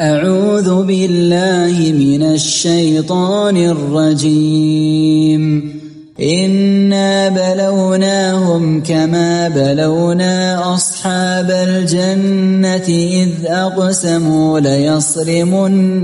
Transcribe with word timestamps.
أعوذ 0.00 0.84
بالله 0.84 1.92
من 1.92 2.22
الشيطان 2.22 3.56
الرجيم. 3.56 5.42
إنا 6.20 7.28
بلوناهم 7.28 8.82
كما 8.82 9.48
بلونا 9.48 10.74
أصحاب 10.74 11.50
الجنة 11.50 12.88
إذ 12.88 13.28
أقسموا 13.46 14.60
ليصرمنها 14.60 15.96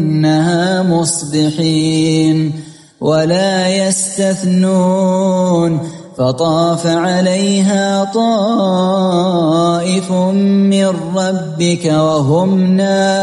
مصبحين 0.83 2.53
ولا 3.01 3.89
يستثنون 3.89 5.81
فطاف 6.19 6.87
عليها 6.87 8.05
طائف 8.14 10.12
من 10.12 10.87
ربك 11.17 11.85
وهم 11.85 12.77
نائمون. 12.77 13.17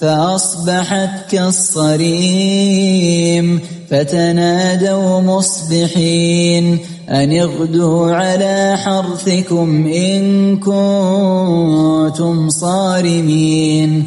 فأصبحت 0.00 1.30
كالصريم 1.30 3.60
فتنادوا 3.90 5.20
مصبحين. 5.20 6.78
أن 7.10 7.40
اغدوا 7.40 8.12
على 8.12 8.76
حرثكم 8.84 9.86
إن 9.86 10.56
كنتم 10.56 12.50
صارمين. 12.50 14.06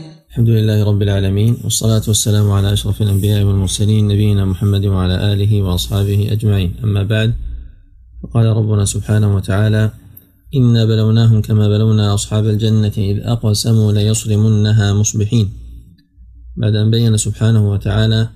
الحمد 0.31 0.49
لله 0.49 0.83
رب 0.83 1.01
العالمين 1.01 1.57
والصلاة 1.63 2.01
والسلام 2.07 2.51
على 2.51 2.73
أشرف 2.73 3.01
الأنبياء 3.01 3.43
والمرسلين 3.43 4.07
نبينا 4.07 4.45
محمد 4.45 4.85
وعلى 4.85 5.33
آله 5.33 5.61
وأصحابه 5.61 6.31
أجمعين 6.31 6.73
أما 6.83 7.03
بعد 7.03 7.33
فقال 8.23 8.45
ربنا 8.45 8.85
سبحانه 8.85 9.35
وتعالى 9.35 9.91
إنا 10.55 10.85
بلوناهم 10.85 11.41
كما 11.41 11.67
بلونا 11.69 12.13
أصحاب 12.13 12.47
الجنة 12.47 12.93
إذ 12.97 13.19
أقسموا 13.23 13.91
ليصرمنها 13.91 14.93
مصبحين 14.93 15.49
بعد 16.57 16.75
أن 16.75 16.91
بين 16.91 17.17
سبحانه 17.17 17.71
وتعالى 17.71 18.29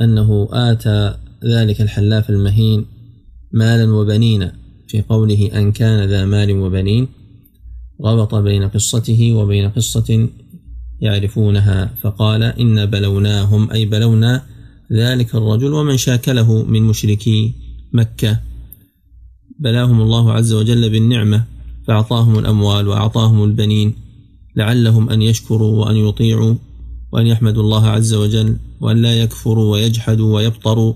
أنه 0.00 0.48
آتى 0.52 1.14
ذلك 1.44 1.80
الحلاف 1.80 2.30
المهين 2.30 2.86
مالا 3.52 3.92
وبنين 3.94 4.50
في 4.88 5.02
قوله 5.02 5.50
أن 5.54 5.72
كان 5.72 6.08
ذا 6.08 6.24
مال 6.24 6.58
وبنين 6.58 7.08
ربط 8.04 8.34
بين 8.34 8.68
قصته 8.68 9.32
وبين 9.32 9.70
قصة 9.70 10.28
يعرفونها 11.00 11.94
فقال 12.02 12.42
إن 12.42 12.86
بلوناهم 12.86 13.70
أي 13.70 13.84
بلونا 13.84 14.42
ذلك 14.92 15.34
الرجل 15.34 15.72
ومن 15.72 15.96
شاكله 15.96 16.64
من 16.64 16.82
مشركي 16.82 17.52
مكة. 17.92 18.40
بلاهم 19.58 20.00
الله 20.00 20.32
عز 20.32 20.52
وجل 20.52 20.90
بالنعمة 20.90 21.44
فأعطاهم 21.86 22.38
الأموال 22.38 22.88
وأعطاهم 22.88 23.44
البنين 23.44 23.94
لعلهم 24.56 25.10
أن 25.10 25.22
يشكروا 25.22 25.84
وأن 25.84 25.96
يطيعوا 25.96 26.54
وأن 27.12 27.26
يحمدوا 27.26 27.62
الله 27.62 27.86
عز 27.86 28.14
وجل 28.14 28.56
وأن 28.80 29.02
لا 29.02 29.22
يكفروا 29.22 29.72
ويجحدوا 29.72 30.34
ويبطروا. 30.34 30.94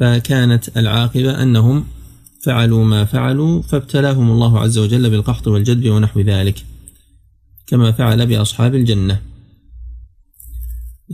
فكانت 0.00 0.76
العاقبة 0.76 1.42
أنهم 1.42 1.84
فعلوا 2.42 2.84
ما 2.84 3.04
فعلوا 3.04 3.62
فابتلاهم 3.62 4.30
الله 4.30 4.60
عز 4.60 4.78
وجل 4.78 5.10
بالقحط 5.10 5.48
والجدب 5.48 5.90
ونحو 5.90 6.20
ذلك. 6.20 6.64
كما 7.66 7.92
فعل 7.92 8.26
بأصحاب 8.26 8.74
الجنة. 8.74 9.20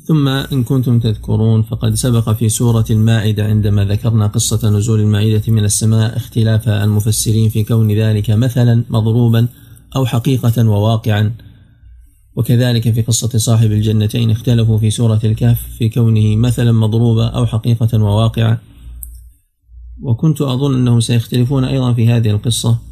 ثم 0.07 0.29
إن 0.29 0.65
كنتم 0.65 1.01
تذكرون 1.01 1.63
فقد 1.63 1.95
سبق 1.95 2.33
في 2.33 2.49
سورة 2.49 2.85
المائدة 2.91 3.45
عندما 3.45 3.85
ذكرنا 3.85 4.27
قصة 4.27 4.71
نزول 4.71 5.01
المائدة 5.01 5.43
من 5.49 5.65
السماء 5.65 6.17
اختلاف 6.17 6.69
المفسرين 6.69 7.49
في 7.49 7.65
كون 7.65 7.93
ذلك 7.93 8.31
مثلا 8.31 8.85
مضروبا 8.91 9.49
أو 9.97 10.07
حقيقة 10.07 10.69
وواقعا. 10.69 11.32
وكذلك 12.37 12.93
في 12.93 13.03
قصة 13.03 13.38
صاحب 13.38 13.73
الجنتين 13.73 14.31
اختلفوا 14.31 14.79
في 14.79 14.91
سورة 14.91 15.21
الكهف 15.25 15.67
في 15.79 15.88
كونه 15.88 16.37
مثلا 16.37 16.73
مضروبا 16.73 17.26
أو 17.26 17.47
حقيقة 17.47 18.03
وواقعا. 18.03 18.59
وكنت 20.03 20.41
أظن 20.41 20.75
أنهم 20.75 21.00
سيختلفون 21.00 21.65
أيضا 21.65 21.93
في 21.93 22.09
هذه 22.09 22.31
القصة. 22.31 22.92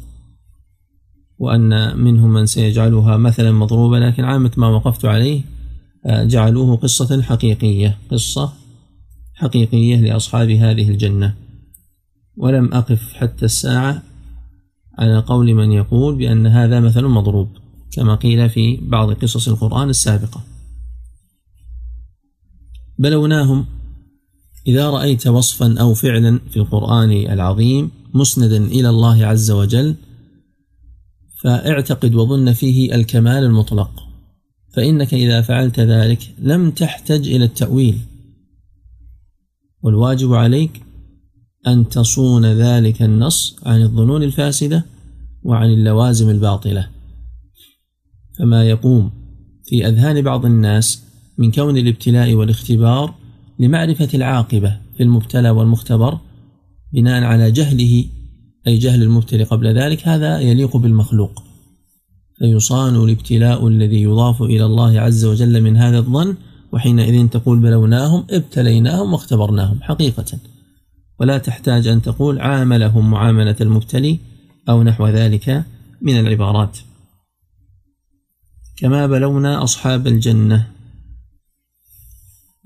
وأن 1.41 1.97
منهم 1.97 2.33
من 2.33 2.45
سيجعلها 2.45 3.17
مثلا 3.17 3.51
مضروبة 3.51 3.99
لكن 3.99 4.23
عامة 4.23 4.51
ما 4.57 4.67
وقفت 4.67 5.05
عليه 5.05 5.41
آه، 6.05 6.23
جعلوه 6.23 6.75
قصة 6.75 7.21
حقيقية 7.21 7.97
قصة 8.11 8.53
حقيقية 9.33 10.01
لأصحاب 10.01 10.49
هذه 10.49 10.89
الجنة. 10.89 11.35
ولم 12.37 12.73
أقف 12.73 13.13
حتى 13.13 13.45
الساعة 13.45 14.03
على 14.99 15.19
قول 15.19 15.53
من 15.53 15.71
يقول 15.71 16.15
بأن 16.15 16.47
هذا 16.47 16.79
مثل 16.79 17.05
مضروب 17.05 17.47
كما 17.91 18.15
قيل 18.15 18.49
في 18.49 18.79
بعض 18.81 19.11
قصص 19.11 19.47
القرآن 19.47 19.89
السابقة. 19.89 20.43
بلوناهم 22.99 23.65
إذا 24.67 24.89
رأيت 24.89 25.27
وصفا 25.27 25.79
أو 25.79 25.93
فعلا 25.93 26.39
في 26.49 26.57
القرآن 26.57 27.11
العظيم 27.11 27.91
مسندا 28.13 28.57
إلى 28.57 28.89
الله 28.89 29.25
عز 29.25 29.51
وجل 29.51 29.95
فاعتقد 31.43 32.15
وظن 32.15 32.53
فيه 32.53 32.95
الكمال 32.95 33.43
المطلق. 33.43 34.03
فإنك 34.73 35.13
إذا 35.13 35.41
فعلت 35.41 35.79
ذلك 35.79 36.19
لم 36.39 36.71
تحتج 36.71 37.27
إلى 37.27 37.45
التأويل. 37.45 37.97
والواجب 39.83 40.33
عليك 40.33 40.81
أن 41.67 41.89
تصون 41.89 42.45
ذلك 42.45 43.01
النص 43.01 43.55
عن 43.65 43.81
الظنون 43.81 44.23
الفاسدة 44.23 44.85
وعن 45.43 45.69
اللوازم 45.69 46.29
الباطلة. 46.29 46.87
فما 48.39 48.63
يقوم 48.63 49.11
في 49.63 49.87
أذهان 49.87 50.21
بعض 50.21 50.45
الناس 50.45 51.03
من 51.37 51.51
كون 51.51 51.77
الابتلاء 51.77 52.33
والاختبار 52.33 53.13
لمعرفة 53.59 54.09
العاقبة 54.13 54.77
في 54.97 55.03
المبتلى 55.03 55.49
والمختبر 55.49 56.17
بناء 56.93 57.23
على 57.23 57.51
جهله 57.51 58.05
أي 58.67 58.77
جهل 58.77 59.03
المبتلي 59.03 59.43
قبل 59.43 59.77
ذلك 59.77 60.07
هذا 60.07 60.39
يليق 60.39 60.77
بالمخلوق. 60.77 61.43
فيصان 62.39 62.95
الابتلاء 62.95 63.67
الذي 63.67 64.01
يضاف 64.01 64.41
إلى 64.41 64.65
الله 64.65 64.99
عز 64.99 65.25
وجل 65.25 65.61
من 65.61 65.77
هذا 65.77 65.97
الظن 65.97 66.35
وحينئذ 66.71 67.27
تقول 67.27 67.59
بلوناهم 67.59 68.25
ابتليناهم 68.29 69.13
واختبرناهم 69.13 69.81
حقيقة. 69.81 70.39
ولا 71.19 71.37
تحتاج 71.37 71.87
أن 71.87 72.01
تقول 72.01 72.39
عاملهم 72.39 73.11
معاملة 73.11 73.55
المبتلي 73.61 74.19
أو 74.69 74.83
نحو 74.83 75.07
ذلك 75.07 75.63
من 76.01 76.19
العبارات. 76.19 76.77
كما 78.77 79.07
بلونا 79.07 79.63
أصحاب 79.63 80.07
الجنة. 80.07 80.67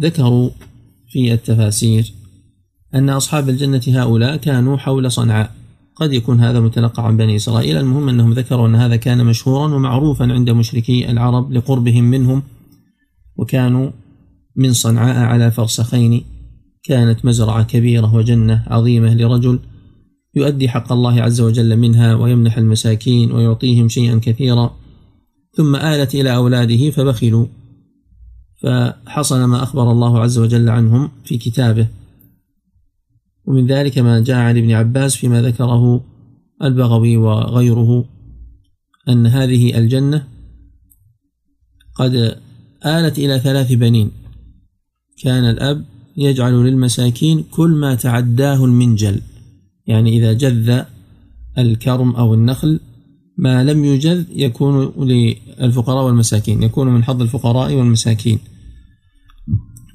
ذكروا 0.02 0.50
في 1.10 1.34
التفاسير 1.34 2.14
أن 2.96 3.10
أصحاب 3.10 3.50
الجنة 3.50 3.82
هؤلاء 3.88 4.36
كانوا 4.36 4.78
حول 4.78 5.12
صنعاء. 5.12 5.65
قد 5.96 6.14
يكون 6.14 6.40
هذا 6.40 6.60
متلقى 6.60 7.08
عن 7.08 7.18
بني 7.18 7.36
إسرائيل. 7.36 7.78
المهم 7.78 8.10
أنهم 8.10 8.34
ذكروا 8.34 8.68
أن 8.68 8.76
هذا 8.76 8.96
كان 8.96 9.26
مشهورا 9.26 9.76
ومعروفا 9.76 10.34
عند 10.34 10.50
مشركي 10.50 11.12
العرب 11.12 11.52
لقربهم 11.52 12.04
منهم 12.04 12.44
وكانوا 13.38 13.92
من 14.56 14.74
صنعاء 14.74 15.18
على 15.18 15.52
فرسخين. 15.52 16.24
كانت 16.84 17.26
مزرعة 17.26 17.64
كبيرة 17.64 18.16
وجنة 18.16 18.64
عظيمة 18.68 19.14
لرجل 19.14 19.60
يؤدي 20.36 20.70
حق 20.70 20.92
الله 20.92 21.22
عز 21.22 21.42
وجل 21.42 21.78
منها 21.78 22.16
ويمنح 22.16 22.58
المساكين 22.58 23.32
ويعطيهم 23.32 23.88
شيئا 23.88 24.20
كثيرا. 24.24 24.76
ثم 25.54 25.76
آلت 25.76 26.16
إلى 26.16 26.36
أولاده 26.36 26.92
فبخلوا 26.92 27.46
فحصل 28.62 29.44
ما 29.44 29.64
أخبر 29.64 29.92
الله 29.92 30.20
عز 30.20 30.38
وجل 30.38 30.70
عنهم 30.70 31.10
في 31.26 31.38
كتابه. 31.38 31.88
ومن 33.48 33.68
ذلك 33.68 33.98
ما 33.98 34.20
جاء 34.20 34.38
عن 34.38 34.58
ابن 34.58 34.72
عباس 34.72 35.16
فيما 35.16 35.42
ذكره 35.42 36.04
البغوي 36.64 37.18
وغيره 37.18 38.06
أن 39.10 39.28
هذه 39.28 39.78
الجنة 39.78 40.28
قد 41.96 42.36
آلت 42.86 43.20
إلى 43.20 43.40
ثلاث 43.40 43.74
بنين. 43.74 44.12
كان 45.24 45.50
الأب 45.50 45.86
يجعل 46.18 46.54
للمساكين 46.54 47.44
كل 47.52 47.70
ما 47.70 47.96
تعداه 47.96 48.66
المنجل. 48.66 49.22
يعني 49.88 50.18
إذا 50.18 50.34
جذ 50.34 50.82
الكرم 51.58 52.16
أو 52.16 52.34
النخل 52.34 52.80
ما 53.38 53.64
لم 53.64 53.86
يجذ 53.86 54.26
يكون 54.30 54.94
للفقراء 54.98 56.06
والمساكين 56.06 56.64
يكون 56.64 56.88
من 56.88 57.04
حظ 57.04 57.22
الفقراء 57.22 57.74
والمساكين. 57.74 58.40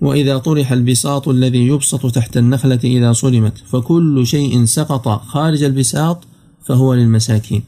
وإذا 0.01 0.39
طرح 0.39 0.73
البساط 0.73 1.29
الذي 1.29 1.67
يبسط 1.67 2.15
تحت 2.15 2.37
النخلة 2.37 2.81
إذا 2.85 3.13
صلمت 3.13 3.59
فكل 3.59 4.27
شيء 4.27 4.65
سقط 4.65 5.09
خارج 5.09 5.63
البساط 5.63 6.25
فهو 6.67 6.95
للمساكين. 6.95 7.63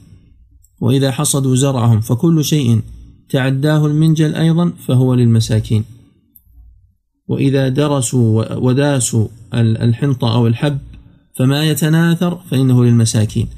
وإذا 0.81 1.11
حصدوا 1.11 1.57
زرعهم 1.57 2.01
فكل 2.01 2.45
شيء 2.45 2.81
تعداه 3.29 3.87
المنجل 3.87 4.35
أيضا 4.35 4.73
فهو 4.87 5.15
للمساكين. 5.15 5.85
وإذا 7.29 7.69
درسوا 7.69 8.55
وداسوا 8.55 9.29
الحنطة 9.55 10.35
أو 10.35 10.47
الحب 10.47 10.79
فما 11.37 11.65
يتناثر 11.65 12.39
فإنه 12.51 12.85
للمساكين. 12.85 13.49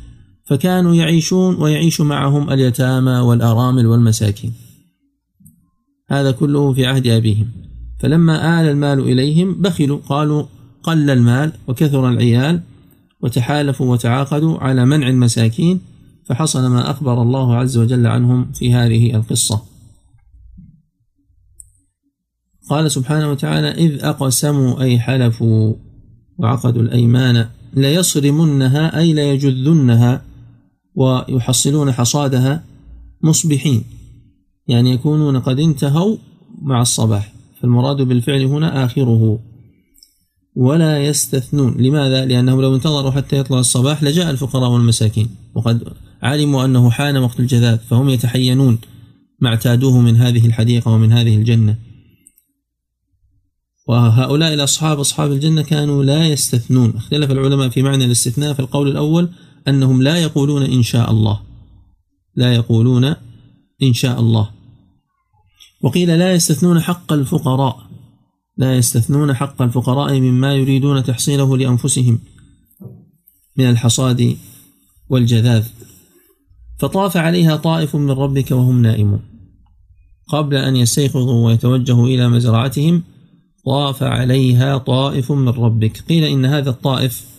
فكانوا 0.44 0.94
يعيشون 0.94 1.62
ويعيش 1.62 2.00
معهم 2.00 2.50
اليتامى 2.50 3.18
والأرامل 3.18 3.86
والمساكين. 3.86 4.52
هذا 6.08 6.30
كله 6.30 6.72
في 6.72 6.86
عهد 6.86 7.06
أبيهم. 7.06 7.48
فلما 8.00 8.60
آل 8.60 8.68
المال 8.68 9.00
إليهم 9.00 9.62
بخلوا 9.62 9.98
قالوا 10.08 10.44
قل 10.82 11.10
المال 11.10 11.52
وكثر 11.68 12.08
العيال 12.08 12.60
وتحالفوا 13.20 13.92
وتعاقدوا 13.92 14.58
على 14.58 14.84
منع 14.84 15.08
المساكين 15.08 15.80
فحصل 16.26 16.66
ما 16.66 16.90
أخبر 16.90 17.22
الله 17.22 17.56
عز 17.56 17.78
وجل 17.78 18.06
عنهم 18.06 18.52
في 18.52 18.74
هذه 18.74 19.16
القصة. 19.16 19.62
قال 22.70 22.90
سبحانه 22.90 23.30
وتعالى 23.30 23.70
إذ 23.70 24.04
أقسموا 24.04 24.80
أي 24.80 24.98
حلفوا 24.98 25.74
وعقدوا 26.38 26.82
الأيمان 26.82 27.48
ليصرمنها 27.74 28.98
أي 28.98 29.12
ليجذنها 29.12 30.24
ويحصلون 30.94 31.92
حصادها 31.92 32.64
مصبحين 33.22 33.84
يعني 34.68 34.90
يكونون 34.90 35.40
قد 35.40 35.60
انتهوا 35.60 36.16
مع 36.62 36.82
الصباح. 36.82 37.33
فالمراد 37.64 38.02
بالفعل 38.02 38.44
هنا 38.44 38.84
آخره. 38.84 39.38
ولا 40.56 41.04
يستثنون. 41.04 41.76
لماذا؟ 41.78 42.24
لأنهم 42.24 42.60
لو 42.60 42.74
انتظروا 42.74 43.10
حتى 43.10 43.36
يطلع 43.36 43.58
الصباح 43.58 44.02
لجاء 44.02 44.30
الفقراء 44.30 44.70
والمساكين. 44.70 45.28
وقد 45.54 45.88
علموا 46.22 46.64
أنه 46.64 46.90
حان 46.90 47.16
وقت 47.16 47.40
الجذاذ 47.40 47.78
فهم 47.78 48.08
يتحينون 48.08 48.78
ما 49.40 49.48
اعتادوه 49.48 50.00
من 50.00 50.16
هذه 50.16 50.46
الحديقة 50.46 50.90
ومن 50.90 51.12
هذه 51.12 51.36
الجنة. 51.36 51.76
وهؤلاء 53.88 54.54
الأصحاب 54.54 55.00
أصحاب 55.00 55.32
الجنة 55.32 55.62
كانوا 55.62 56.04
لا 56.04 56.28
يستثنون. 56.28 56.96
اختلف 56.96 57.30
العلماء 57.30 57.68
في 57.68 57.82
معنى 57.82 58.04
الاستثناء 58.04 58.52
في 58.52 58.60
القول 58.60 58.88
الأول 58.88 59.28
أنهم 59.68 60.02
لا 60.02 60.16
يقولون 60.16 60.62
إن 60.62 60.82
شاء 60.82 61.10
الله. 61.10 61.40
لا 62.36 62.54
يقولون 62.54 63.04
إن 63.82 63.92
شاء 63.92 64.20
الله. 64.20 64.50
وقيل 65.84 66.18
لا 66.18 66.32
يستثنون 66.32 66.80
حق 66.80 67.12
الفقراء. 67.12 67.76
لا 68.56 68.76
يستثنون 68.76 69.34
حق 69.34 69.62
الفقراء 69.62 70.20
مما 70.20 70.54
يريدون 70.54 71.02
تحصيله 71.04 71.56
لأنفسهم 71.56 72.20
من 73.56 73.70
الحصاد 73.70 74.36
والجذاذ. 75.08 75.64
فطاف 76.78 77.16
عليها 77.16 77.56
طائف 77.56 77.96
من 77.96 78.10
ربك 78.10 78.50
وهم 78.50 78.82
نائمون 78.82 79.20
قبل 80.28 80.56
أن 80.56 80.76
يستيقظوا 80.76 81.46
ويتوجهوا 81.46 82.06
إلى 82.06 82.28
مزرعتهم 82.28 83.02
طاف 83.66 84.02
عليها 84.02 84.78
طائف 84.78 85.32
من 85.32 85.48
ربك. 85.48 86.00
قيل 86.08 86.24
إن 86.24 86.44
هذا 86.44 86.70
الطائف 86.70 87.33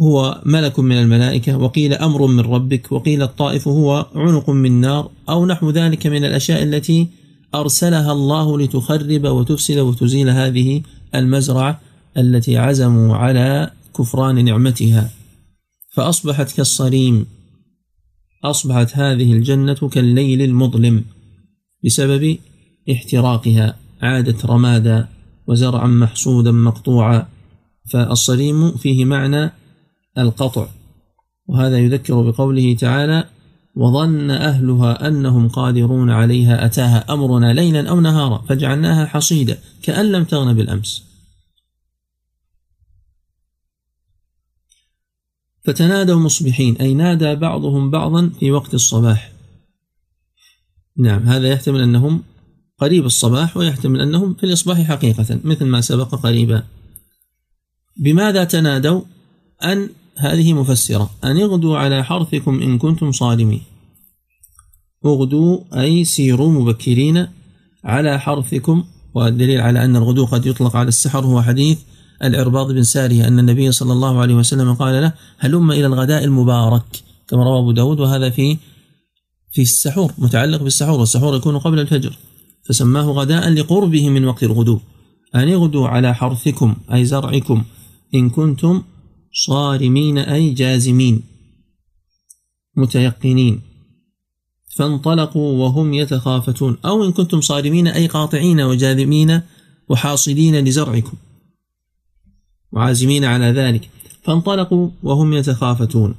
هو 0.00 0.42
ملك 0.46 0.78
من 0.78 0.98
الملائكة 0.98 1.58
وقيل 1.58 1.94
أمر 1.94 2.26
من 2.26 2.40
ربك 2.40 2.92
وقيل 2.92 3.22
الطائف 3.22 3.68
هو 3.68 4.06
عنق 4.14 4.50
من 4.50 4.80
نار 4.80 5.10
أو 5.28 5.46
نحو 5.46 5.70
ذلك 5.70 6.06
من 6.06 6.24
الأشياء 6.24 6.62
التي 6.62 7.08
أرسلها 7.54 8.12
الله 8.12 8.58
لتخرب 8.58 9.24
وتفسد 9.24 9.78
وتزيل 9.78 10.28
هذه 10.28 10.82
المزرعة 11.14 11.80
التي 12.16 12.58
عزموا 12.58 13.16
على 13.16 13.70
كفران 13.98 14.44
نعمتها. 14.44 15.10
فأصبحت 15.94 16.56
كالصريم 16.56 17.26
أصبحت 18.44 18.96
هذه 18.96 19.32
الجنة 19.32 19.74
كالليل 19.74 20.42
المظلم 20.42 21.04
بسبب 21.84 22.38
احتراقها. 22.92 23.76
عادت 24.02 24.46
رمادا 24.46 25.08
وزرعا 25.46 25.86
محصودا 25.86 26.52
مقطوعا. 26.52 27.26
فالصريم 27.90 28.70
فيه 28.70 29.04
معنى 29.04 29.52
القطع. 30.18 30.68
وهذا 31.46 31.78
يذكر 31.78 32.30
بقوله 32.30 32.74
تعالى 32.74 33.24
وظن 33.74 34.30
أهلها 34.30 35.08
أنهم 35.08 35.48
قادرون 35.48 36.10
عليها 36.10 36.66
أتاها 36.66 37.14
أمرنا 37.14 37.52
ليلا 37.52 37.90
أو 37.90 38.00
نهارا 38.00 38.38
فجعلناها 38.48 39.06
حصيدا 39.06 39.58
كأن 39.82 40.12
لم 40.12 40.24
تغن 40.24 40.54
بالأمس. 40.54 41.04
فتنادوا 45.64 46.20
مصبحين 46.20 46.76
أي 46.76 46.94
نادى 46.94 47.34
بعضهم 47.34 47.90
بعضا 47.90 48.30
في 48.40 48.50
وقت 48.50 48.74
الصباح. 48.74 49.32
نعم 50.96 51.22
هذا 51.22 51.48
يحتمل 51.48 51.80
أنهم 51.80 52.22
قريب 52.78 53.06
الصباح 53.06 53.56
ويحتمل 53.56 54.00
أنهم 54.00 54.34
في 54.34 54.46
الإصباح 54.46 54.80
حقيقة 54.80 55.40
مثل 55.44 55.64
ما 55.64 55.80
سبق 55.80 56.14
قريبا. 56.14 56.64
بماذا 57.96 58.44
تنادوا؟ 58.44 59.02
أن 59.64 59.88
هذه 60.18 60.52
مفسرة. 60.52 61.10
أن 61.24 61.36
اغدوا 61.40 61.78
على 61.78 62.04
حرثكم 62.04 62.62
إن 62.62 62.78
كنتم 62.78 63.12
صارمين 63.12 63.62
اغدوا 65.06 65.58
أي 65.72 66.04
سيروا 66.04 66.50
مبكرين 66.52 67.26
على 67.84 68.20
حرثكم. 68.20 68.84
والدليل 69.14 69.60
على 69.60 69.84
أن 69.84 69.96
الغدو 69.96 70.24
قد 70.24 70.46
يطلق 70.46 70.76
على 70.76 70.88
السحر 70.88 71.26
هو 71.26 71.42
حديث 71.42 71.78
العرباض 72.24 72.72
بن 72.72 72.82
سارية 72.82 73.28
أن 73.28 73.38
النبي 73.38 73.72
صلى 73.72 73.92
الله 73.92 74.20
عليه 74.20 74.34
وسلم 74.34 74.74
قال 74.74 75.02
له 75.02 75.12
هلم 75.38 75.72
إلى 75.72 75.86
الغداء 75.86 76.24
المبارك. 76.24 77.02
كما 77.28 77.44
روى 77.44 77.58
أبو 77.58 77.72
داود 77.72 78.00
وهذا 78.00 78.30
في 78.30 78.56
في 79.52 79.62
السحور 79.62 80.12
متعلق 80.18 80.62
بالسحور. 80.62 81.00
والسحور 81.00 81.36
يكون 81.36 81.58
قبل 81.58 81.78
الفجر. 81.78 82.18
فسماه 82.68 83.02
غداء 83.02 83.48
لقربه 83.48 84.08
من 84.08 84.24
وقت 84.24 84.42
الغدو. 84.42 84.80
أن 85.34 85.48
اغدوا 85.48 85.88
على 85.88 86.14
حرثكم 86.14 86.76
أي 86.92 87.04
زرعكم 87.04 87.64
إن 88.14 88.30
كنتم 88.30 88.82
صارمين 89.32 90.18
أي 90.18 90.50
جازمين 90.50 91.22
متيقنين. 92.76 93.60
فانطلقوا 94.76 95.52
وهم 95.52 95.94
يتخافتون. 95.94 96.76
أو 96.84 97.04
إن 97.04 97.12
كنتم 97.12 97.40
صارمين 97.40 97.86
أي 97.86 98.06
قاطعين 98.06 98.60
وجاذمين 98.60 99.40
وحاصلين 99.88 100.64
لزرعكم. 100.64 101.16
وعازمين 102.72 103.24
على 103.24 103.46
ذلك. 103.46 103.88
فانطلقوا 104.22 104.90
وهم 105.02 105.32
يتخافتون. 105.32 106.14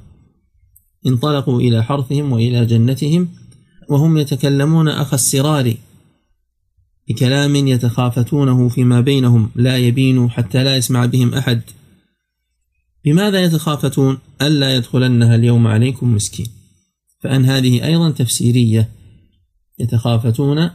انطلقوا 1.06 1.60
إلى 1.60 1.84
حرثهم 1.84 2.32
وإلى 2.32 2.66
جنتهم 2.66 3.28
وهم 3.88 4.16
يتكلمون 4.16 4.88
أخ 4.88 5.14
السرار 5.14 5.74
بكلام 7.08 7.56
يتخافتونه 7.56 8.68
فيما 8.68 9.00
بينهم. 9.00 9.50
لا 9.54 9.76
يبين 9.76 10.30
حتى 10.30 10.64
لا 10.64 10.76
يسمع 10.76 11.06
بهم 11.06 11.34
أحد. 11.34 11.62
بماذا 13.04 13.44
يتخافتون 13.44 14.18
ألا 14.42 14.76
يدخلنها 14.76 15.34
اليوم 15.34 15.66
عليكم 15.66 16.14
مسكين؟ 16.14 16.46
فأن 17.20 17.44
هذه 17.44 17.86
أيضا 17.86 18.10
تفسيرية. 18.10 18.88
يتخافتون 19.78 20.70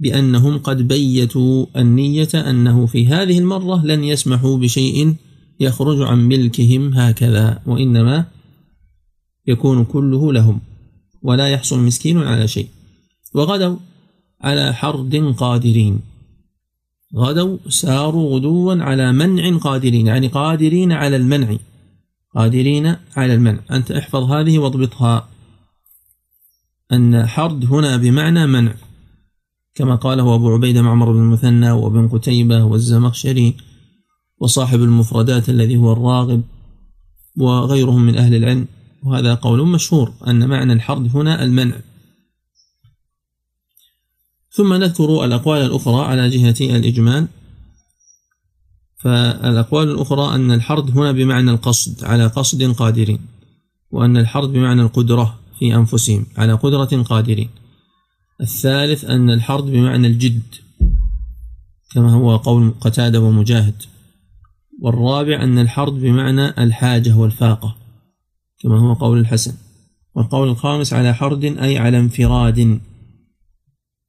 بأنهم 0.00 0.58
قد 0.58 0.88
بيتوا 0.88 1.66
النية 1.76 2.28
أنه 2.34 2.86
في 2.86 3.06
هذه 3.06 3.38
المرة 3.38 3.84
لن 3.84 4.04
يسمحوا 4.04 4.58
بشيء 4.58 5.14
يخرج 5.60 6.02
عن 6.02 6.28
ملكهم 6.28 6.94
هكذا 6.94 7.62
وإنما 7.66 8.24
يكون 9.46 9.84
كله 9.84 10.32
لهم 10.32 10.60
ولا 11.22 11.48
يحصل 11.48 11.80
مسكين 11.80 12.18
على 12.18 12.48
شيء. 12.48 12.68
وغدوا 13.34 13.76
على 14.40 14.74
حرد 14.74 15.16
قادرين. 15.16 16.00
غدوا 17.16 17.58
ساروا 17.68 18.34
غدوا 18.34 18.82
على 18.82 19.12
منع 19.12 19.58
قادرين 19.58 20.06
يعني 20.06 20.26
قادرين 20.28 20.92
على 20.92 21.16
المنع 21.16 21.56
قادرين 22.34 22.96
على 23.16 23.34
المنع. 23.34 23.60
أنت 23.70 23.90
احفظ 23.90 24.22
هذه 24.22 24.58
واضبطها. 24.58 25.28
أن 26.92 27.26
حرد 27.26 27.64
هنا 27.64 27.96
بمعنى 27.96 28.46
منع 28.46 28.74
كما 29.74 29.94
قاله 29.94 30.34
أبو 30.34 30.52
عبيدة 30.54 30.82
معمر 30.82 31.12
بن 31.12 31.18
المثنى 31.18 31.70
وابن 31.70 32.08
قتيبة 32.08 32.64
والزمخشري 32.64 33.56
وصاحب 34.38 34.82
المفردات 34.82 35.48
الذي 35.48 35.76
هو 35.76 35.92
الراغب 35.92 36.42
وغيرهم 37.36 38.06
من 38.06 38.16
أهل 38.16 38.34
العلم. 38.34 38.66
وهذا 39.02 39.34
قول 39.34 39.68
مشهور 39.68 40.12
أن 40.26 40.48
معنى 40.48 40.72
الحرد 40.72 41.16
هنا 41.16 41.42
المنع. 41.42 41.76
ثم 44.56 44.74
نذكر 44.74 45.24
الأقوال 45.24 45.62
الأخرى 45.62 46.04
على 46.04 46.30
جهة 46.30 46.76
الإجمال. 46.76 47.28
فالأقوال 49.02 49.90
الأخرى 49.90 50.34
أن 50.34 50.50
الحرد 50.50 50.90
هنا 50.98 51.12
بمعنى 51.12 51.50
القصد 51.50 52.04
على 52.04 52.26
قصد 52.26 52.62
قادرين 52.62 53.18
وأن 53.90 54.16
الحرد 54.16 54.48
بمعنى 54.48 54.82
القدرة 54.82 55.38
في 55.58 55.74
أنفسهم 55.74 56.26
على 56.36 56.52
قدرة 56.52 57.02
قادرين. 57.02 57.48
الثالث 58.40 59.04
أن 59.04 59.30
الحرد 59.30 59.64
بمعنى 59.64 60.06
الجد 60.06 60.42
كما 61.94 62.12
هو 62.12 62.36
قول 62.36 62.74
قتادة 62.80 63.20
ومجاهد. 63.20 63.82
والرابع 64.82 65.42
أن 65.42 65.58
الحرد 65.58 65.92
بمعنى 65.92 66.48
الحاجة 66.48 67.16
والفاقة 67.16 67.76
كما 68.62 68.78
هو 68.80 68.92
قول 68.92 69.18
الحسن. 69.18 69.54
والقول 70.14 70.48
الخامس 70.48 70.92
على 70.92 71.14
حرد 71.14 71.44
أي 71.44 71.78
على 71.78 71.98
انفراد. 71.98 72.80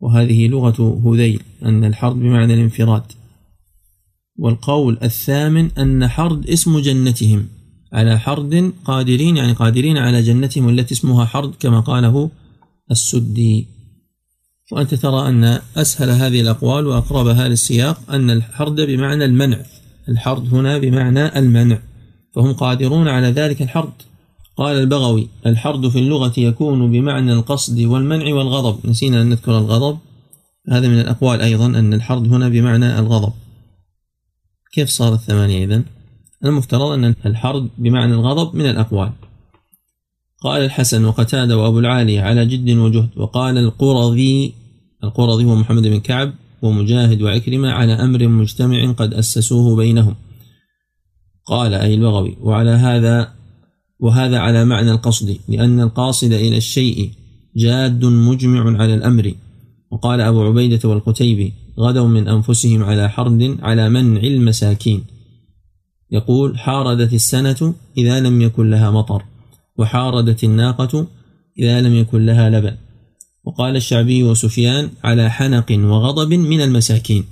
وهذه 0.06 0.48
لغة 0.48 1.02
هذيل 1.06 1.42
أن 1.64 1.84
الحرد 1.84 2.16
بمعنى 2.16 2.54
الانفراد. 2.54 3.04
والقول 4.38 4.98
الثامن 5.04 5.72
أن 5.72 6.08
حرد 6.08 6.50
اسم 6.50 6.80
جنتهم 6.80 7.48
على 7.94 8.20
حرد 8.20 8.74
قادرين 8.86 9.38
يعني 9.38 9.54
قادرين 9.54 9.98
على 9.98 10.22
جنتهم 10.22 10.70
التي 10.70 10.94
اسمها 10.94 11.26
حرد 11.26 11.54
كما 11.60 11.80
قاله 11.80 12.30
السدي. 12.92 13.68
وأنت 14.72 14.96
ترى 14.96 15.30
أن 15.30 15.60
أسهل 15.78 16.10
هذه 16.10 16.42
الأقوال 16.42 16.88
وأقربها 16.88 17.48
للسياق 17.48 18.12
أن 18.12 18.30
الحرد 18.30 18.82
بمعنى 18.82 19.26
المنع 19.26 19.60
الحرد 20.10 20.54
هنا 20.54 20.78
بمعنى 20.78 21.40
المنع 21.40 21.80
فهم 22.36 22.54
قادرون 22.54 23.08
على 23.08 23.28
ذلك 23.28 23.62
الحرد. 23.62 23.94
قال 24.58 24.76
البغوي 24.76 25.28
الحرد 25.46 25.90
في 25.90 26.00
اللغة 26.00 26.34
يكون 26.38 26.92
بمعنى 26.92 27.34
القصد 27.34 27.80
والمنع 27.80 28.34
والغضب. 28.34 28.90
نسينا 28.90 29.22
أن 29.22 29.30
نذكر 29.30 29.58
الغضب. 29.58 29.98
هذا 30.70 30.88
من 30.88 31.00
الأقوال 31.00 31.42
أيضا 31.42 31.66
أن 31.66 31.94
الحرد 31.94 32.28
هنا 32.28 32.50
بمعنى 32.50 33.00
الغضب. 33.00 33.34
كيف 34.74 34.90
صارت 34.90 35.20
ثمانية 35.20 35.66
إذن؟ 35.66 35.84
المفترض 36.46 36.92
أن 36.92 37.16
الحرد 37.26 37.70
بمعنى 37.78 38.14
الغضب 38.14 38.56
من 38.56 38.66
الأقوال. 38.66 39.12
قال 40.42 40.62
الحسن 40.62 41.06
وقتادة 41.06 41.58
وأبو 41.58 41.80
العالية 41.80 42.22
على 42.22 42.46
جد 42.46 42.70
وجهد 42.70 43.10
وقال 43.18 43.58
القرظي 43.58 44.54
القرظي 45.04 45.46
هو 45.46 45.56
محمد 45.56 45.84
بن 45.88 46.00
كعب 46.00 46.34
ومجاهد 46.62 47.22
وعكرمة 47.22 47.72
على 47.72 47.94
أمر 47.94 48.28
مجتمع 48.28 48.92
قد 48.92 49.14
أسسوه 49.14 49.76
بينهم. 49.76 50.16
قال 51.46 51.74
أي 51.74 51.94
البغوي 51.96 52.38
وعلى 52.42 52.70
هذا 52.70 53.34
وهذا 54.00 54.40
على 54.40 54.66
معنى 54.66 54.92
القصد 54.92 55.38
لأن 55.48 55.80
القاصد 55.80 56.32
إلى 56.34 56.58
الشيء 56.58 57.12
جاد 57.56 58.06
مجمع 58.06 58.82
على 58.82 58.96
الأمر. 58.96 59.34
وقال 59.92 60.22
أبو 60.22 60.44
عبيدة 60.44 60.90
والقتيبي 60.90 61.54
غدوا 61.80 62.08
من 62.08 62.28
أنفسهم 62.28 62.84
على 62.84 63.10
حرد 63.10 63.58
على 63.62 63.90
منع 63.90 64.22
المساكين. 64.22 65.04
يقول 66.12 66.60
حاردت 66.60 67.14
السنة 67.14 67.74
إذا 67.98 68.20
لم 68.20 68.42
يكن 68.42 68.70
لها 68.70 68.92
مطر 68.92 69.24
وحاردت 69.78 70.44
الناقة 70.44 71.08
إذا 71.60 71.82
لم 71.82 71.96
يكن 71.96 72.26
لها 72.26 72.50
لبن. 72.50 72.76
وقال 73.44 73.76
الشعبي 73.76 74.24
وسفيان 74.24 74.90
على 75.04 75.32
حنق 75.32 75.72
وغضب 75.72 76.34
من 76.34 76.62
المساكين. 76.62 77.24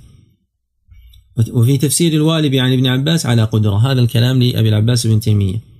وفي 1.52 1.78
تفسير 1.78 2.12
الوالب 2.12 2.54
عن 2.54 2.72
ابن 2.72 2.86
عباس 2.86 3.26
على 3.26 3.44
قدرة. 3.44 3.92
هذا 3.92 4.00
الكلام 4.00 4.42
لأبي 4.42 4.68
العباس 4.68 5.06
بن 5.06 5.20
تيمية. 5.20 5.73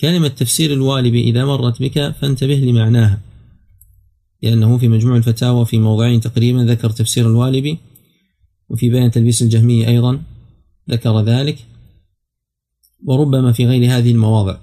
كلمة 0.00 0.28
تفسير 0.28 0.72
الوالب 0.72 1.14
إذا 1.14 1.44
مرت 1.44 1.82
بك 1.82 2.10
فانتبه 2.10 2.54
لمعناها 2.54 3.20
لأنه 4.42 4.78
في 4.78 4.88
مجموع 4.88 5.16
الفتاوى 5.16 5.66
في 5.66 5.78
موضعين 5.78 6.20
تقريبا 6.20 6.58
ذكر 6.58 6.90
تفسير 6.90 7.26
الوالب 7.26 7.78
وفي 8.68 8.90
بيان 8.90 9.10
تلبيس 9.10 9.42
الجهمية 9.42 9.88
أيضا 9.88 10.22
ذكر 10.90 11.20
ذلك 11.20 11.66
وربما 13.04 13.52
في 13.52 13.66
غير 13.66 13.96
هذه 13.96 14.10
المواضع. 14.10 14.58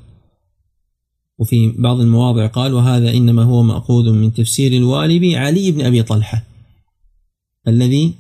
وفي 1.40 1.74
بعض 1.78 2.00
المواضع 2.00 2.48
قال 2.48 2.74
وهذا 2.74 3.12
إنما 3.12 3.44
هو 3.44 3.64
مأخوذ 3.64 4.12
من 4.12 4.34
تفسير 4.34 4.72
الوالب 4.72 5.24
علي 5.24 5.72
بن 5.72 5.86
أبي 5.86 6.04
طلحة 6.04 6.44
الذي 7.68 8.14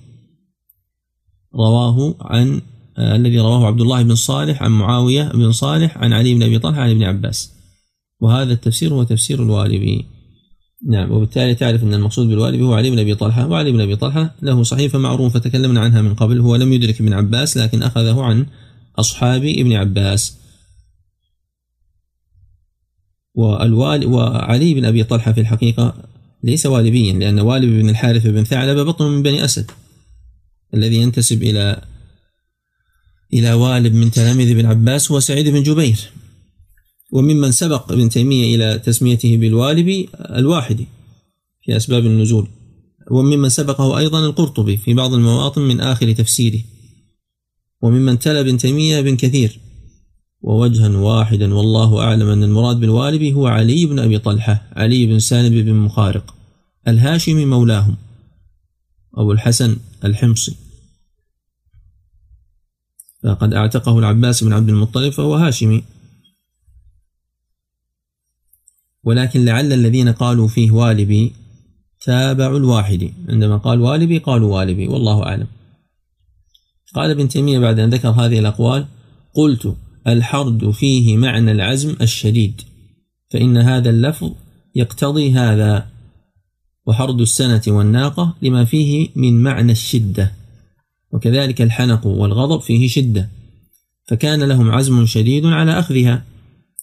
رواه 1.55 2.15
عن 2.21 2.61
الذي 2.99 3.39
رواه 3.39 3.67
عبد 3.67 3.81
الله 3.81 4.01
بن 4.01 4.15
صالح 4.15 4.63
عن 4.63 4.71
معاوية 4.71 5.23
بن 5.23 5.51
صالح 5.51 5.97
عن 5.97 6.13
علي 6.13 6.33
بن 6.33 6.43
أبي 6.43 6.59
طلحة 6.59 6.81
عن 6.81 6.89
ابن 6.89 7.03
عباس. 7.03 7.53
وهذا 8.19 8.53
التفسير 8.53 8.93
هو 8.93 9.03
تفسير 9.03 9.43
الوالبي 9.43 10.05
نعم 10.85 11.11
وبالتالي 11.11 11.55
تعرف 11.55 11.83
أن 11.83 11.93
المقصود 11.93 12.27
بالوالبي 12.27 12.63
هو 12.63 12.73
علي 12.73 12.89
بن 12.89 12.99
أبي 12.99 13.15
طلحة 13.15 13.47
وعلي 13.47 13.71
بن 13.71 13.81
أبي 13.81 13.95
طلحة 13.95 14.35
له 14.41 14.63
صحيفة 14.63 14.99
معروفة 14.99 15.39
تكلمنا 15.39 15.81
عنها 15.81 16.01
من 16.01 16.15
قبل 16.15 16.39
هو 16.39 16.55
لم 16.55 16.73
يدرك 16.73 17.01
ابن 17.01 17.13
عباس 17.13 17.57
لكن 17.57 17.83
أخذه 17.83 18.21
عن 18.21 18.45
أصحاب 18.99 19.45
ابن 19.45 19.73
عباس. 19.73 20.37
والوالبي 23.35 24.05
وعلي 24.05 24.73
بن 24.73 24.85
أبي 24.85 25.03
طلحة 25.03 25.31
في 25.31 25.41
الحقيقة 25.41 25.93
ليس 26.43 26.65
والبيا 26.65 27.13
لأن 27.13 27.39
والبة 27.39 27.69
بن 27.69 27.89
الحارث 27.89 28.27
بن 28.27 28.43
ثعلبة 28.43 28.83
بطن 28.83 29.05
من 29.05 29.23
بني 29.23 29.45
أسد 29.45 29.71
الذي 30.73 30.95
ينتسب 30.95 31.43
إلى 31.43 31.81
إلى 33.33 33.53
والبة 33.53 33.93
من 33.93 34.11
تلاميذ 34.11 34.49
ابن 34.51 34.65
عباس 34.65 35.11
هو 35.11 35.19
سعيد 35.19 35.47
بن 35.47 35.63
جبير 35.63 35.97
وممن 37.11 37.51
سبق 37.51 37.91
ابن 37.91 38.09
تيمية 38.09 38.55
إلى 38.55 38.79
تسميته 38.79 39.37
بالوالبي 39.37 40.09
الواحدي 40.15 40.87
في 41.61 41.77
أسباب 41.77 42.05
النزول 42.05 42.47
وممن 43.11 43.49
سبقه 43.49 43.97
أيضا 43.97 44.25
القرطبي 44.25 44.77
في 44.77 44.93
بعض 44.93 45.13
المواطن 45.13 45.61
من 45.61 45.79
آخر 45.79 46.11
تفسيره 46.11 46.59
وممن 47.81 48.19
تلا 48.19 48.39
ابن 48.39 48.57
تيمية 48.57 49.01
ابن 49.01 49.15
كثير 49.15 49.59
ووجها 50.41 50.89
واحدا 50.97 51.53
والله 51.53 51.99
أعلم 51.99 52.29
أن 52.29 52.43
المراد 52.43 52.79
بالوالبي 52.79 53.33
هو 53.33 53.47
علي 53.47 53.85
بن 53.85 53.99
أبي 53.99 54.19
طلحة 54.19 54.67
علي 54.75 55.05
بن 55.05 55.19
سالم 55.19 55.61
بن 55.63 55.73
مخارق 55.73 56.35
الهاشمي 56.87 57.45
مولاهم 57.45 57.95
أبو 59.15 59.31
الحسن 59.31 59.77
الحمصي. 60.05 60.55
فقد 63.23 63.53
اعتقه 63.53 63.99
العباس 63.99 64.43
بن 64.43 64.53
عبد 64.53 64.69
المطلب 64.69 65.13
فهو 65.13 65.35
هاشمي. 65.35 65.83
ولكن 69.03 69.45
لعل 69.45 69.73
الذين 69.73 70.09
قالوا 70.09 70.47
فيه 70.47 70.71
والبي 70.71 71.33
تابعوا 72.01 72.57
الواحدي 72.57 73.13
عندما 73.29 73.57
قال 73.57 73.81
والبي 73.81 74.17
قالوا 74.17 74.55
والبي 74.55 74.87
والله 74.87 75.23
أعلم. 75.23 75.47
قال 76.95 77.11
ابن 77.11 77.27
تيمية 77.27 77.59
بعد 77.59 77.79
أن 77.79 77.89
ذكر 77.89 78.09
هذه 78.09 78.39
الأقوال 78.39 78.87
قلت 79.33 79.75
الحرد 80.07 80.71
فيه 80.71 81.17
معنى 81.17 81.51
العزم 81.51 81.95
الشديد 82.01 82.61
فإن 83.29 83.57
هذا 83.57 83.89
اللفظ 83.89 84.31
يقتضي 84.75 85.31
هذا. 85.31 85.89
وحرد 86.85 87.21
السنة 87.21 87.61
والناقة 87.67 88.35
لما 88.41 88.65
فيه 88.65 89.09
من 89.15 89.43
معنى 89.43 89.71
الشدة. 89.71 90.31
وكذلك 91.11 91.61
الحنق 91.61 92.07
والغضب 92.07 92.61
فيه 92.61 92.87
شدة. 92.87 93.29
فكان 94.09 94.43
لهم 94.43 94.71
عزم 94.71 95.05
شديد 95.05 95.45
على 95.45 95.79
أخذها 95.79 96.23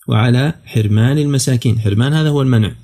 وعلى 0.08 0.54
حرمان 0.64 1.18
المساكين. 1.18 1.78
حرمان 1.78 2.12
هذا 2.12 2.28
هو 2.28 2.42
المنع. 2.42 2.74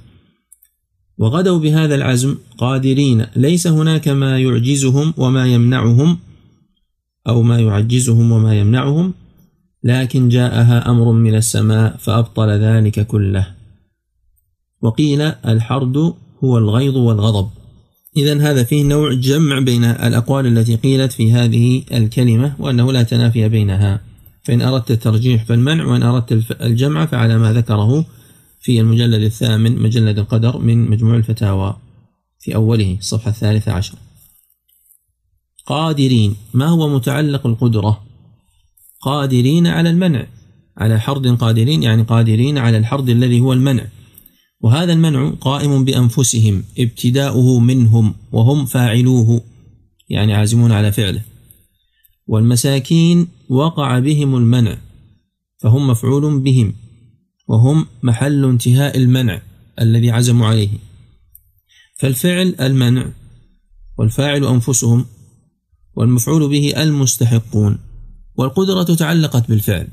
وغدوا 1.19 1.59
بهذا 1.59 1.95
العزم 1.95 2.37
قادرين. 2.59 3.27
ليس 3.37 3.67
هناك 3.67 4.09
ما 4.09 4.39
يعجزهم 4.39 5.15
وما 5.17 5.47
يمنعهم 5.47 6.19
أو 7.29 7.43
ما 7.43 7.61
يعجزهم 7.61 8.33
وما 8.33 8.59
يمنعهم 8.59 9.15
لكن 9.85 10.29
جاءها 10.29 10.91
أمر 10.91 11.13
من 11.13 11.35
السماء 11.35 11.97
فأبطل 11.97 12.49
ذلك 12.49 13.07
كله. 13.07 13.47
وقيل 14.83 15.21
الحرد 15.23 15.97
هو 16.45 16.59
الغيظ 16.59 16.97
والغضب. 16.97 17.60
إذا 18.17 18.51
هذا 18.51 18.65
فيه 18.65 18.85
نوع 18.85 19.13
جمع 19.13 19.59
بين 19.59 19.85
الأقوال 19.85 20.47
التي 20.47 20.77
قيلت 20.77 21.13
في 21.13 21.33
هذه 21.33 21.83
الكلمة 21.93 22.55
وأنه 22.59 22.93
لا 22.93 23.03
تنافي 23.03 23.49
بينها. 23.49 24.01
فإن 24.43 24.63
أردت 24.63 24.91
الترجيح 24.91 25.45
فالمنع 25.45 25.85
وإن 25.85 26.03
أردت 26.03 26.61
الجمع 26.61 27.07
فعلى 27.07 27.39
ما 27.39 27.53
ذكره 27.53 28.07
في 28.61 28.81
المجلد 28.81 29.23
الثامن 29.23 29.83
مجلد 29.83 30.19
القدر 30.19 30.59
من 30.59 30.91
مجموع 30.91 31.17
الفتاوى 31.17 31.77
في 32.41 32.55
أوله 32.55 32.97
الصفحة 32.99 33.31
الثالثة 33.31 33.73
عشر. 33.73 33.95
قادرين 35.67 36.37
ما 36.55 36.67
هو 36.67 36.89
متعلق 36.89 37.47
القدرة؟ 37.47 38.03
قادرين 39.01 39.67
على 39.67 39.91
المنع. 39.91 40.27
على 40.77 41.01
حرد 41.01 41.27
قادرين 41.27 41.83
يعني 41.83 42.03
قادرين 42.03 42.59
على 42.59 42.77
الحرد 42.77 43.09
الذي 43.09 43.41
هو 43.41 43.53
المنع. 43.53 43.87
وهذا 44.61 44.93
المنع 44.93 45.31
قائم 45.31 45.85
بأنفسهم 45.85 46.65
ابتداؤه 46.79 47.59
منهم 47.61 48.15
وهم 48.33 48.67
فاعلوه 48.67 49.43
يعني 50.09 50.35
عازمون 50.35 50.73
على 50.73 50.93
فعله. 50.93 51.23
والمساكين 52.27 53.29
وقع 53.49 53.99
بهم 53.99 54.37
المنع 54.37 54.79
فهم 55.59 55.87
مفعول 55.87 56.41
بهم 56.41 56.75
وهم 57.49 57.87
محل 58.03 58.45
انتهاء 58.45 58.97
المنع 58.97 59.43
الذي 59.81 60.11
عزموا 60.11 60.47
عليه. 60.47 60.71
فالفعل 61.99 62.55
المنع 62.61 63.07
والفاعل 63.99 64.45
أنفسهم 64.45 65.07
والمفعول 65.95 66.49
به 66.49 66.83
المستحقون. 66.83 67.79
والقدرة 68.37 68.83
تعلقت 68.83 69.49
بالفعل. 69.49 69.89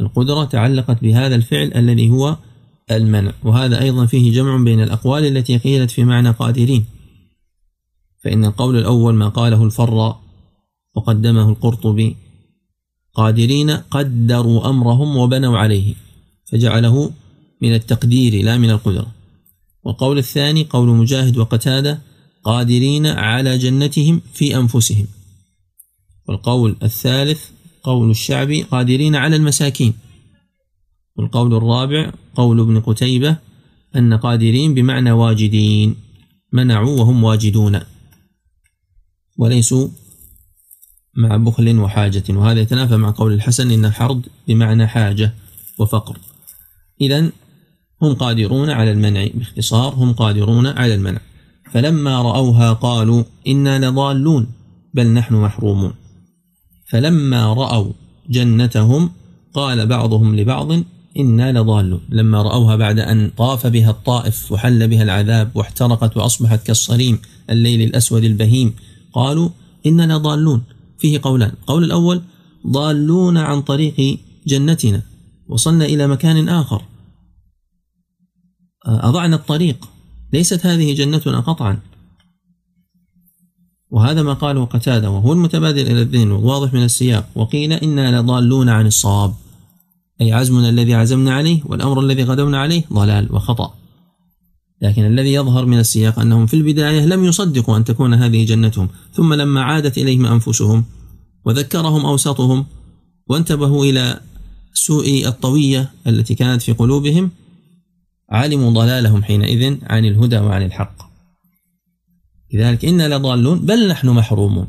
القدرة 0.00 0.44
تعلقت 0.44 1.02
بهذا 1.02 1.34
الفعل 1.34 1.72
الذي 1.74 2.10
هو 2.10 2.36
المنع. 2.90 3.32
وهذا 3.44 3.82
أيضا 3.82 4.06
فيه 4.06 4.32
جمع 4.32 4.56
بين 4.56 4.82
الأقوال 4.82 5.36
التي 5.36 5.58
قيلت 5.58 5.90
في 5.90 6.04
معنى 6.04 6.30
قادرين. 6.30 6.84
فإن 8.24 8.44
القول 8.44 8.76
الأول 8.78 9.14
ما 9.14 9.28
قاله 9.28 9.64
الفر 9.64 10.16
وقدمه 10.94 11.48
القرطبي 11.48 12.16
قادرين 13.14 13.70
قدروا 13.70 14.68
أمرهم 14.68 15.16
وبنوا 15.16 15.58
عليه 15.58 15.94
فجعله 16.52 17.10
من 17.62 17.74
التقدير 17.74 18.44
لا 18.44 18.58
من 18.58 18.70
القدرة. 18.70 19.06
والقول 19.84 20.18
الثاني 20.18 20.64
قول 20.64 20.88
مجاهد 20.88 21.36
وقتادة 21.36 21.98
قادرين 22.44 23.06
على 23.06 23.58
جنتهم 23.58 24.20
في 24.34 24.56
أنفسهم. 24.56 25.06
والقول 26.28 26.76
الثالث 26.82 27.44
قول 27.82 28.10
الشعبي 28.10 28.62
قادرين 28.62 29.16
على 29.16 29.36
المساكين. 29.36 29.94
والقول 31.16 31.54
الرابع 31.54 32.12
قول 32.34 32.60
ابن 32.60 32.80
قتيبة 32.80 33.36
أن 33.96 34.14
قادرين 34.14 34.74
بمعنى 34.74 35.12
واجدين 35.12 35.96
منعوا 36.52 37.00
وهم 37.00 37.24
واجدون. 37.24 37.80
وليسوا 39.38 39.88
مع 41.16 41.36
بخل 41.36 41.78
وحاجة 41.78 42.24
وهذا 42.30 42.60
يتنافى 42.60 42.96
مع 42.96 43.10
قول 43.10 43.32
الحسن 43.32 43.70
إن 43.70 43.90
حرد 43.90 44.26
بمعنى 44.48 44.86
حاجة 44.86 45.34
وفقر. 45.78 46.18
إذا 47.00 47.30
هم 48.02 48.14
قادرون 48.14 48.70
على 48.70 48.92
المنع 48.92 49.26
باختصار 49.34 49.94
هم 49.94 50.12
قادرون 50.12 50.66
على 50.66 50.94
المنع. 50.94 51.20
فلما 51.72 52.22
رأوها 52.22 52.72
قالوا 52.72 53.24
إنا 53.46 53.88
لضالون 53.88 54.46
بل 54.94 55.06
نحن 55.06 55.34
محرومون. 55.34 55.94
فلما 56.90 57.54
رأوا 57.54 57.92
جنتهم 58.30 59.10
قال 59.54 59.86
بعضهم 59.86 60.36
لبعض 60.36 60.72
إنا 61.18 61.52
لضالون. 61.52 62.00
لما 62.08 62.42
رأوها 62.42 62.76
بعد 62.76 62.98
أن 62.98 63.30
طاف 63.36 63.66
بها 63.66 63.90
الطائف 63.90 64.52
وحل 64.52 64.88
بها 64.88 65.02
العذاب 65.02 65.50
واحترقت 65.54 66.16
وأصبحت 66.16 66.66
كالصريم 66.66 67.18
الليل 67.50 67.82
الأسود 67.82 68.24
البهيم 68.24 68.74
قالوا 69.12 69.48
إنا 69.86 70.16
لضالون. 70.16 70.62
فيه 70.98 71.20
قولان. 71.22 71.50
القول 71.50 71.84
الأول 71.84 72.22
ضالون 72.66 73.36
عن 73.36 73.62
طريق 73.62 74.18
جنتنا. 74.46 75.02
وصلنا 75.48 75.84
إلى 75.84 76.06
مكان 76.06 76.48
آخر. 76.48 76.82
أضعنا 78.86 79.36
الطريق. 79.36 79.88
ليست 80.32 80.66
هذه 80.66 80.94
جنتنا 80.94 81.40
قطعا. 81.40 81.78
وهذا 83.90 84.22
ما 84.22 84.32
قاله 84.32 84.64
قتادة 84.64 85.10
وهو 85.10 85.32
المتبادل 85.32 85.80
إلى 85.80 86.02
الذهن 86.02 86.30
والواضح 86.30 86.74
من 86.74 86.84
السياق. 86.84 87.28
وقيل 87.34 87.72
إنا 87.72 88.20
لضالون 88.20 88.68
عن 88.68 88.86
الصواب 88.86 89.34
أي 90.20 90.32
عزمنا 90.32 90.68
الذي 90.68 90.94
عزمنا 90.94 91.34
عليه 91.34 91.60
والأمر 91.64 92.00
الذي 92.00 92.22
غدونا 92.22 92.58
عليه 92.58 92.84
ضلال 92.92 93.34
وخطأ. 93.34 93.74
لكن 94.82 95.04
الذي 95.06 95.32
يظهر 95.32 95.66
من 95.66 95.78
السياق 95.78 96.18
أنهم 96.18 96.46
في 96.46 96.54
البداية 96.54 97.06
لم 97.06 97.24
يصدقوا 97.24 97.76
أن 97.76 97.84
تكون 97.84 98.14
هذه 98.14 98.44
جنتهم 98.44 98.88
ثم 99.12 99.34
لما 99.34 99.62
عادت 99.62 99.98
إليهم 99.98 100.26
أنفسهم 100.26 100.84
وذكرهم 101.44 102.06
أوسطهم 102.06 102.66
وانتبهوا 103.26 103.84
إلى 103.84 104.20
سوء 104.74 105.26
الطوية 105.26 105.90
التي 106.06 106.34
كانت 106.34 106.62
في 106.62 106.72
قلوبهم 106.72 107.30
علموا 108.30 108.70
ضلالهم 108.70 109.22
حينئذ 109.22 109.76
عن 109.82 110.04
الهدى 110.04 110.38
وعن 110.38 110.62
الحق. 110.62 111.02
لذلك 112.54 112.84
إنا 112.84 113.16
لضالون 113.16 113.58
بل 113.58 113.88
نحن 113.88 114.08
محرومون. 114.08 114.66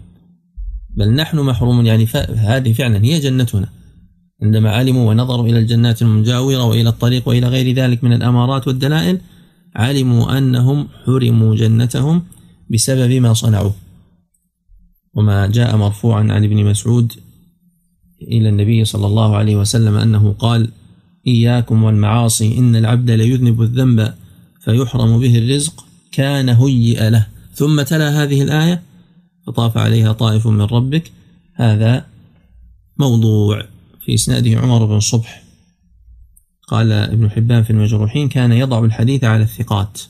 بل 0.97 1.09
نحن 1.09 1.39
محرومون 1.39 1.85
يعني 1.85 2.07
هذه 2.35 2.73
فعلا 2.73 3.03
هي 3.03 3.19
جنتنا. 3.19 3.69
عندما 4.43 4.69
علموا 4.69 5.09
ونظروا 5.09 5.47
إلى 5.47 5.59
الجنات 5.59 6.01
المجاورة 6.01 6.63
وإلى 6.63 6.89
الطريق 6.89 7.27
وإلى 7.27 7.47
غير 7.47 7.75
ذلك 7.75 8.03
من 8.03 8.13
الأمارات 8.13 8.67
والدلائل 8.67 9.17
علموا 9.75 10.37
أنهم 10.37 10.87
حرموا 11.05 11.55
جنتهم 11.55 12.23
بسبب 12.69 13.11
ما 13.11 13.33
صنعوه 13.33 13.75
وما 15.13 15.47
جاء 15.47 15.77
مرفوعا 15.77 16.19
عن 16.19 16.43
ابن 16.43 16.65
مسعود 16.65 17.13
إلى 18.21 18.49
النبي 18.49 18.85
صلى 18.85 19.07
الله 19.07 19.35
عليه 19.35 19.55
وسلم 19.55 19.95
أنه 19.95 20.35
قال 20.39 20.69
إياكم 21.27 21.83
والمعاصي 21.83 22.57
إن 22.57 22.75
العبد 22.75 23.11
ليذنب 23.11 23.61
الذنب 23.61 24.13
فيحرم 24.59 25.19
به 25.19 25.37
الرزق 25.37 25.85
كان 26.11 26.49
هيئ 26.49 27.09
له. 27.09 27.27
ثم 27.53 27.81
تلا 27.81 28.23
هذه 28.23 28.41
الآية 28.41 28.81
فطاف 29.47 29.77
عليها 29.77 30.11
طائف 30.11 30.47
من 30.47 30.61
ربك. 30.61 31.11
هذا 31.53 32.05
موضوع. 32.97 33.72
في 34.05 34.13
إسناده 34.13 34.59
عمر 34.59 34.85
بن 34.85 34.99
صبح. 34.99 35.43
قال 36.67 36.91
ابن 36.91 37.29
حبان 37.29 37.63
في 37.63 37.69
المجروحين 37.69 38.29
كان 38.29 38.51
يضع 38.51 38.85
الحديث 38.85 39.23
على 39.23 39.43
الثقات. 39.43 40.01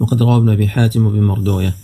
وقد 0.00 0.22
روى 0.22 0.36
ابن 0.36 0.48
أبي 0.48 0.68
حاتم 0.68 1.06
وابن 1.06 1.22
مردوية. 1.22 1.76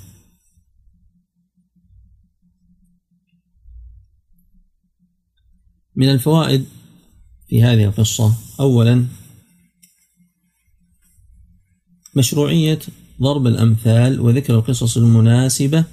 من 5.97 6.09
الفوائد 6.09 6.67
في 7.49 7.63
هذه 7.63 7.85
القصة 7.85 8.35
أولا 8.61 9.07
مشروعية 12.17 12.79
ضرب 13.23 13.47
الأمثال 13.47 14.21
وذكر 14.21 14.55
القصص 14.55 14.97
المناسبة 14.97 15.85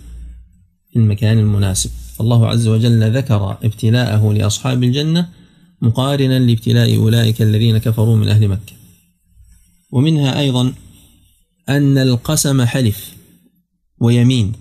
في 0.91 0.99
المكان 0.99 1.37
المناسب. 1.39 2.06
فالله 2.17 2.47
عز 2.47 2.67
وجل 2.67 3.17
ذكر 3.17 3.57
ابتلاءه 3.63 4.33
لأصحاب 4.33 4.83
الجنة 4.83 5.29
مقارنا 5.81 6.39
لابتلاء 6.39 6.95
أولئك 6.95 7.41
الذين 7.41 7.77
كفروا 7.77 8.15
من 8.15 8.29
أهل 8.29 8.47
مكة. 8.47 8.73
ومنها 9.91 10.39
أيضا 10.39 10.73
أن 11.69 11.97
القسم 11.97 12.65
حلف 12.65 13.13
ويمين 13.99 14.51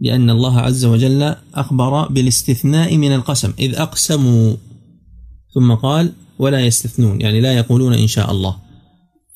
لأن 0.00 0.30
الله 0.30 0.60
عز 0.60 0.84
وجل 0.84 1.34
أخبر 1.54 2.08
بالاستثناء 2.08 2.96
من 2.96 3.12
القسم 3.12 3.52
إذ 3.58 3.74
أقسموا 3.74 4.56
ثم 5.54 5.74
قال 5.74 6.12
ولا 6.38 6.60
يستثنون 6.60 7.20
يعني 7.20 7.40
لا 7.40 7.52
يقولون 7.56 7.94
إن 7.94 8.06
شاء 8.06 8.30
الله. 8.30 8.56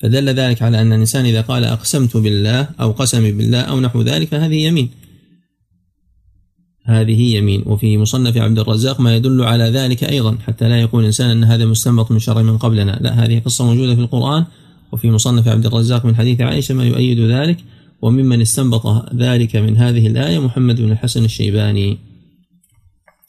فدل 0.02 0.28
ذلك 0.28 0.62
على 0.62 0.80
أن 0.80 0.92
الإنسان 0.92 1.24
إذا 1.24 1.40
قال 1.40 1.64
أقسمت 1.64 2.16
بالله 2.16 2.68
أو 2.80 2.90
قسم 2.92 3.22
بالله 3.22 3.60
أو 3.60 3.80
نحو 3.80 4.02
ذلك 4.02 4.28
فهذه 4.28 4.54
يمين. 4.54 4.90
هذه 6.86 7.36
يمين. 7.36 7.62
وفي 7.66 7.98
مصنف 7.98 8.36
عبد 8.36 8.58
الرزاق 8.58 9.00
ما 9.00 9.16
يدل 9.16 9.42
على 9.42 9.64
ذلك 9.64 10.04
أيضا 10.04 10.38
حتى 10.46 10.68
لا 10.68 10.80
يقول 10.80 11.00
الإنسان 11.00 11.30
أن 11.30 11.44
هذا 11.44 11.64
مستنبط 11.66 12.10
من 12.10 12.18
شرع 12.18 12.42
من 12.42 12.58
قبلنا. 12.58 12.98
لا 13.00 13.24
هذه 13.24 13.38
قصة 13.38 13.64
موجودة 13.64 13.94
في 13.94 14.00
القرآن. 14.00 14.44
وفي 14.92 15.10
مصنف 15.10 15.48
عبد 15.48 15.66
الرزاق 15.66 16.06
من 16.06 16.16
حديث 16.16 16.40
عائشة 16.40 16.74
ما 16.74 16.84
يؤيد 16.84 17.20
ذلك. 17.20 17.58
وممن 18.02 18.40
استنبط 18.40 19.14
ذلك 19.14 19.56
من 19.56 19.76
هذه 19.76 20.06
الآية 20.06 20.38
محمد 20.38 20.80
بن 20.80 20.92
الحسن 20.92 21.24
الشيباني. 21.24 21.98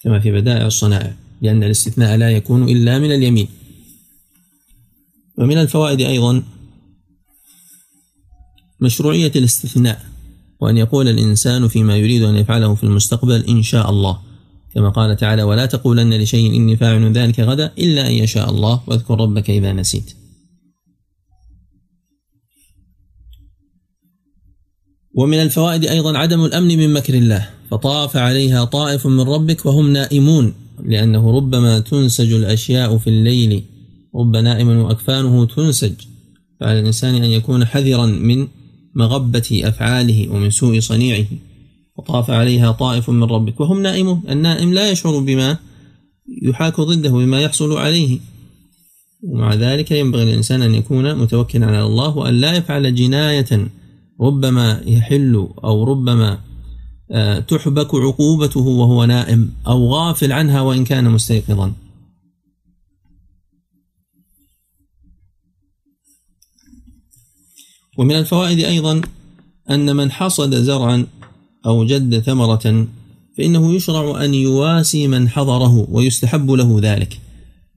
كما 0.04 0.20
في 0.20 0.32
بدائع 0.32 0.66
الصنائع 0.66 1.14
لأن 1.42 1.64
الاستثناء 1.64 2.18
لا 2.18 2.32
يكون 2.32 2.70
إلا 2.70 3.00
من 3.00 3.12
اليمين. 3.12 3.48
ومن 5.38 5.58
الفوائد 5.58 6.02
أيضا 6.02 6.44
مشروعية 8.82 9.32
الاستثناء. 9.36 10.17
وأن 10.60 10.78
يقول 10.78 11.08
الإنسان 11.08 11.68
فيما 11.68 11.98
يريد 11.98 12.24
أن 12.24 12.36
يفعله 12.36 12.76
في 12.76 12.84
المستقبل 12.84 13.46
إن 13.46 13.64
شاء 13.64 13.90
الله. 13.90 14.20
كما 14.76 14.90
قال 14.90 15.16
تعالى 15.18 15.44
ولا 15.44 15.66
تقولن 15.66 16.14
لشيء 16.14 16.56
إني 16.56 16.76
فاعل 16.76 17.12
ذلك 17.12 17.40
غدا 17.40 17.72
إلا 17.78 18.08
أن 18.08 18.14
يشاء 18.14 18.50
الله 18.50 18.82
واذكر 18.88 19.20
ربك 19.20 19.50
إذا 19.50 19.74
نسيت. 19.74 20.14
ومن 25.14 25.42
الفوائد 25.42 25.86
أيضا 25.86 26.18
عدم 26.18 26.46
الأمن 26.46 26.78
من 26.78 26.94
مكر 26.94 27.14
الله. 27.14 27.50
فطاف 27.72 28.18
عليها 28.18 28.66
طائف 28.66 29.08
من 29.08 29.22
ربك 29.22 29.66
وهم 29.66 29.94
نائمون 29.94 30.54
لأنه 30.84 31.38
ربما 31.38 31.80
تنسج 31.80 32.34
الأشياء 32.34 32.98
في 32.98 33.10
الليل. 33.10 33.64
رب 34.16 34.36
نائم 34.36 34.70
وأكفانه 34.70 35.46
تنسج. 35.46 35.94
فعلى 36.60 36.80
الإنسان 36.80 37.16
أن 37.16 37.30
يكون 37.30 37.66
حذرا 37.66 38.06
من 38.06 38.48
مغبة 38.98 39.62
أفعاله 39.64 40.28
ومن 40.32 40.50
سوء 40.50 40.80
صنيعه 40.80 41.26
وطاف 41.98 42.32
عليها 42.32 42.72
طائف 42.72 43.10
من 43.10 43.24
ربك 43.24 43.60
وهم 43.60 43.82
نائمون. 43.82 44.22
النائم 44.30 44.74
لا 44.74 44.92
يشعر 44.92 45.20
بما 45.20 45.58
يحاك 46.42 46.82
ضده 46.82 47.10
بما 47.10 47.42
يحصل 47.42 47.78
عليه. 47.78 48.20
ومع 49.24 49.54
ذلك 49.54 49.92
ينبغي 49.92 50.26
للإنسان 50.26 50.62
أن 50.62 50.76
يكون 50.76 51.16
متوكلا 51.16 51.66
على 51.66 51.84
الله 51.84 52.18
وأن 52.18 52.34
لا 52.34 52.54
يفعل 52.54 52.96
جناية 52.96 53.68
ربما 54.22 54.82
يحل 54.86 55.48
أو 55.64 55.84
ربما 55.84 56.40
آه، 57.12 57.40
تحبك 57.40 57.96
عقوبته 57.96 58.60
وهو 58.60 59.06
نائم 59.06 59.50
أو 59.68 59.94
غافل 59.94 60.32
عنها 60.32 60.62
وإن 60.62 60.84
كان 60.84 61.10
مستيقظا. 61.10 61.74
ومن 67.98 68.16
الفوائد 68.16 68.60
أيضا 68.60 69.02
أن 69.70 69.96
من 69.96 70.12
حصد 70.12 70.56
زرعا 70.56 71.06
أو 71.66 71.86
جد 71.86 72.20
ثمرة 72.20 72.88
فإنه 73.38 73.74
يشرع 73.74 74.26
أن 74.26 74.34
يواسي 74.34 75.08
من 75.08 75.30
حضره 75.30 75.88
ويستحب 75.92 76.52
له 76.52 76.80
ذلك. 76.82 77.20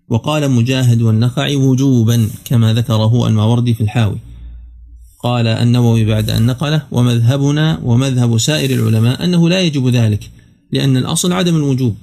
وقال 0.08 0.50
مجاهد 0.50 1.02
والنخعي 1.02 1.56
وجوبا 1.56 2.28
كما 2.44 2.74
ذكره 2.74 3.26
الماوردي 3.26 3.74
في 3.74 3.80
الحاوي. 3.80 4.18
قال 5.22 5.46
النووي 5.46 6.04
بعد 6.04 6.30
أن 6.30 6.46
نقله 6.46 6.82
ومذهبنا 6.90 7.80
ومذهب 7.84 8.38
سائر 8.38 8.70
العلماء 8.70 9.24
أنه 9.24 9.48
لا 9.48 9.60
يجب 9.60 9.88
ذلك 9.88 10.30
لأن 10.72 10.96
الأصل 10.96 11.32
عدم 11.32 11.56
الوجوب. 11.56 11.96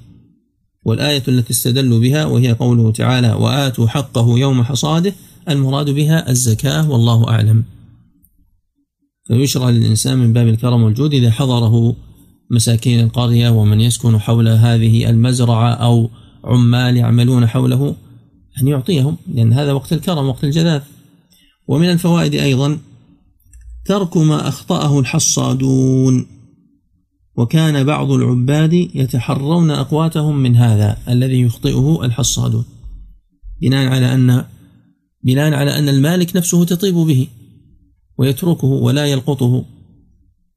والآية 0.84 1.22
التي 1.28 1.52
استدلوا 1.52 2.00
بها 2.00 2.24
وهي 2.24 2.52
قوله 2.52 2.92
تعالى 2.92 3.32
وآتوا 3.32 3.88
حقه 3.88 4.38
يوم 4.38 4.62
حصاده 4.62 5.12
المراد 5.48 5.90
بها 5.90 6.30
الزكاة 6.30 6.90
والله 6.90 7.28
أعلم. 7.28 7.64
فيشرع 9.28 9.70
للإنسان 9.70 10.18
من 10.18 10.32
باب 10.32 10.48
الكرم 10.48 10.82
والجود 10.82 11.14
إذا 11.14 11.30
حضره 11.30 11.96
مساكين 12.50 13.00
القرية 13.00 13.50
ومن 13.50 13.80
يسكن 13.80 14.18
حول 14.18 14.48
هذه 14.48 15.10
المزرعة 15.10 15.70
أو 15.72 16.10
عمال 16.44 16.96
يعملون 16.96 17.46
حوله 17.46 17.94
أن 18.62 18.68
يعطيهم 18.68 19.16
لأن 19.34 19.52
هذا 19.52 19.72
وقت 19.72 19.92
الكرم 19.92 20.26
وقت 20.26 20.44
الجذاذ. 20.44 20.80
ومن 21.68 21.90
الفوائد 21.90 22.34
أيضا 22.34 22.78
ترك 23.84 24.16
ما 24.16 24.48
أخطأه 24.48 25.00
الحصادون. 25.00 26.26
وكان 27.36 27.84
بعض 27.84 28.10
العباد 28.10 28.72
يتحرون 28.72 29.70
أقواتهم 29.70 30.36
من 30.36 30.56
هذا 30.56 30.96
الذي 31.08 31.40
يخطئه 31.40 32.04
الحصادون. 32.04 32.64
بناء 33.62 33.88
على 33.88 34.14
أن 34.14 34.44
بناء 35.24 35.54
على 35.54 35.78
أن 35.78 35.88
المالك 35.88 36.36
نفسه 36.36 36.64
تطيب 36.64 36.94
به. 36.94 37.28
ويتركه 38.18 38.66
ولا 38.66 39.06
يلقطه 39.06 39.64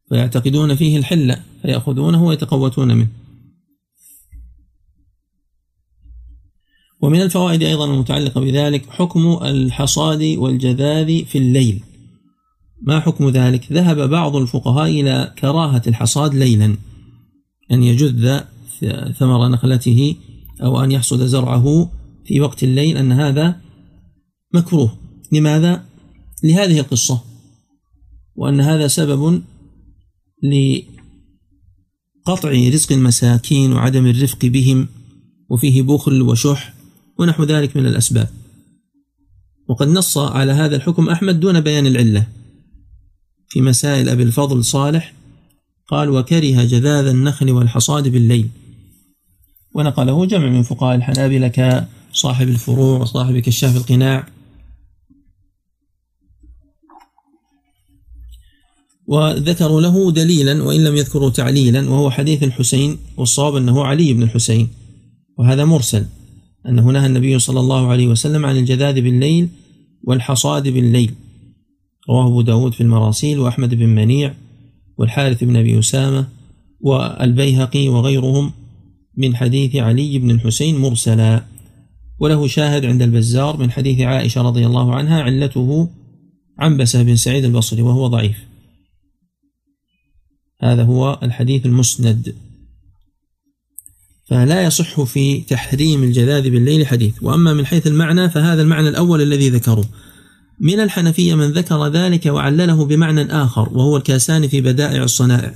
فيعتقدون 0.09 0.75
فيه 0.75 0.97
الحلة 0.97 1.43
فيأخذونه 1.61 2.23
ويتقوتون 2.23 2.97
منه. 2.97 3.07
ومن 7.01 7.21
الفوائد 7.21 7.63
أيضا 7.63 7.85
المتعلقة 7.85 8.41
بذلك 8.41 8.89
حكم 8.89 9.39
الحصاد 9.43 10.21
والجذاذ 10.23 11.25
في 11.25 11.37
الليل. 11.37 11.83
ما 12.81 12.99
حكم 12.99 13.29
ذلك؟ 13.29 13.71
ذهب 13.71 14.09
بعض 14.09 14.35
الفقهاء 14.35 14.89
إلى 14.89 15.33
كراهة 15.39 15.81
الحصاد 15.87 16.35
ليلا 16.35 16.77
أن 17.71 17.83
يجذ 17.83 18.39
ثمر 19.19 19.47
نخلته 19.47 20.15
أو 20.63 20.83
أن 20.83 20.91
يحصد 20.91 21.25
زرعه 21.25 21.91
في 22.25 22.41
وقت 22.41 22.63
الليل 22.63 22.97
أن 22.97 23.11
هذا 23.11 23.61
مكروه. 24.53 24.97
لماذا؟ 25.31 25.85
لهذه 26.43 26.79
القصة. 26.79 27.30
وأن 28.41 28.61
هذا 28.61 28.87
سبب 28.87 29.41
لقطع 30.43 30.85
رزق 32.49 32.91
المساكين 32.91 33.73
وعدم 33.73 34.07
الرفق 34.07 34.45
بهم 34.45 34.87
وفيه 35.49 35.81
بخل 35.81 36.21
وشح 36.21 36.73
ونحو 37.19 37.43
ذلك 37.43 37.77
من 37.77 37.85
الأسباب. 37.85 38.29
وقد 39.67 39.87
نص 39.87 40.17
على 40.17 40.51
هذا 40.51 40.75
الحكم 40.75 41.09
أحمد 41.09 41.39
دون 41.39 41.59
بيان 41.59 41.87
العلة. 41.87 42.27
في 43.49 43.61
مسائل 43.61 44.09
أبي 44.09 44.23
الفضل 44.23 44.65
صالح 44.65 45.13
قال 45.87 46.09
وكره 46.09 46.63
جذاذ 46.63 47.07
النخل 47.07 47.51
والحصاد 47.51 48.07
بالليل 48.07 48.49
ونقله 49.75 50.25
جمع 50.25 50.49
من 50.49 50.63
فقهاء 50.63 50.95
الحنابلة 50.95 51.47
كصاحب 51.47 52.49
الفروع 52.49 52.99
وصاحب 52.99 53.37
كشاف 53.37 53.77
القناع. 53.77 54.27
وذكروا 59.07 59.81
له 59.81 60.11
دليلا 60.11 60.63
وإن 60.63 60.83
لم 60.83 60.95
يذكروا 60.95 61.29
تعليلا 61.29 61.89
وهو 61.89 62.11
حديث 62.11 62.43
الحسين 62.43 62.97
والصواب 63.17 63.55
أنه 63.55 63.85
علي 63.85 64.13
بن 64.13 64.23
الحسين 64.23 64.67
وهذا 65.37 65.65
مرسل 65.65 66.05
أنه 66.67 66.91
نهى 66.91 67.05
النبي 67.05 67.39
صلى 67.39 67.59
الله 67.59 67.87
عليه 67.87 68.07
وسلم 68.07 68.45
عن 68.45 68.57
الجذاذ 68.57 69.01
بالليل 69.01 69.49
والحصاد 70.03 70.67
بالليل. 70.67 71.13
رواه 72.09 72.27
أبو 72.27 72.41
داود 72.41 72.73
في 72.73 72.81
المراسيل 72.81 73.39
وأحمد 73.39 73.75
بن 73.75 73.85
منيع 73.85 74.33
والحارث 74.97 75.43
بن 75.43 75.55
أبي 75.55 75.79
أسامة 75.79 76.27
والبيهقي 76.79 77.89
وغيرهم 77.89 78.51
من 79.17 79.35
حديث 79.35 79.75
علي 79.75 80.19
بن 80.19 80.31
الحسين 80.31 80.77
مرسلا. 80.77 81.45
وله 82.19 82.47
شاهد 82.47 82.85
عند 82.85 83.01
البزار 83.01 83.57
من 83.57 83.71
حديث 83.71 83.99
عائشة 84.01 84.41
رضي 84.41 84.65
الله 84.65 84.95
عنها 84.95 85.21
علته 85.21 85.89
عنبسة 86.59 87.03
بن 87.03 87.15
سعيد 87.15 87.45
البصري 87.45 87.81
وهو 87.81 88.07
ضعيف. 88.07 88.50
هذا 90.61 90.83
هو 90.83 91.19
الحديث 91.23 91.65
المسند. 91.65 92.35
فلا 94.29 94.63
يصح 94.63 95.01
في 95.03 95.41
تحريم 95.41 96.03
الجذاذ 96.03 96.49
بالليل 96.49 96.87
حديث 96.87 97.23
وأما 97.23 97.53
من 97.53 97.65
حيث 97.65 97.87
المعنى 97.87 98.29
فهذا 98.29 98.61
المعنى 98.61 98.89
الأول 98.89 99.21
الذي 99.21 99.49
ذكروه 99.49 99.85
من 100.59 100.79
الحنفية 100.79 101.35
من 101.35 101.51
ذكر 101.51 101.87
ذلك 101.87 102.25
وعلله 102.25 102.85
بمعنى 102.85 103.21
آخر 103.21 103.69
وهو 103.69 103.97
الكاساني 103.97 104.49
في 104.49 104.61
بدائع 104.61 105.03
الصنائع. 105.03 105.55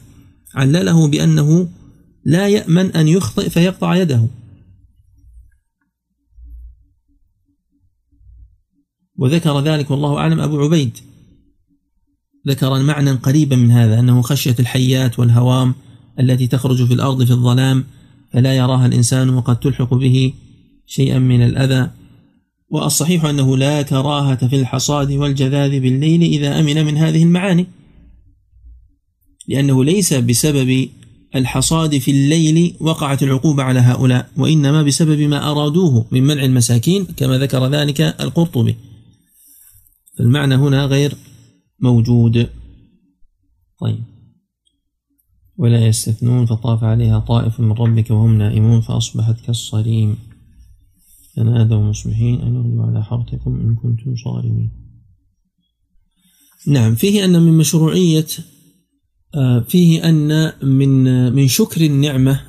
علله 0.55 1.07
بأنه 1.07 1.69
لا 2.25 2.47
يأمن 2.47 2.95
أن 2.95 3.07
يخطئ 3.07 3.49
فيقطع 3.49 3.95
يده. 3.95 4.27
وذكر 9.17 9.61
ذلك 9.61 9.91
والله 9.91 10.17
أعلم 10.17 10.39
أبو 10.39 10.59
عبيد. 10.59 10.97
ذكر 12.47 12.83
معنى 12.83 13.11
قريبا 13.11 13.55
من 13.55 13.71
هذا 13.71 13.99
أنه 13.99 14.21
خشية 14.21 14.55
الحيات 14.59 15.19
والهوام 15.19 15.75
التي 16.19 16.47
تخرج 16.47 16.85
في 16.87 16.93
الأرض 16.93 17.23
في 17.23 17.31
الظلام 17.31 17.83
فلا 18.33 18.53
يراها 18.53 18.85
الإنسان 18.85 19.29
وقد 19.29 19.59
تلحق 19.59 19.93
به 19.93 20.33
شيئا 20.85 21.19
من 21.19 21.41
الأذى. 21.41 21.89
والصحيح 22.69 23.25
أنه 23.25 23.57
لا 23.57 23.81
كراهة 23.81 24.47
في 24.47 24.55
الحصاد 24.55 25.11
والجذاذ 25.11 25.79
بالليل 25.79 26.21
إذا 26.21 26.59
أمن 26.59 26.85
من 26.85 26.97
هذه 26.97 27.23
المعاني 27.23 27.67
لأنه 29.47 29.83
ليس 29.83 30.13
بسبب 30.13 30.89
الحصاد 31.35 31.97
في 31.97 32.11
الليل 32.11 32.75
وقعت 32.79 33.23
العقوبة 33.23 33.63
على 33.63 33.79
هؤلاء 33.79 34.29
وإنما 34.37 34.83
بسبب 34.83 35.19
ما 35.19 35.51
أرادوه 35.51 36.05
من 36.11 36.23
منع 36.23 36.43
المساكين 36.43 37.05
كما 37.05 37.37
ذكر 37.37 37.67
ذلك 37.67 38.01
القرطبي. 38.01 38.75
فالمعنى 40.17 40.55
هنا 40.55 40.85
غير 40.85 41.13
موجود. 41.79 42.49
طيب. 43.81 44.03
ولا 45.57 45.87
يستثنون 45.87 46.45
فطاف 46.45 46.83
عليها 46.83 47.19
طائف 47.19 47.59
من 47.59 47.71
ربك 47.71 48.11
وهم 48.11 48.37
نائمون 48.37 48.81
فأصبحت 48.81 49.45
كالصريم. 49.45 50.17
فنادوا 51.35 51.89
مصبحين 51.89 52.41
أن 52.41 52.55
اغلوا 52.55 52.85
على 52.85 53.03
حرثكم 53.03 53.59
إن 53.59 53.75
كنتم 53.75 54.15
صارمين. 54.15 54.71
نعم 56.67 56.95
فيه 56.95 57.25
أن 57.25 57.41
من 57.41 57.57
مشروعية 57.57 58.25
آه، 59.35 59.59
فيه 59.59 60.09
أن 60.09 60.51
من 60.63 61.33
من 61.33 61.47
شكر 61.47 61.81
النعمة 61.81 62.41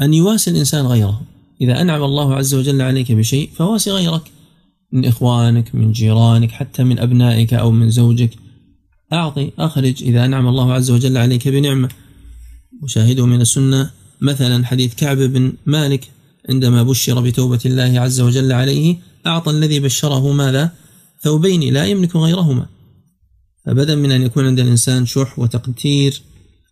أن 0.00 0.14
يواسي 0.14 0.50
الإنسان 0.50 0.86
غيره. 0.86 1.22
إذا 1.60 1.80
أنعم 1.80 2.02
الله 2.02 2.34
عز 2.34 2.54
وجل 2.54 2.82
عليك 2.82 3.12
بشيء 3.12 3.50
فواسي 3.50 3.90
غيرك. 3.90 4.30
من 4.92 5.04
إخوانك 5.04 5.74
من 5.74 5.92
جيرانك 5.92 6.50
حتى 6.50 6.84
من 6.84 6.98
أبنائك 6.98 7.54
أو 7.54 7.70
من 7.70 7.90
زوجك. 7.90 8.43
أعطي 9.14 9.50
أخرج. 9.58 10.02
إذا 10.02 10.24
أنعم 10.24 10.48
الله 10.48 10.72
عز 10.72 10.90
وجل 10.90 11.16
عليك 11.16 11.48
بنعمة. 11.48 11.88
وشاهده 12.82 13.26
من 13.26 13.40
السنة. 13.40 13.90
مثلا 14.20 14.66
حديث 14.66 14.94
كعب 14.94 15.16
بن 15.16 15.52
مالك 15.66 16.10
عندما 16.50 16.82
بشر 16.82 17.20
بتوبة 17.20 17.60
الله 17.66 18.00
عز 18.00 18.20
وجل 18.20 18.52
عليه 18.52 18.96
أعطى 19.26 19.50
الذي 19.50 19.80
بشره 19.80 20.32
ماذا؟ 20.32 20.70
ثوبين 21.22 21.74
لا 21.74 21.84
يملك 21.84 22.16
غيرهما. 22.16 22.66
فبدلا 23.66 23.96
من 23.96 24.12
أن 24.12 24.22
يكون 24.22 24.46
عند 24.46 24.60
الإنسان 24.60 25.06
شح 25.06 25.38
وتقتير 25.38 26.22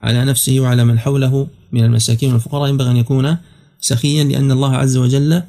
على 0.02 0.24
نفسه 0.24 0.60
وعلى 0.60 0.84
من 0.84 0.98
حوله 0.98 1.46
من 1.72 1.84
المساكين 1.84 2.32
والفقراء. 2.32 2.68
ينبغي 2.68 2.90
أن 2.90 2.96
يكون 2.96 3.36
سخيا 3.80 4.24
لأن 4.24 4.50
الله 4.50 4.76
عز 4.76 4.96
وجل 4.96 5.42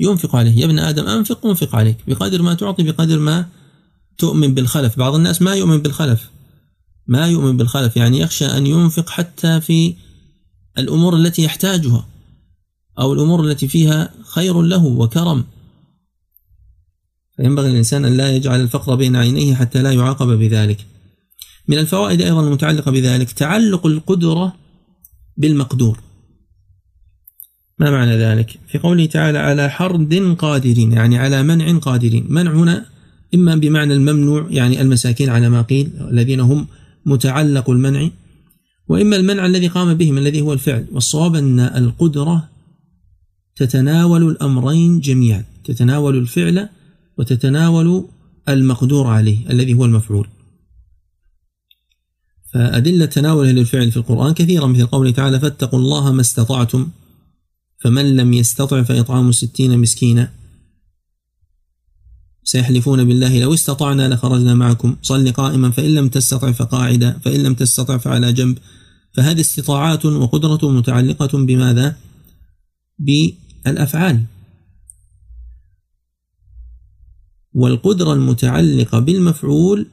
ينفق 0.00 0.36
عليه. 0.36 0.60
يا 0.60 0.64
ابن 0.64 0.78
آدم 0.78 1.06
أنفق 1.06 1.46
أنفق 1.46 1.76
عليك. 1.76 1.96
بقدر 2.08 2.42
ما 2.42 2.54
تعطي 2.54 2.82
بقدر 2.82 3.18
ما 3.18 3.46
تؤمن 4.18 4.54
بالخلف. 4.54 4.98
بعض 4.98 5.14
الناس 5.14 5.42
ما 5.42 5.54
يؤمن 5.54 5.78
بالخلف. 5.78 6.30
ما 7.10 7.26
يؤمن 7.26 7.56
بالخلف 7.56 7.96
يعني 7.96 8.20
يخشى 8.20 8.46
أن 8.46 8.66
ينفق 8.66 9.10
حتى 9.10 9.60
في 9.60 9.94
الأمور 10.78 11.16
التي 11.16 11.42
يحتاجها 11.42 12.06
أو 12.98 13.12
الأمور 13.12 13.44
التي 13.44 13.68
فيها 13.68 14.14
خير 14.34 14.62
له 14.62 14.84
وكرم. 14.84 15.44
فينبغي 17.36 17.70
الإنسان 17.70 18.04
أن 18.04 18.16
لا 18.16 18.36
يجعل 18.36 18.60
الفقر 18.60 18.94
بين 18.94 19.16
عينيه 19.16 19.54
حتى 19.54 19.82
لا 19.82 19.92
يعاقب 19.92 20.26
بذلك. 20.26 20.86
من 21.68 21.78
الفوائد 21.78 22.20
أيضا 22.20 22.40
المتعلقة 22.40 22.90
بذلك 22.90 23.32
تعلق 23.32 23.86
القدرة 23.86 24.56
بالمقدور. 25.36 26.00
ما 27.78 27.90
معنى 27.90 28.16
ذلك؟ 28.16 28.58
في 28.68 28.78
قوله 28.78 29.06
تعالى 29.06 29.38
على 29.38 29.70
حرد 29.70 30.36
قادرين 30.38 30.92
يعني 30.92 31.18
على 31.18 31.42
منع 31.42 31.78
قادرين. 31.78 32.26
منع 32.28 32.52
هنا 32.52 32.86
إما 33.34 33.54
بمعنى 33.56 33.94
الممنوع 33.94 34.46
يعني 34.50 34.80
المساكين 34.80 35.28
على 35.30 35.48
ما 35.48 35.62
قيل 35.62 35.90
الذين 36.10 36.40
هم 36.40 36.66
متعلق 37.06 37.70
المنع 37.70 38.08
وإما 38.88 39.16
المنع 39.16 39.46
الذي 39.46 39.68
قام 39.68 39.94
بهم 39.94 40.18
الذي 40.18 40.40
هو 40.40 40.52
الفعل؟ 40.52 40.86
والصواب 40.92 41.34
أن 41.34 41.60
القدرة 41.60 42.48
تتناول 43.56 44.22
الأمرين 44.30 45.00
جميعا 45.00 45.44
تتناول 45.64 46.16
الفعل 46.16 46.68
وتتناول 47.18 48.08
المقدور 48.48 49.06
عليه 49.06 49.50
الذي 49.50 49.74
هو 49.74 49.84
المفعول. 49.84 50.28
فأدلة 52.52 53.06
تناوله 53.06 53.50
للفعل 53.50 53.90
في 53.90 53.96
القرآن 53.96 54.34
كثيرة 54.34 54.66
مثل 54.66 54.86
قوله 54.86 55.10
تعالى 55.10 55.40
فاتقوا 55.40 55.78
الله 55.78 56.12
ما 56.12 56.20
استطعتم 56.20 56.88
فمن 57.78 58.16
لم 58.16 58.32
يستطع 58.32 58.82
فإطعام 58.82 59.32
ستين 59.32 59.78
مسكينا. 59.78 60.39
سيحلفون 62.44 63.04
بالله 63.04 63.40
لو 63.40 63.54
استطعنا 63.54 64.14
لخرجنا 64.14 64.54
معكم. 64.54 64.96
صل 65.02 65.32
قائما 65.32 65.70
فإن 65.70 65.94
لم 65.94 66.08
تستطع 66.08 66.52
فقاعدا 66.52 67.18
فإن 67.24 67.42
لم 67.42 67.54
تستطع 67.54 67.98
فعلى 67.98 68.32
جنب. 68.32 68.58
فهذه 69.12 69.40
استطاعات 69.40 70.06
وقدرة 70.06 70.70
متعلقة 70.70 71.38
بماذا؟ 71.38 71.96
بالأفعال. 72.98 74.24
والقدرة 77.54 78.12
المتعلقة 78.12 78.98
بالمفعول 78.98 79.86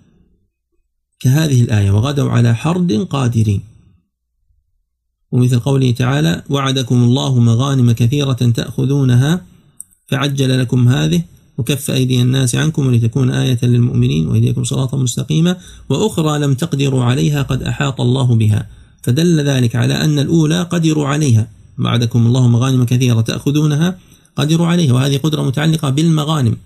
كهذه 1.19 1.61
الآية 1.61 1.91
وغدوا 1.91 2.31
على 2.31 2.55
حرد 2.55 2.91
قادرين. 2.91 3.61
ومثل 5.31 5.59
قوله 5.59 5.91
تعالى 5.91 6.43
وعدكم 6.49 7.03
الله 7.03 7.39
مغانم 7.39 7.91
كثيرة 7.91 8.33
تأخذونها 8.33 9.45
فعجل 10.07 10.59
لكم 10.59 10.87
هذه 10.87 11.23
وكف 11.57 11.91
أيدي 11.91 12.21
الناس 12.21 12.55
عنكم 12.55 12.87
ولتكون 12.87 13.31
آية 13.31 13.59
للمؤمنين 13.63 14.27
وأيديكم 14.27 14.63
صراطا 14.63 14.97
مستقيما 14.97 15.57
وأخرى 15.89 16.39
لم 16.39 16.53
تقدروا 16.53 17.03
عليها 17.03 17.41
قد 17.41 17.63
أحاط 17.63 18.01
الله 18.01 18.35
بها. 18.35 18.67
فدل 19.03 19.39
ذلك 19.39 19.75
على 19.75 19.93
أن 19.93 20.19
الأولى 20.19 20.61
قدروا 20.61 21.07
عليها. 21.07 21.47
وعدكم 21.79 22.27
الله 22.27 22.47
مغانم 22.47 22.83
كثيرة 22.83 23.21
تأخذونها 23.21 23.97
قدروا 24.35 24.67
عليها 24.67 24.93
وهذه 24.93 25.17
قدرة 25.17 25.41
متعلقة 25.41 25.89
بالمغانم 25.89 26.57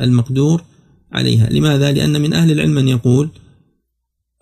المقدور 0.00 0.62
عليها. 1.12 1.50
لماذا؟ 1.50 1.92
لأن 1.92 2.20
من 2.20 2.34
أهل 2.34 2.50
العلم 2.50 2.74
من 2.74 2.88
يقول 2.88 3.28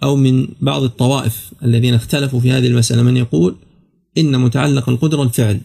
أو 0.03 0.16
من 0.16 0.49
بعض 0.61 0.83
الطوائف 0.83 1.53
الذين 1.62 1.95
اختلفوا 1.95 2.40
في 2.40 2.53
هذه 2.53 2.66
المسألة 2.66 3.03
من 3.03 3.16
يقول 3.16 3.57
إن 4.19 4.40
متعلق 4.40 4.88
القدرة 4.88 5.23
الفعل. 5.23 5.61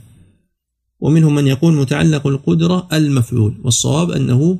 ومنهم 1.01 1.35
من 1.35 1.47
يقول 1.47 1.73
متعلق 1.73 2.27
القدرة 2.27 2.87
المفعول 2.93 3.61
والصواب 3.63 4.11
أنه 4.11 4.59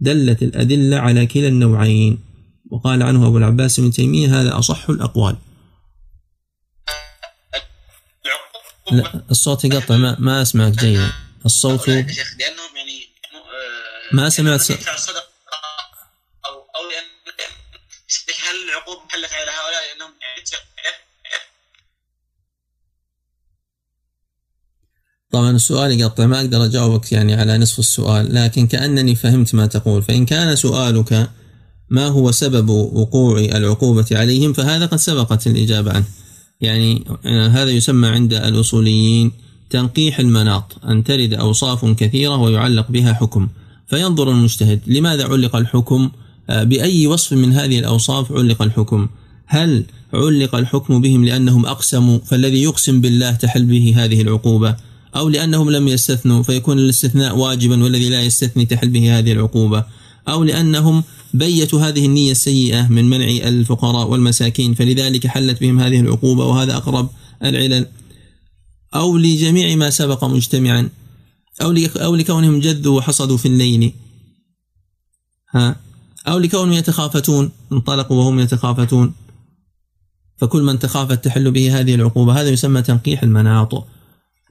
دلت 0.00 0.42
الأدلة 0.42 0.96
على 0.96 1.26
كلا 1.26 1.48
النوعين. 1.48 2.18
وقال 2.70 3.02
عنه 3.02 3.26
أبو 3.26 3.38
العباس 3.38 3.80
بن 3.80 3.90
تيمية 3.90 4.40
هذا 4.40 4.58
أصح 4.58 4.90
الأقوال. 4.90 5.36
لا 8.92 9.22
الصوت 9.30 9.64
يقطع 9.64 9.96
ما, 9.96 10.16
ما 10.18 10.42
أسمعك 10.42 10.72
جيدا. 10.72 11.12
الصوت 11.46 11.88
لأنهم 11.88 12.06
يعني 12.76 13.00
ما 14.12 14.28
سمعت 14.28 14.60
صوت. 14.60 14.88
أو 16.46 16.54
أو 16.54 16.82
هل 18.48 18.56
العقوبة 18.68 19.04
محلت 19.04 19.32
على 19.32 19.50
طبعا 25.32 25.50
السؤال 25.50 26.00
يقطع 26.00 26.26
ما 26.26 26.40
أقدر 26.40 26.64
أجاوبك 26.64 27.12
يعني 27.12 27.34
على 27.34 27.58
نصف 27.58 27.78
السؤال 27.78 28.34
لكن 28.34 28.66
كأنني 28.66 29.14
فهمت 29.14 29.54
ما 29.54 29.66
تقول 29.66 30.02
فإن 30.02 30.26
كان 30.26 30.56
سؤالك 30.56 31.30
ما 31.90 32.06
هو 32.06 32.30
سبب 32.30 32.68
وقوع 32.68 33.38
العقوبة 33.38 34.06
عليهم 34.12 34.52
فهذا 34.52 34.86
قد 34.86 34.98
سبقت 34.98 35.46
الإجابة 35.46 35.92
عنه. 35.92 36.04
يعني 36.60 37.04
آه، 37.26 37.48
هذا 37.48 37.70
يسمى 37.70 38.08
عند 38.08 38.34
الأصوليين 38.34 39.32
تنقيح 39.70 40.18
المناط 40.18 40.78
أن 40.84 41.04
ترد 41.04 41.34
أوصاف 41.34 41.84
كثيرة 41.84 42.36
ويعلق 42.36 42.90
بها 42.90 43.12
حكم. 43.12 43.48
فينظر 43.86 44.30
المجتهد 44.30 44.80
لماذا 44.86 45.24
علق 45.24 45.56
الحكم؟ 45.56 46.10
آه، 46.50 46.64
بأي 46.64 47.06
وصف 47.06 47.32
من 47.32 47.52
هذه 47.52 47.78
الأوصاف 47.78 48.32
علق 48.32 48.62
الحكم؟ 48.62 49.08
هل 49.46 49.84
علق 50.14 50.54
الحكم 50.54 51.00
بهم 51.00 51.24
لأنهم 51.24 51.66
أقسموا 51.66 52.18
فالذي 52.18 52.62
يقسم 52.62 53.00
بالله 53.00 53.30
تحل 53.30 53.64
به 53.64 53.94
هذه 53.96 54.22
العقوبة؟ 54.22 54.76
أو 55.16 55.28
لأنهم 55.28 55.70
لم 55.70 55.88
يستثنوا 55.88 56.42
فيكون 56.42 56.78
الاستثناء 56.78 57.36
واجبا 57.36 57.84
والذي 57.84 58.08
لا 58.08 58.22
يستثني 58.22 58.66
تحل 58.66 58.88
به 58.88 59.18
هذه 59.18 59.32
العقوبة. 59.32 59.84
أو 60.28 60.44
لأنهم 60.44 61.04
بيتوا 61.34 61.80
هذه 61.80 62.06
النية 62.06 62.32
السيئة 62.32 62.88
من 62.88 63.04
منع 63.04 63.24
الفقراء 63.24 64.08
والمساكين 64.08 64.74
فلذلك 64.74 65.26
حلت 65.26 65.60
بهم 65.60 65.80
هذه 65.80 66.00
العقوبة 66.00 66.44
وهذا 66.44 66.76
أقرب 66.76 67.08
العلل. 67.44 67.86
أو 68.94 69.18
لجميع 69.18 69.76
ما 69.76 69.90
سبق 69.90 70.24
مجتمعا 70.24 70.88
أو 71.62 71.74
أو 71.96 72.16
لكونهم 72.16 72.60
جذوا 72.60 72.98
وحصدوا 72.98 73.36
في 73.36 73.46
الليل. 73.48 73.92
ها؟ 75.50 75.76
أو 76.28 76.38
لكونهم 76.38 76.72
يتخافتون 76.72 77.50
انطلقوا 77.72 78.16
وهم 78.16 78.40
يتخافتون. 78.40 79.14
فكل 80.36 80.62
من 80.62 80.78
تخافت 80.78 81.24
تحل 81.24 81.50
به 81.50 81.80
هذه 81.80 81.94
العقوبة. 81.94 82.40
هذا 82.40 82.48
يسمى 82.48 82.82
تنقيح 82.82 83.22
المناط 83.22 83.86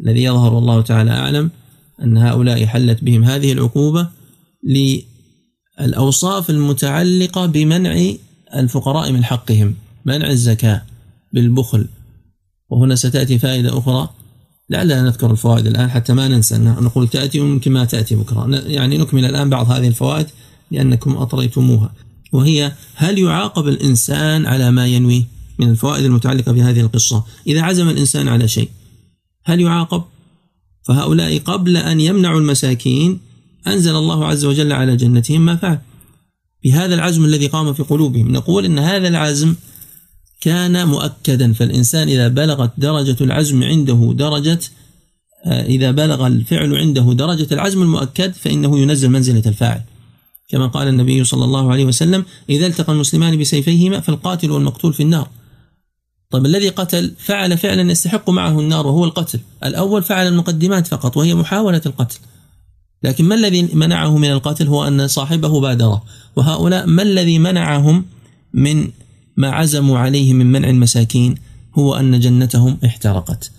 الذي 0.05 0.23
يظهر 0.23 0.57
الله 0.57 0.81
تعالى 0.81 1.11
أعلم 1.11 1.49
أن 2.03 2.17
هؤلاء 2.17 2.65
حلت 2.65 3.03
بهم 3.03 3.23
هذه 3.23 3.51
العقوبة 3.51 4.07
للأوصاف 5.79 6.49
المتعلقة 6.49 7.45
بمنع 7.45 8.13
الفقراء 8.55 9.11
من 9.11 9.23
حقهم 9.23 9.75
منع 10.05 10.29
الزكاة 10.29 10.81
بالبخل. 11.33 11.87
وهنا 12.69 12.95
ستأتي 12.95 13.39
فائدة 13.39 13.77
أخرى 13.77 14.09
لعلنا 14.69 15.01
نذكر 15.01 15.31
الفوائد 15.31 15.67
الآن 15.67 15.89
حتى 15.89 16.13
ما 16.13 16.27
ننسى 16.27 16.57
نقول 16.57 17.07
تأتي 17.07 17.39
ويمكن 17.39 17.71
ما 17.71 17.85
تأتي 17.85 18.15
بكرة. 18.15 18.47
يعني 18.65 18.97
نكمل 18.97 19.25
الآن 19.25 19.49
بعض 19.49 19.71
هذه 19.71 19.87
الفوائد 19.87 20.27
لأنكم 20.71 21.17
أطريتموها. 21.17 21.93
وهي 22.33 22.71
هل 22.95 23.19
يعاقب 23.19 23.67
الإنسان 23.67 24.45
على 24.45 24.71
ما 24.71 24.87
ينوي؟ 24.87 25.25
من 25.59 25.69
الفوائد 25.69 26.05
المتعلقة 26.05 26.51
بهذه 26.51 26.79
القصة. 26.79 27.23
إذا 27.47 27.61
عزم 27.61 27.89
الإنسان 27.89 28.27
على 28.27 28.47
شيء 28.47 28.69
هل 29.43 29.61
يعاقب؟ 29.61 30.03
فهؤلاء 30.83 31.39
قبل 31.39 31.77
أن 31.77 31.99
يمنعوا 31.99 32.39
المساكين 32.39 33.19
أنزل 33.67 33.95
الله 33.95 34.25
عز 34.25 34.45
وجل 34.45 34.71
على 34.71 34.95
جنتهم 34.95 35.45
ما 35.45 35.55
فعل. 35.55 35.79
بهذا 36.63 36.95
العزم 36.95 37.25
الذي 37.25 37.47
قام 37.47 37.73
في 37.73 37.83
قلوبهم 37.83 38.31
نقول 38.31 38.65
إن 38.65 38.79
هذا 38.79 39.07
العزم 39.07 39.55
كان 40.41 40.87
مؤكدا. 40.87 41.53
فالإنسان 41.53 42.07
إذا 42.07 42.27
بلغت 42.27 42.71
درجة 42.77 43.17
العزم 43.21 43.63
عنده 43.63 44.13
درجة 44.15 44.59
آه، 45.45 45.65
إذا 45.65 45.91
بلغ 45.91 46.27
الفعل 46.27 46.75
عنده 46.75 47.13
درجة 47.13 47.47
العزم 47.51 47.81
المؤكد 47.81 48.33
فإنه 48.33 48.79
ينزل 48.79 49.09
منزلة 49.09 49.43
الفاعل. 49.45 49.81
كما 50.49 50.67
قال 50.67 50.87
النبي 50.87 51.23
صلى 51.23 51.45
الله 51.45 51.71
عليه 51.71 51.85
وسلم 51.85 52.25
إذا 52.49 52.67
التقى 52.67 52.93
المسلمان 52.93 53.37
بسيفيهما 53.37 53.99
فالقاتل 53.99 54.51
والمقتول 54.51 54.93
في 54.93 55.03
النار. 55.03 55.29
طيب 56.31 56.45
الذي 56.45 56.69
قتل 56.69 57.13
فعل 57.17 57.57
فعلا 57.57 57.91
يستحق 57.91 58.29
معه 58.29 58.59
النار 58.59 58.87
وهو 58.87 59.05
القتل. 59.05 59.39
الأول 59.63 60.03
فعل 60.03 60.27
المقدمات 60.27 60.87
فقط 60.87 61.17
وهي 61.17 61.35
محاولة 61.35 61.81
القتل. 61.85 62.19
لكن 63.03 63.25
ما 63.25 63.35
الذي 63.35 63.63
منعه 63.73 64.17
من 64.17 64.31
القتل 64.31 64.67
هو 64.67 64.87
أن 64.87 65.07
صاحبه 65.07 65.61
بادره. 65.61 66.03
وهؤلاء 66.35 66.87
ما 66.87 67.01
الذي 67.01 67.39
منعهم 67.39 68.05
من 68.53 68.87
ما 69.37 69.51
عزموا 69.51 69.99
عليه 69.99 70.33
من 70.33 70.45
منع 70.51 70.69
المساكين؟ 70.69 71.35
هو 71.77 71.95
أن 71.95 72.19
جنتهم 72.19 72.77
احترقت. 72.85 73.51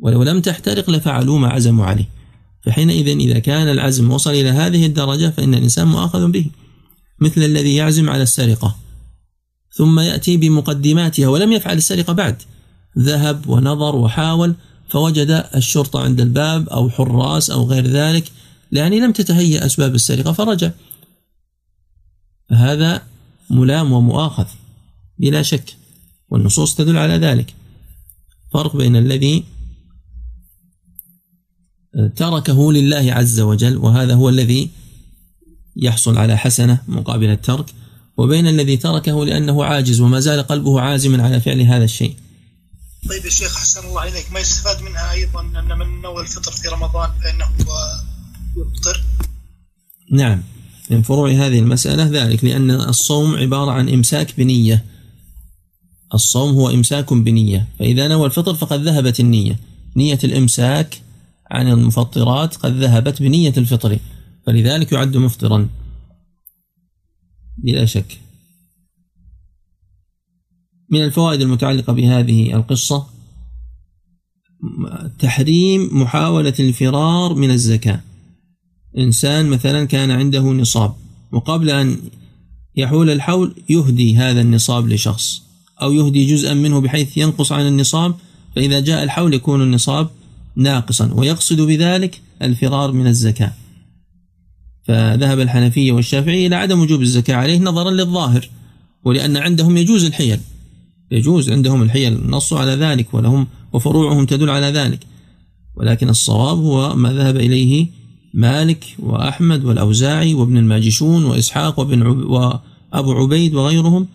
ولو 0.00 0.22
لم 0.22 0.40
تحترق 0.40 0.90
لفعلوا 0.90 1.38
ما 1.38 1.48
عزموا 1.48 1.86
عليه. 1.86 2.08
فحينئذ 2.62 3.08
إذا 3.08 3.38
كان 3.38 3.68
العزم 3.68 4.10
وصل 4.10 4.30
إلى 4.30 4.50
هذه 4.50 4.86
الدرجة 4.86 5.30
فإن 5.36 5.54
الإنسان 5.54 5.86
مؤاخذ 5.86 6.30
به. 6.30 6.46
مثل 7.20 7.42
الذي 7.42 7.76
يعزم 7.76 8.10
على 8.10 8.22
السرقة. 8.22 8.76
ثم 9.76 10.00
يأتي 10.00 10.36
بمقدماتها 10.36 11.28
ولم 11.28 11.52
يفعل 11.52 11.76
السرقة 11.76 12.12
بعد. 12.12 12.42
ذهب 12.98 13.48
ونظر 13.48 13.96
وحاول 13.96 14.54
فوجد 14.88 15.44
الشرطة 15.54 16.00
عند 16.00 16.20
الباب 16.20 16.68
أو 16.68 16.90
حراس 16.90 17.50
أو 17.50 17.66
غير 17.66 17.86
ذلك 17.86 18.32
لأن 18.70 18.92
لم 18.92 19.12
تتهيأ 19.12 19.66
أسباب 19.66 19.94
السرقة 19.94 20.32
فرجع. 20.32 20.70
فهذا 22.50 23.02
ملام 23.50 23.92
ومؤاخذ 23.92 24.46
بلا 25.18 25.42
شك 25.42 25.76
والنصوص 26.30 26.74
تدل 26.74 26.96
على 26.96 27.14
ذلك. 27.14 27.54
فرق 28.52 28.76
بين 28.76 28.96
الذي 28.96 29.44
تركه 32.16 32.72
لله 32.72 33.12
عز 33.12 33.40
وجل 33.40 33.76
وهذا 33.76 34.14
هو 34.14 34.28
الذي 34.28 34.70
يحصل 35.76 36.18
على 36.18 36.36
حسنة 36.36 36.82
مقابل 36.88 37.30
الترك 37.30 37.66
وبين 38.16 38.46
الذي 38.46 38.76
تركه 38.76 39.24
لأنه 39.24 39.64
عاجز 39.64 40.00
وما 40.00 40.20
زال 40.20 40.42
قلبه 40.42 40.80
عازما 40.80 41.22
على 41.22 41.40
فعل 41.40 41.60
هذا 41.60 41.84
الشيء. 41.84 42.14
طيب 43.08 43.24
يا 43.24 43.30
شيخ 43.30 43.56
أحسن 43.56 43.86
الله 43.86 44.08
إليك. 44.08 44.32
ما 44.32 44.40
يستفاد 44.40 44.82
منها 44.82 45.12
أيضا 45.12 45.40
أن 45.40 45.78
من 45.78 46.02
نوى 46.02 46.22
الفطر 46.22 46.52
في 46.52 46.68
رمضان 46.68 47.10
فإنه 47.22 47.46
يفطر؟ 48.56 49.04
نعم. 50.12 50.42
من 50.90 51.02
فروع 51.02 51.30
هذه 51.30 51.58
المسألة 51.58 52.04
ذلك 52.04 52.44
لأن 52.44 52.70
الصوم 52.70 53.36
عبارة 53.36 53.70
عن 53.70 53.88
إمساك 53.88 54.36
بنية. 54.38 54.84
الصوم 56.14 56.54
هو 56.54 56.70
إمساك 56.70 57.12
بنية. 57.12 57.68
فإذا 57.78 58.08
نوى 58.08 58.26
الفطر 58.26 58.54
فقد 58.54 58.82
ذهبت 58.82 59.20
النية. 59.20 59.58
نية 59.96 60.18
الإمساك 60.24 61.00
عن 61.50 61.68
المفطرات 61.68 62.56
قد 62.56 62.76
ذهبت 62.76 63.22
بنية 63.22 63.54
الفطر. 63.56 63.98
فلذلك 64.46 64.92
يعد 64.92 65.16
مفطرا. 65.16 65.68
بلا 67.58 67.84
شك. 67.84 68.20
من 70.90 71.04
الفوائد 71.04 71.40
المتعلقة 71.40 71.92
بهذه 71.92 72.54
القصة 72.56 73.06
تحريم 75.18 76.02
محاولة 76.02 76.54
الفرار 76.60 77.34
من 77.34 77.50
الزكاة. 77.50 78.00
إنسان 78.98 79.46
مثلا 79.46 79.84
كان 79.84 80.10
عنده 80.10 80.42
نصاب 80.42 80.94
وقبل 81.32 81.70
أن 81.70 81.98
يحول 82.76 83.10
الحول 83.10 83.54
يهدي 83.68 84.16
هذا 84.16 84.40
النصاب 84.40 84.88
لشخص 84.88 85.42
أو 85.82 85.92
يهدي 85.92 86.26
جزءا 86.26 86.54
منه 86.54 86.80
بحيث 86.80 87.16
ينقص 87.16 87.52
عن 87.52 87.66
النصاب 87.66 88.14
فإذا 88.56 88.80
جاء 88.80 89.02
الحول 89.02 89.34
يكون 89.34 89.62
النصاب 89.62 90.10
ناقصا 90.56 91.12
ويقصد 91.14 91.60
بذلك 91.60 92.20
الفرار 92.42 92.92
من 92.92 93.06
الزكاة. 93.06 93.52
فذهب 94.86 95.40
الحنفية 95.40 95.92
والشافعية 95.92 96.46
إلى 96.46 96.56
عدم 96.56 96.80
وجوب 96.80 97.02
الزكاة 97.02 97.34
عليه 97.34 97.58
نظرا 97.58 97.90
للظاهر 97.90 98.48
ولأن 99.04 99.36
عندهم 99.36 99.76
يجوز 99.76 100.04
الحيل. 100.04 100.40
يجوز 101.10 101.50
عندهم 101.50 101.82
الحيل 101.82 102.30
نصوا 102.30 102.58
على 102.58 102.72
ذلك 102.72 103.14
ولهم 103.14 103.46
وفروعهم 103.72 104.26
تدل 104.26 104.50
على 104.50 104.66
ذلك. 104.66 105.00
ولكن 105.76 106.08
الصواب 106.08 106.58
هو 106.58 106.96
ما 106.96 107.12
ذهب 107.12 107.36
إليه 107.36 107.86
مالك 108.34 108.84
وأحمد 108.98 109.64
والأوزاعي 109.64 110.34
وابن 110.34 110.58
الماجشون 110.58 111.24
وإسحاق 111.24 111.80
وابن 111.80 112.02
عب 112.02 112.16
وأبو 112.16 113.12
عبيد 113.12 113.54
وغيرهم. 113.54 114.06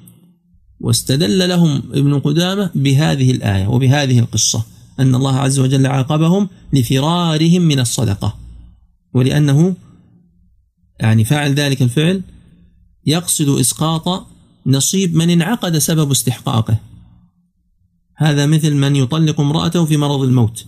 واستدل 0.80 1.50
لهم 1.50 1.84
ابن 1.94 2.20
قدامة 2.20 2.70
بهذه 2.76 3.32
الآية 3.32 3.68
وبهذه 3.68 4.20
القصة 4.20 4.66
أن 5.00 5.16
الله 5.16 5.36
عز 5.36 5.60
وجل 5.60 5.88
عاقبهم 5.88 6.50
لفرارهم 6.74 7.62
من 7.62 7.80
الصدقة 7.80 8.36
ولأنه 9.14 9.76
يعني 11.02 11.24
فاعل 11.24 11.54
ذلك 11.54 11.82
الفعل 11.82 12.22
يقصد 13.06 13.50
إسقاط 13.50 14.28
نصيب 14.66 15.16
من 15.16 15.30
انعقد 15.30 15.78
سبب 15.78 16.12
استحقاقه. 16.12 16.78
هذا 18.16 18.46
مثل 18.46 18.74
من 18.74 18.96
يطلق 18.96 19.42
امرأته 19.42 19.86
في 19.86 19.98
مرض 19.98 20.22
الموت. 20.22 20.66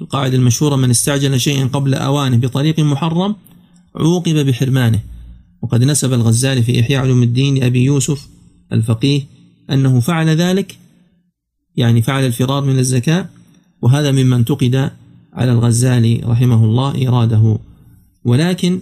القاعدة 0.00 0.36
المشهورة 0.36 0.76
من 0.76 0.90
استعجل 0.90 1.40
شيئا 1.40 1.66
قبل 1.66 1.94
أوانه 1.94 2.36
بطريق 2.36 2.80
محرم 2.80 3.36
عوقب 3.96 4.46
بحرمانه. 4.46 5.00
وقد 5.62 5.84
نسب 5.84 6.12
الغزالي 6.12 6.62
في 6.62 6.80
إحياء 6.80 7.02
علوم 7.02 7.22
الدين 7.22 7.54
لأبي 7.54 7.84
يوسف 7.84 8.28
الفقيه 8.72 9.22
أنه 9.70 10.00
فعل 10.00 10.28
ذلك 10.28 10.78
يعني 11.76 12.02
فعل 12.02 12.26
الفرار 12.26 12.64
من 12.64 12.78
الزكاة 12.78 13.28
وهذا 13.82 14.12
مما 14.12 14.36
انتقد 14.36 14.90
على 15.32 15.52
الغزالي 15.52 16.20
رحمه 16.24 16.64
الله 16.64 17.08
إراده. 17.08 17.58
ولكن 18.24 18.80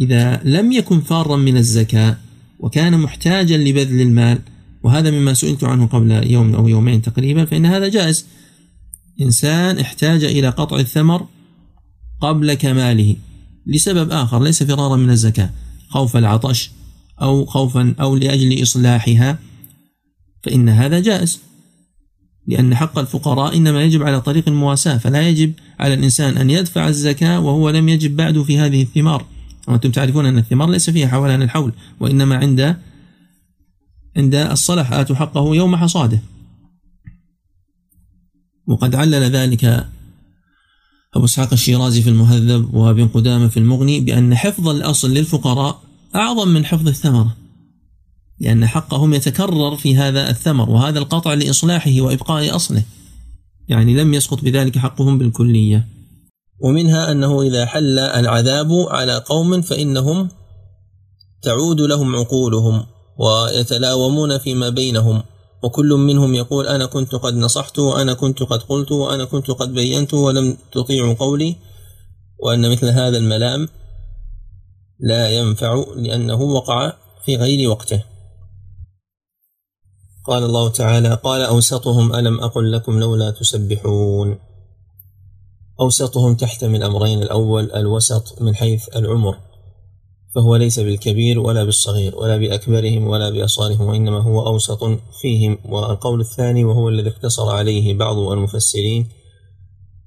إذا 0.00 0.40
لم 0.44 0.72
يكن 0.72 1.00
فارا 1.00 1.36
من 1.36 1.56
الزكاة 1.56 2.16
وكان 2.58 2.98
محتاجا 2.98 3.56
لبذل 3.56 4.00
المال 4.00 4.38
وهذا 4.82 5.10
مما 5.10 5.34
سئلت 5.34 5.64
عنه 5.64 5.86
قبل 5.86 6.30
يوم 6.30 6.54
أو 6.54 6.68
يومين 6.68 7.02
تقريبا 7.02 7.44
فإن 7.44 7.66
هذا 7.66 7.88
جائز. 7.88 8.26
إنسان 9.20 9.78
احتاج 9.78 10.24
إلى 10.24 10.48
قطع 10.48 10.78
الثمر 10.78 11.26
قبل 12.20 12.54
كماله 12.54 13.16
لسبب 13.66 14.10
آخر 14.10 14.42
ليس 14.42 14.62
فرارا 14.62 14.96
من 14.96 15.10
الزكاة 15.10 15.50
خوف 15.88 16.16
العطش 16.16 16.70
أو 17.22 17.46
خوفا 17.46 17.94
أو 18.00 18.16
لأجل 18.16 18.62
إصلاحها 18.62 19.38
فإن 20.42 20.68
هذا 20.68 21.00
جائز. 21.00 21.40
لأن 22.46 22.74
حق 22.74 22.98
الفقراء 22.98 23.56
إنما 23.56 23.82
يجب 23.82 24.02
على 24.02 24.20
طريق 24.20 24.48
المواساة 24.48 24.96
فلا 24.96 25.28
يجب 25.28 25.52
على 25.80 25.94
الإنسان 25.94 26.36
أن 26.36 26.50
يدفع 26.50 26.88
الزكاة 26.88 27.40
وهو 27.40 27.70
لم 27.70 27.88
يجب 27.88 28.16
بعد 28.16 28.42
في 28.42 28.58
هذه 28.58 28.82
الثمار. 28.82 29.24
وأنتم 29.70 29.90
تعرفون 29.90 30.26
أن 30.26 30.38
الثمار 30.38 30.70
ليس 30.70 30.90
فيها 30.90 31.08
حولان 31.08 31.42
الحول 31.42 31.72
وإنما 32.00 32.36
عند 32.36 32.76
عند 34.16 34.34
الصلح 34.34 34.92
آتوا 34.92 35.16
حقه 35.16 35.56
يوم 35.56 35.76
حصاده. 35.76 36.20
وقد 38.66 38.94
علل 38.94 39.30
ذلك 39.30 39.64
أبو 41.14 41.24
إسحاق 41.24 41.52
الشيرازي 41.52 42.02
في 42.02 42.10
المهذب 42.10 42.74
وابن 42.74 43.08
قدامة 43.08 43.48
في 43.48 43.56
المغني 43.56 44.00
بأن 44.00 44.34
حفظ 44.34 44.68
الأصل 44.68 45.10
للفقراء 45.10 45.82
أعظم 46.14 46.48
من 46.48 46.64
حفظ 46.64 46.88
الثمرة 46.88 47.36
لأن 48.40 48.66
حقهم 48.66 49.14
يتكرر 49.14 49.76
في 49.76 49.96
هذا 49.96 50.30
الثمر 50.30 50.70
وهذا 50.70 50.98
القطع 50.98 51.34
لإصلاحه 51.34 52.00
وإبقاء 52.00 52.56
أصله. 52.56 52.82
يعني 53.68 53.94
لم 53.94 54.14
يسقط 54.14 54.44
بذلك 54.44 54.78
حقهم 54.78 55.18
بالكلية. 55.18 55.86
ومنها 56.60 57.12
أنه 57.12 57.42
إذا 57.42 57.66
حل 57.66 57.98
العذاب 57.98 58.72
على 58.72 59.16
قوم 59.16 59.60
فإنهم 59.60 60.28
تعود 61.42 61.80
لهم 61.80 62.16
عقولهم 62.16 62.86
ويتلاومون 63.18 64.38
فيما 64.38 64.68
بينهم. 64.68 65.22
وكل 65.62 65.88
منهم 65.88 66.34
يقول 66.34 66.66
أنا 66.66 66.86
كنت 66.86 67.14
قد 67.14 67.34
نصحت 67.34 67.78
وأنا 67.78 68.14
كنت 68.14 68.42
قد 68.42 68.62
قلت 68.62 68.92
وأنا 68.92 69.24
كنت 69.24 69.50
قد 69.50 69.74
بينت 69.74 70.14
ولم 70.14 70.56
تطيعوا 70.72 71.14
قولي. 71.14 71.56
وأن 72.38 72.72
مثل 72.72 72.88
هذا 72.88 73.18
الملام 73.18 73.68
لا 75.00 75.30
ينفع 75.30 75.84
لأنه 75.96 76.42
وقع 76.42 76.92
في 77.24 77.36
غير 77.36 77.70
وقته. 77.70 78.04
قال 80.26 80.42
الله 80.42 80.68
تعالى 80.68 81.14
قال 81.14 81.40
أوسطهم 81.42 82.14
ألم 82.14 82.40
أقل 82.40 82.72
لكم 82.72 83.00
لولا 83.00 83.30
تسبحون؟ 83.30 84.49
أوسطهم 85.80 86.34
تحتمل 86.34 86.82
أمرين 86.82 87.22
الأول 87.22 87.72
الوسط 87.72 88.42
من 88.42 88.54
حيث 88.54 88.96
العمر 88.96 89.36
فهو 90.34 90.56
ليس 90.56 90.80
بالكبير 90.80 91.38
ولا 91.38 91.64
بالصغير 91.64 92.16
ولا 92.16 92.36
بأكبرهم 92.36 93.06
ولا 93.06 93.30
بأصغرهم 93.30 93.88
وإنما 93.88 94.18
هو 94.18 94.46
أوسط 94.46 94.84
فيهم. 95.20 95.58
والقول 95.64 96.20
الثاني 96.20 96.64
وهو 96.64 96.88
الذي 96.88 97.08
اقتصر 97.08 97.50
عليه 97.50 97.94
بعض 97.94 98.18
المفسرين 98.18 99.08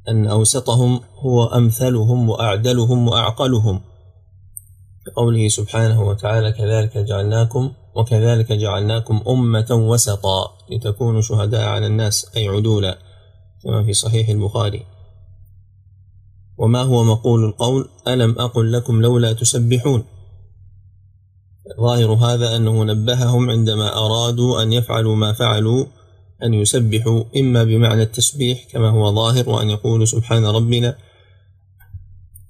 أن 0.09 0.27
أوسطهم 0.27 1.01
هو 1.19 1.45
أمثلهم 1.45 2.29
وأعدلهم 2.29 3.07
وأعقلهم. 3.07 3.81
قوله 5.15 5.47
سبحانه 5.47 6.03
وتعالى 6.03 6.51
كذلك 6.51 6.97
جعلناكم 6.97 7.71
وكذلك 7.95 8.51
جعلناكم 8.51 9.21
أمة 9.27 9.67
وسطا 9.71 10.57
لتكونوا 10.71 11.21
شهداء 11.21 11.67
على 11.67 11.87
الناس 11.87 12.37
أي 12.37 12.47
عدولا 12.47 12.97
كما 13.63 13.83
في 13.83 13.93
صحيح 13.93 14.29
البخاري. 14.29 14.92
وما 16.57 16.81
هو 16.81 17.03
مقول 17.03 17.45
القول؟ 17.45 17.89
ألم 18.07 18.39
أقل 18.39 18.71
لكم 18.71 19.01
لولا 19.01 19.33
تسبحون؟ 19.33 20.03
ظاهر 21.81 22.13
هذا 22.13 22.55
أنه 22.55 22.83
نبههم 22.83 23.49
عندما 23.49 23.97
أرادوا 23.97 24.63
أن 24.63 24.73
يفعلوا 24.73 25.15
ما 25.15 25.33
فعلوا 25.33 25.85
أن 26.43 26.53
يسبحوا 26.53 27.23
إما 27.37 27.63
بمعنى 27.63 28.03
التسبيح 28.03 28.67
كما 28.71 28.89
هو 28.89 29.15
ظاهر 29.15 29.49
وأن 29.49 29.69
يقولوا 29.69 30.05
سبحان 30.05 30.45
ربنا 30.45 30.97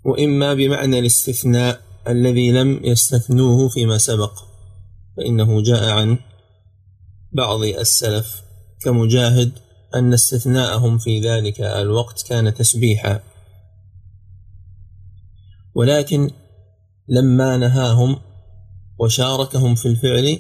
وإما 0.06 0.54
بمعنى 0.54 1.00
الاستثناء 1.00 1.82
الذي 2.08 2.52
لم 2.52 2.80
يستثنوه 2.84 3.70
فيما 3.70 3.98
سبق 3.98 4.40
فإنه 5.18 5.62
جاء 5.62 5.90
عن 5.90 6.18
بعض 7.32 7.64
السلف 7.64 8.42
كمجاهد 8.82 9.52
أن 9.96 10.14
استثناءهم 10.14 10.98
في 10.98 11.20
ذلك 11.20 11.62
الوقت 11.62 12.28
كان 12.28 12.54
تسبيحا. 12.54 13.20
ولكن 15.76 16.30
لما 17.10 17.58
نهاهم 17.58 18.16
وشاركهم 19.00 19.76
في 19.76 19.86
الفعل 19.86 20.40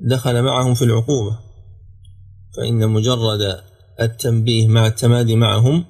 دخل 0.00 0.42
معهم 0.42 0.74
في 0.74 0.82
العقوبة 0.82 1.38
فإن 2.56 2.88
مجرد 2.88 3.60
التنبيه 4.00 4.68
مع 4.68 4.86
التمادي 4.86 5.36
معهم 5.36 5.84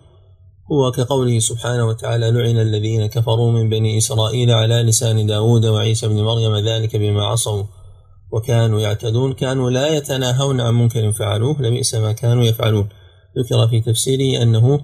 هو 0.72 0.93
كقوله 0.93 1.39
سبحانه 1.39 1.86
وتعالى 1.86 2.30
لعن 2.30 2.59
الذين 2.61 3.07
كفروا 3.07 3.53
من 3.53 3.68
بني 3.68 3.99
إسرائيل 3.99 4.51
على 4.51 4.82
لسان 4.82 5.26
داود 5.26 5.66
وعيسى 5.66 6.09
بن 6.09 6.22
مريم 6.22 6.57
ذلك 6.57 6.97
بما 6.97 7.24
عصوا 7.24 7.64
وكانوا 8.32 8.80
يعتدون 8.80 9.32
كانوا 9.32 9.70
لا 9.70 9.97
يتناهون 9.97 10.61
عن 10.61 10.74
منكر 10.74 11.12
فعلوه 11.12 11.62
لبئس 11.62 11.95
ما 11.95 12.12
كانوا 12.12 12.45
يفعلون. 12.45 12.89
ذكر 13.39 13.68
في 13.68 13.80
تفسيره 13.80 14.43
أنه 14.43 14.80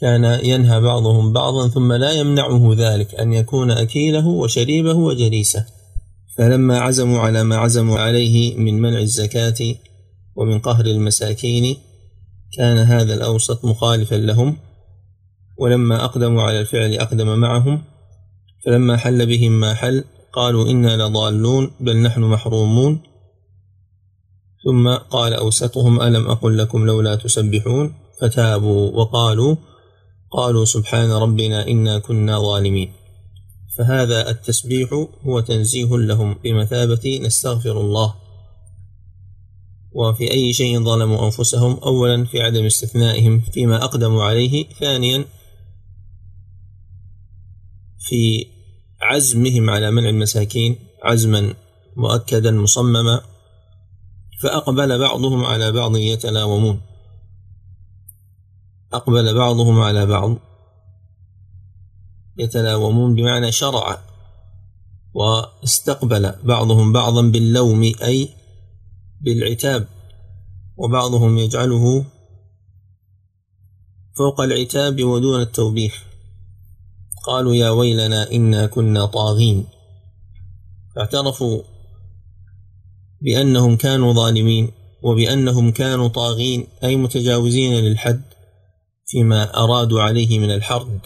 كان 0.00 0.24
ينهى 0.44 0.80
بعضهم 0.80 1.32
بعضا 1.32 1.68
ثم 1.68 1.92
لا 1.92 2.12
يمنعه 2.12 2.74
ذلك 2.74 3.14
أن 3.14 3.32
يكون 3.32 3.70
أكيله 3.70 4.26
وشريبه 4.26 4.94
وجليسه. 4.94 5.66
فلما 6.38 6.80
عزموا 6.80 7.18
على 7.18 7.44
ما 7.44 7.56
عزموا 7.56 7.98
عليه 7.98 8.56
من 8.56 8.80
منع 8.80 8.98
الزكاة 8.98 9.74
ومن 10.36 10.58
قهر 10.58 10.86
المساكين 10.86 11.76
كان 12.56 12.78
هذا 12.78 13.14
الأوسط 13.14 13.64
مخالفا 13.64 14.14
لهم. 14.14 14.56
ولما 15.58 16.04
أقدموا 16.04 16.42
على 16.42 16.60
الفعل 16.60 16.94
أقدم 16.94 17.38
معهم. 17.38 17.82
فلما 18.66 18.96
حل 18.96 19.26
بهم 19.26 19.60
ما 19.60 19.74
حل 19.74 20.04
قالوا 20.32 20.70
إنا 20.70 20.96
لضالون 20.96 21.70
بل 21.80 21.96
نحن 21.96 22.20
محرومون. 22.20 23.00
ثم 24.64 24.88
قال 24.88 25.34
أوسطهم 25.34 26.00
ألم 26.00 26.26
أقل 26.26 26.58
لكم 26.58 26.86
لولا 26.86 27.14
تسبحون؟ 27.14 27.94
فتابوا 28.20 28.90
وقالوا 28.90 29.56
قالوا 30.30 30.64
سبحان 30.64 31.10
ربنا 31.10 31.68
إنا 31.68 31.98
كنا 31.98 32.38
ظالمين. 32.38 32.92
فهذا 33.78 34.30
التسبيح 34.30 35.08
هو 35.26 35.40
تنزيه 35.40 35.96
لهم 35.96 36.34
بمثابة 36.44 37.20
نستغفر 37.22 37.80
الله. 37.80 38.14
وفي 39.96 40.30
أي 40.30 40.52
شيء 40.52 40.84
ظلموا 40.84 41.24
أنفسهم 41.26 41.72
أولا 41.72 42.24
في 42.24 42.40
عدم 42.40 42.64
استثنائهم 42.64 43.40
فيما 43.40 43.84
أقدموا 43.84 44.24
عليه 44.24 44.64
ثانيا 44.80 45.24
في 47.98 48.46
عزمهم 49.02 49.70
على 49.70 49.90
منع 49.90 50.08
المساكين 50.08 50.76
عزما 51.02 51.54
مؤكدا 51.96 52.50
مصمما 52.50 53.20
فأقبل 54.42 54.98
بعضهم 54.98 55.44
على 55.44 55.72
بعض 55.72 55.96
يتلاومون. 55.96 56.80
أقبل 58.96 59.34
بعضهم 59.34 59.80
على 59.80 60.06
بعض 60.06 60.36
يتلاومون 62.38 63.14
بمعنى 63.14 63.52
شرع 63.52 63.98
واستقبل 65.14 66.32
بعضهم 66.44 66.92
بعضا 66.92 67.22
باللوم 67.22 67.82
أي 68.02 68.28
بالعتاب 69.20 69.88
وبعضهم 70.76 71.38
يجعله 71.38 72.04
فوق 74.18 74.40
العتاب 74.40 75.04
ودون 75.04 75.40
التوبيخ. 75.40 76.04
قالوا 77.26 77.54
يا 77.54 77.70
ويلنا 77.70 78.32
إنا 78.32 78.66
كنا 78.66 79.06
طاغين. 79.06 79.66
فاعترفوا 80.96 81.62
بأنهم 83.20 83.76
كانوا 83.76 84.12
ظالمين 84.12 84.72
وبأنهم 85.02 85.70
كانوا 85.70 86.08
طاغين 86.08 86.66
أي 86.84 86.96
متجاوزين 86.96 87.74
للحد. 87.74 88.22
فيما 89.06 89.64
أرادوا 89.64 90.02
عليه 90.02 90.38
من 90.38 90.50
الحرب. 90.50 91.00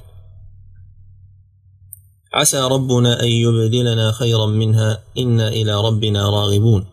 عسى 2.32 2.60
ربنا 2.60 3.22
أن 3.22 3.28
يبدلنا 3.28 4.12
خيرا 4.12 4.46
منها 4.46 5.04
إنا 5.18 5.48
إلى 5.48 5.80
ربنا 5.80 6.30
راغبون. 6.30 6.86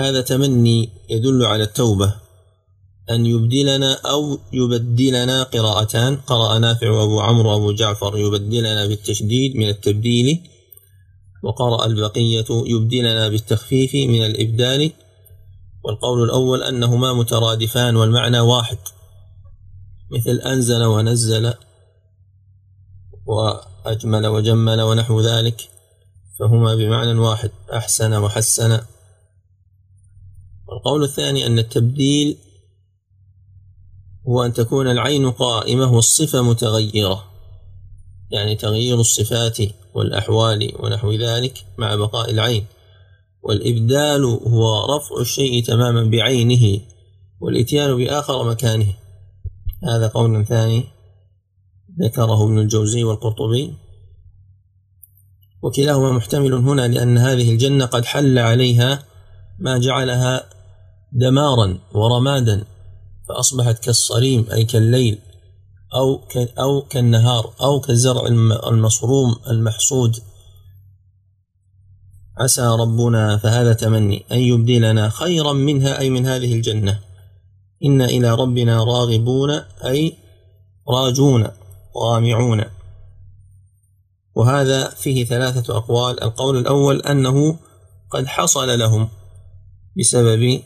هذا 0.00 0.20
تمني 0.20 0.88
يدل 1.10 1.44
على 1.44 1.62
التوبة. 1.62 2.14
أن 3.10 3.26
يبدلنا 3.26 3.94
أو 3.94 4.38
يبدلنا 4.52 5.42
قراءتان. 5.42 6.16
قرأ 6.16 6.58
نافع 6.58 6.90
وأبو 6.90 7.20
عمرو 7.20 7.50
وأبو 7.50 7.72
جعفر 7.72 8.18
يبدلنا 8.18 8.86
بالتشديد 8.86 9.56
من 9.56 9.68
التبديل 9.68 10.40
وقرأ 11.42 11.86
البقية 11.86 12.46
يبدلنا 12.50 13.28
بالتخفيف 13.28 13.94
من 13.94 14.26
الإبدال. 14.26 14.92
والقول 15.84 16.24
الأول 16.24 16.62
أنهما 16.62 17.12
مترادفان 17.12 17.96
والمعنى 17.96 18.40
واحد. 18.40 18.78
مثل 20.10 20.40
أنزل 20.40 20.84
ونزل 20.84 21.54
وأجمل 23.26 24.26
وجمل 24.26 24.80
ونحو 24.80 25.20
ذلك 25.20 25.68
فهما 26.38 26.74
بمعنى 26.74 27.18
واحد 27.18 27.50
أحسن 27.72 28.14
وحسن. 28.14 28.80
والقول 30.68 31.04
الثاني 31.04 31.46
أن 31.46 31.58
التبديل 31.58 32.38
هو 34.28 34.42
أن 34.42 34.52
تكون 34.52 34.90
العين 34.90 35.30
قائمة 35.30 35.92
والصفة 35.92 36.42
متغيرة 36.42 37.24
يعني 38.30 38.56
تغيير 38.56 39.00
الصفات 39.00 39.58
والأحوال 39.94 40.72
ونحو 40.78 41.12
ذلك 41.12 41.64
مع 41.78 41.94
بقاء 41.94 42.30
العين. 42.30 42.66
والإبدال 43.42 44.24
هو 44.24 44.96
رفع 44.96 45.20
الشيء 45.20 45.64
تماما 45.64 46.04
بعينه 46.04 46.80
والإتيان 47.40 47.96
بآخر 47.96 48.50
مكانه. 48.50 48.94
هذا 49.84 50.06
قول 50.06 50.46
ثاني 50.46 50.84
ذكره 52.02 52.44
ابن 52.44 52.58
الجوزي 52.58 53.04
والقرطبي. 53.04 53.74
وكلاهما 55.62 56.12
محتمل 56.12 56.54
هنا 56.54 56.88
لأن 56.88 57.18
هذه 57.18 57.50
الجنة 57.50 57.86
قد 57.86 58.04
حل 58.04 58.38
عليها 58.38 59.02
ما 59.58 59.78
جعلها 59.78 60.44
دمارا 61.12 61.78
ورمادا 61.94 62.64
فأصبحت 63.28 63.84
كالصريم 63.84 64.46
أي 64.52 64.64
كالليل 64.64 65.18
أو 65.94 66.20
أو 66.58 66.82
كالنهار 66.82 67.54
أو 67.62 67.80
كالزرع 67.80 68.26
المصروم 68.66 69.36
المحصود. 69.50 70.16
عسى 72.38 72.76
ربنا 72.80 73.36
فهذا 73.36 73.72
تمني 73.72 74.24
أن 74.32 74.38
يبدلنا 74.38 75.08
خيرا 75.08 75.52
منها 75.52 75.98
أي 75.98 76.10
من 76.10 76.26
هذه 76.26 76.54
الجنة. 76.54 77.00
إنا 77.84 78.04
إلى 78.04 78.34
ربنا 78.34 78.84
راغبون 78.84 79.50
أي 79.84 80.16
راجون 80.88 81.48
طامعون 81.94 82.64
وهذا 84.34 84.88
فيه 84.88 85.24
ثلاثة 85.24 85.76
أقوال. 85.76 86.22
القول 86.22 86.56
الأول 86.56 87.00
أنه 87.00 87.58
قد 88.10 88.26
حصل 88.26 88.78
لهم 88.78 89.08
بسبب 89.98 90.62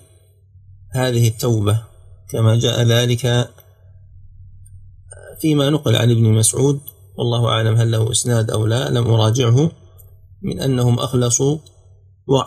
هذه 0.90 1.28
التوبة 1.28 1.82
كما 2.30 2.56
جاء 2.56 2.82
ذلك 2.82 3.50
فيما 5.40 5.70
نقل 5.70 5.96
عن 5.96 6.10
ابن 6.10 6.22
مسعود. 6.22 6.80
والله 7.18 7.48
أعلم 7.48 7.76
هل 7.76 7.90
له 7.90 8.10
إسناد 8.10 8.50
أو 8.50 8.66
لا 8.66 8.90
لم 8.90 9.06
أراجعه. 9.06 9.70
من 10.46 10.60
أنهم 10.60 10.98
أخلصوا 10.98 11.58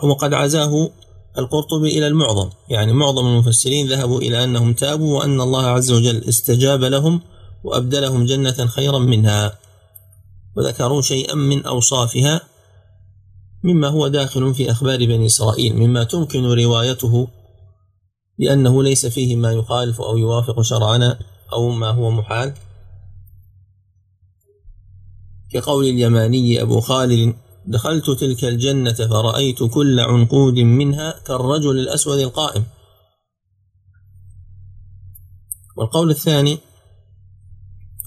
وقد 0.02 0.34
عزاه 0.34 0.90
القرطبي 1.38 1.98
إلى 1.98 2.06
المعظم. 2.06 2.50
يعني 2.68 2.92
معظم 2.92 3.26
المفسرين 3.26 3.88
ذهبوا 3.88 4.20
إلى 4.20 4.44
أنهم 4.44 4.72
تابوا 4.72 5.18
وأن 5.18 5.40
الله 5.40 5.66
عز 5.66 5.92
وجل 5.92 6.24
استجاب 6.28 6.84
لهم 6.84 7.20
وأبدلهم 7.64 8.26
جنة 8.26 8.66
خيرا 8.66 8.98
منها. 8.98 9.58
وذكروا 10.56 11.02
شيئا 11.02 11.34
من 11.34 11.66
أوصافها 11.66 12.40
مما 13.64 13.88
هو 13.88 14.08
داخل 14.08 14.54
في 14.54 14.70
أخبار 14.70 14.98
بني 14.98 15.26
إسرائيل 15.26 15.76
مما 15.76 16.04
تمكن 16.04 16.44
روايته 16.44 17.28
لأنه 18.38 18.82
ليس 18.82 19.06
فيه 19.06 19.36
ما 19.36 19.52
يخالف 19.52 20.00
أو 20.00 20.16
يوافق 20.16 20.60
شرعنا 20.60 21.18
أو 21.52 21.70
ما 21.70 21.90
هو 21.90 22.10
محال. 22.10 22.54
كقول 25.52 25.84
اليماني 25.84 26.62
أبو 26.62 26.80
خالد 26.80 27.34
دخلت 27.70 28.10
تلك 28.10 28.44
الجنة 28.44 28.92
فرأيت 28.92 29.62
كل 29.62 30.00
عنقود 30.00 30.54
منها 30.54 31.20
كالرجل 31.26 31.78
الأسود 31.78 32.18
القائم. 32.18 32.64
والقول 35.76 36.10
الثاني 36.10 36.58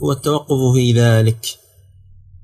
هو 0.03 0.11
التوقف 0.11 0.73
في 0.73 0.93
ذلك. 0.93 1.45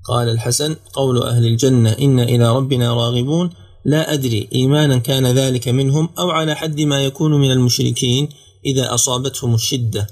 قال 0.07 0.29
الحسن 0.29 0.75
قول 0.93 1.23
أهل 1.23 1.45
الجنة 1.45 1.89
إن 1.89 2.19
إلى 2.19 2.55
ربنا 2.55 2.93
راغبون 2.93 3.49
لا 3.85 4.13
أدري 4.13 4.49
إيمانا 4.55 4.97
كان 4.97 5.27
ذلك 5.27 5.67
منهم 5.67 6.09
أو 6.19 6.31
على 6.31 6.55
حد 6.55 6.81
ما 6.81 7.03
يكون 7.05 7.31
من 7.41 7.51
المشركين 7.51 8.29
إذا 8.65 8.93
أصابتهم 8.93 9.53
الشدة. 9.53 10.07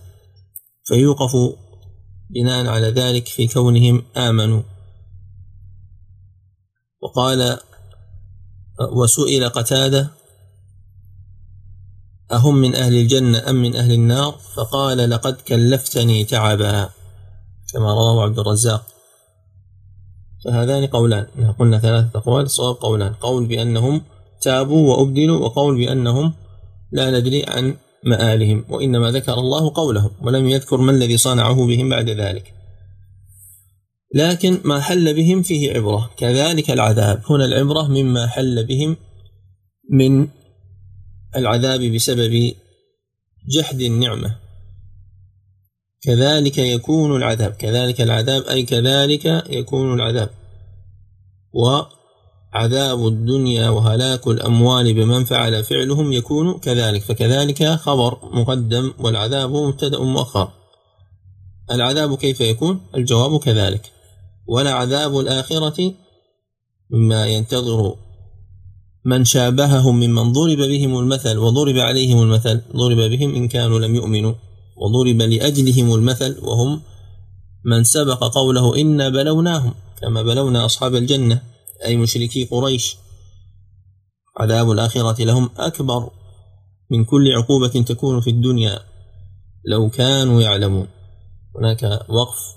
فيوقف 0.84 1.32
بناء 2.30 2.68
على 2.68 2.88
ذلك 2.88 3.28
في 3.28 3.48
كونهم 3.48 4.04
آمنوا. 4.18 4.62
وقال 7.02 7.58
وسئل 8.92 9.50
قتادة 9.50 10.12
أهم 12.32 12.56
من 12.56 12.76
أهل 12.76 12.94
الجنة 12.94 13.50
أم 13.50 13.56
من 13.56 13.76
أهل 13.76 13.92
النار؟ 13.92 14.32
فقال 14.56 15.10
لقد 15.10 15.34
كلفتني 15.34 16.24
تعبا 16.24 16.90
كما 17.74 17.94
رواه 17.94 18.24
عبد 18.24 18.40
الرزاق. 18.40 18.86
فهذان 20.46 20.86
قولان. 20.88 21.54
قلنا 21.60 21.80
ثلاثة 21.80 22.20
أقوال 22.20 22.46
الصواب 22.46 22.76
قولان. 22.76 23.14
قول 23.14 23.46
بأنهم 23.46 24.02
تابوا 24.42 24.96
وأبدلوا 24.96 25.40
وقول 25.40 25.78
بأنهم 25.78 26.34
لا 26.92 27.20
ندري 27.20 27.46
عن 27.48 27.78
مآلهم 28.04 28.66
وإنما 28.70 29.12
ذكر 29.12 29.34
الله 29.34 29.74
قولهم 29.74 30.12
ولم 30.22 30.48
يذكر 30.48 30.78
ما 30.78 30.92
الذي 30.92 31.18
صنعه 31.18 31.68
بهم 31.68 31.90
بعد 31.90 32.10
ذلك. 32.10 32.57
لكن 34.16 34.60
ما 34.64 34.82
حل 34.82 35.14
بهم 35.14 35.42
فيه 35.42 35.74
عبرة. 35.74 36.10
كذلك 36.18 36.72
العذاب. 36.72 37.22
هنا 37.30 37.46
العبرة 37.46 37.88
مما 37.88 38.28
حل 38.28 38.66
بهم 38.66 38.98
من 39.92 40.28
العذاب 41.36 41.82
بسبب 41.82 42.54
جحد 43.50 43.82
النعمة. 43.82 44.36
كذلك 46.02 46.58
يكون 46.58 47.16
العذاب. 47.18 47.52
كذلك 47.52 48.02
العذاب 48.02 48.44
أي 48.44 48.64
كذلك 48.64 49.26
يكون 49.50 49.94
العذاب. 49.94 50.30
وعذاب 51.54 53.08
الدنيا 53.08 53.70
وهلاك 53.70 54.28
الأموال 54.28 54.94
بمن 54.94 55.24
فعل 55.24 55.64
فعلهم 55.64 56.14
يكون 56.14 56.60
كذلك. 56.60 57.02
فكذلك 57.02 57.64
خبر 57.64 58.20
مقدم 58.24 58.94
والعذاب 59.00 59.52
مبتدأ 59.52 60.00
مؤخر. 60.00 60.52
العذاب 61.72 62.18
كيف 62.18 62.42
يكون؟ 62.42 62.82
الجواب 62.96 63.40
كذلك. 63.40 63.97
ولعذاب 64.48 65.20
الآخرة 65.20 65.94
مما 66.92 67.28
ينتظر 67.28 67.96
من 69.06 69.26
شابههم 69.26 69.96
ممن 70.00 70.32
ضرب 70.32 70.58
بهم 70.58 71.00
المثل 71.00 71.38
وضرب 71.38 71.78
عليهم 71.78 72.22
المثل 72.22 72.62
ضرب 72.76 72.98
بهم 72.98 73.36
إن 73.36 73.48
كانوا 73.48 73.80
لم 73.80 73.96
يؤمنوا 73.96 74.34
وضرب 74.78 75.22
لأجلهم 75.22 75.94
المثل 75.94 76.40
وهم 76.44 76.82
من 77.66 77.84
سبق 77.84 78.24
قوله 78.24 78.82
إنا 78.82 79.10
بلوناهم 79.10 79.74
كما 80.02 80.22
بلونا 80.22 80.66
أصحاب 80.66 80.96
الجنة 80.96 81.42
أي 81.86 81.98
مشركي 81.98 82.46
قريش. 82.46 82.98
عذاب 84.40 84.72
الآخرة 84.72 85.24
لهم 85.24 85.50
أكبر 85.58 86.10
من 86.92 87.06
كل 87.06 87.32
عقوبة 87.32 87.82
تكون 87.82 88.22
في 88.22 88.30
الدنيا 88.30 88.80
لو 89.66 89.90
كانوا 89.90 90.42
يعلمون. 90.42 90.88
هناك 91.56 91.84
وقف 92.10 92.57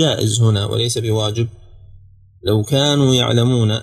جائز 0.00 0.42
هنا 0.42 0.66
وليس 0.66 0.98
بواجب. 0.98 1.48
لو 2.42 2.62
كانوا 2.62 3.14
يعلمون 3.14 3.80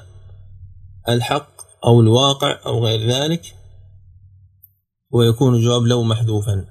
الحق 1.09 1.49
أو 1.85 2.01
الواقع 2.01 2.59
أو 2.65 2.85
غير 2.85 3.09
ذلك 3.09 3.55
ويكون 5.11 5.61
جواب 5.61 5.81
لو 5.81 6.03
محذوفا. 6.03 6.65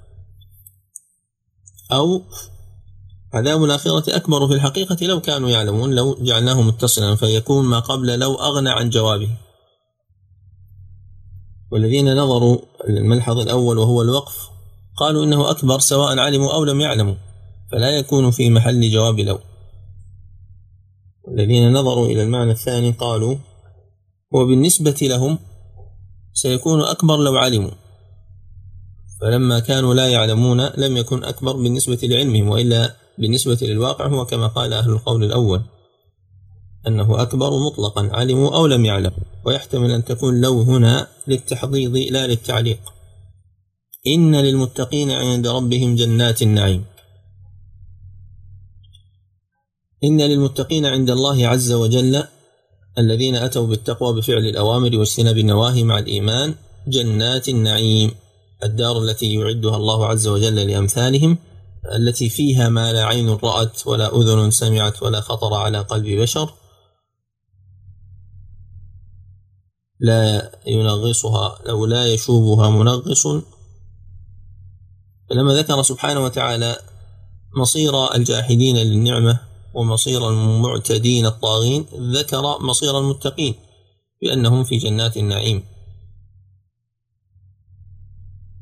أو 1.92 2.22
عذاب 3.34 3.64
الآخرة 3.64 4.16
أكبر 4.16 4.48
في 4.48 4.54
الحقيقة 4.54 5.06
لو 5.06 5.20
كانوا 5.20 5.50
يعلمون 5.50 5.94
لو 5.94 6.16
جعلناه 6.20 6.62
متصلا 6.62 7.16
فيكون 7.16 7.64
ما 7.64 7.78
قبل 7.80 8.18
لو 8.18 8.34
أغنى 8.34 8.70
عن 8.70 8.90
جوابه. 8.90 9.30
والذين 11.72 12.16
نظروا 12.16 12.58
الملحظ 12.88 13.38
الأول 13.38 13.78
وهو 13.78 14.02
الوقف 14.02 14.36
قالوا 14.96 15.24
إنه 15.24 15.50
أكبر 15.50 15.78
سواء 15.78 16.18
علموا 16.18 16.54
أو 16.54 16.64
لم 16.64 16.80
يعلموا. 16.80 17.25
فلا 17.72 17.90
يكون 17.90 18.30
في 18.30 18.50
محل 18.50 18.90
جواب 18.90 19.20
لو 19.20 19.38
والذين 21.24 21.72
نظروا 21.72 22.06
إلى 22.06 22.22
المعنى 22.22 22.50
الثاني 22.50 22.90
قالوا 22.90 23.36
وبالنسبة 24.32 24.96
لهم 25.02 25.38
سيكون 26.32 26.80
أكبر 26.80 27.16
لو 27.16 27.36
علموا. 27.36 27.70
فلما 29.20 29.60
كانوا 29.60 29.94
لا 29.94 30.08
يعلمون 30.08 30.60
لم 30.76 30.96
يكن 30.96 31.24
أكبر 31.24 31.52
بالنسبة 31.52 31.98
لعلمهم 32.02 32.48
وإلا 32.48 32.96
بالنسبة 33.18 33.58
للواقع 33.62 34.06
هو 34.06 34.24
كما 34.24 34.46
قال 34.46 34.72
أهل 34.72 34.90
القول 34.90 35.24
الأول 35.24 35.62
أنه 36.86 37.22
أكبر 37.22 37.50
مطلقا 37.50 38.10
علموا 38.12 38.56
أو 38.56 38.66
لم 38.66 38.84
يعلموا. 38.84 39.24
ويحتمل 39.44 39.90
أن 39.90 40.04
تكون 40.04 40.40
لو 40.40 40.60
هنا 40.62 41.06
للتحضيض 41.26 41.96
لا 41.96 42.26
للتعليق. 42.26 42.80
إن 44.06 44.36
للمتقين 44.36 45.10
عند 45.10 45.46
ربهم 45.46 45.94
جنات 45.94 46.42
النعيم. 46.42 46.84
إن 50.04 50.20
للمتقين 50.20 50.86
عند 50.86 51.10
الله 51.10 51.48
عز 51.48 51.72
وجل 51.72 52.24
الذين 52.98 53.36
أتوا 53.36 53.66
بالتقوى 53.66 54.20
بفعل 54.20 54.46
الأوامر 54.46 54.96
واجتناب 54.96 55.38
النواهي 55.38 55.84
مع 55.84 55.98
الإيمان 55.98 56.54
جنات 56.88 57.48
النعيم 57.48 58.10
الدار 58.64 59.02
التي 59.02 59.34
يعدها 59.34 59.76
الله 59.76 60.06
عز 60.06 60.28
وجل 60.28 60.54
لأمثالهم 60.54 61.38
التي 61.94 62.28
فيها 62.28 62.68
ما 62.68 62.92
لا 62.92 63.04
عين 63.04 63.28
رأت 63.28 63.86
ولا 63.86 64.16
أذن 64.16 64.50
سمعت 64.50 65.02
ولا 65.02 65.20
خطر 65.20 65.54
على 65.54 65.78
قلب 65.78 66.20
بشر 66.20 66.54
لا 70.00 70.52
ينغصها 70.66 71.58
أو 71.68 71.86
لا 71.86 72.06
يشوبها 72.06 72.70
منغص. 72.70 73.26
فلما 75.30 75.54
ذكر 75.54 75.82
سبحانه 75.82 76.24
وتعالى 76.24 76.76
مصير 77.56 78.14
الجاحدين 78.14 78.76
للنعمة 78.76 79.45
ومصير 79.76 80.28
المعتدين 80.28 81.26
الطاغين 81.26 81.86
ذكر 81.94 82.58
مصير 82.60 82.98
المتقين 82.98 83.54
بأنهم 84.22 84.64
في 84.64 84.76
جنات 84.76 85.16
النعيم. 85.16 85.64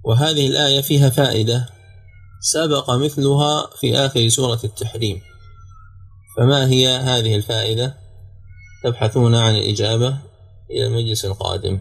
وهذه 0.04 0.46
الآية 0.46 0.80
فيها 0.80 1.10
فائدة 1.10 1.68
سبق 2.40 2.90
مثلها 2.90 3.70
في 3.80 3.96
آخر 3.98 4.28
سورة 4.28 4.60
التحريم. 4.64 5.20
فما 6.36 6.68
هي 6.68 6.88
هذه 6.88 7.36
الفائدة؟ 7.36 7.96
تبحثون 8.84 9.34
عن 9.34 9.56
الإجابة 9.56 10.18
إلى 10.70 10.86
المجلس 10.86 11.24
القادم. 11.24 11.80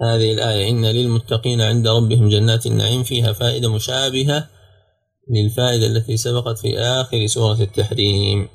هذه 0.00 0.32
الآية 0.32 0.70
إن 0.70 0.86
للمتقين 0.86 1.60
عند 1.60 1.88
ربهم 1.88 2.28
جنات 2.28 2.66
النعيم 2.66 3.02
فيها 3.02 3.32
فائدة 3.32 3.72
مشابهة 3.72 4.55
للفائدة 5.30 5.86
التي 5.86 6.16
سبقت 6.16 6.58
في 6.58 6.78
آخر 6.78 7.26
سورة 7.26 7.60
التحريم. 7.60 8.48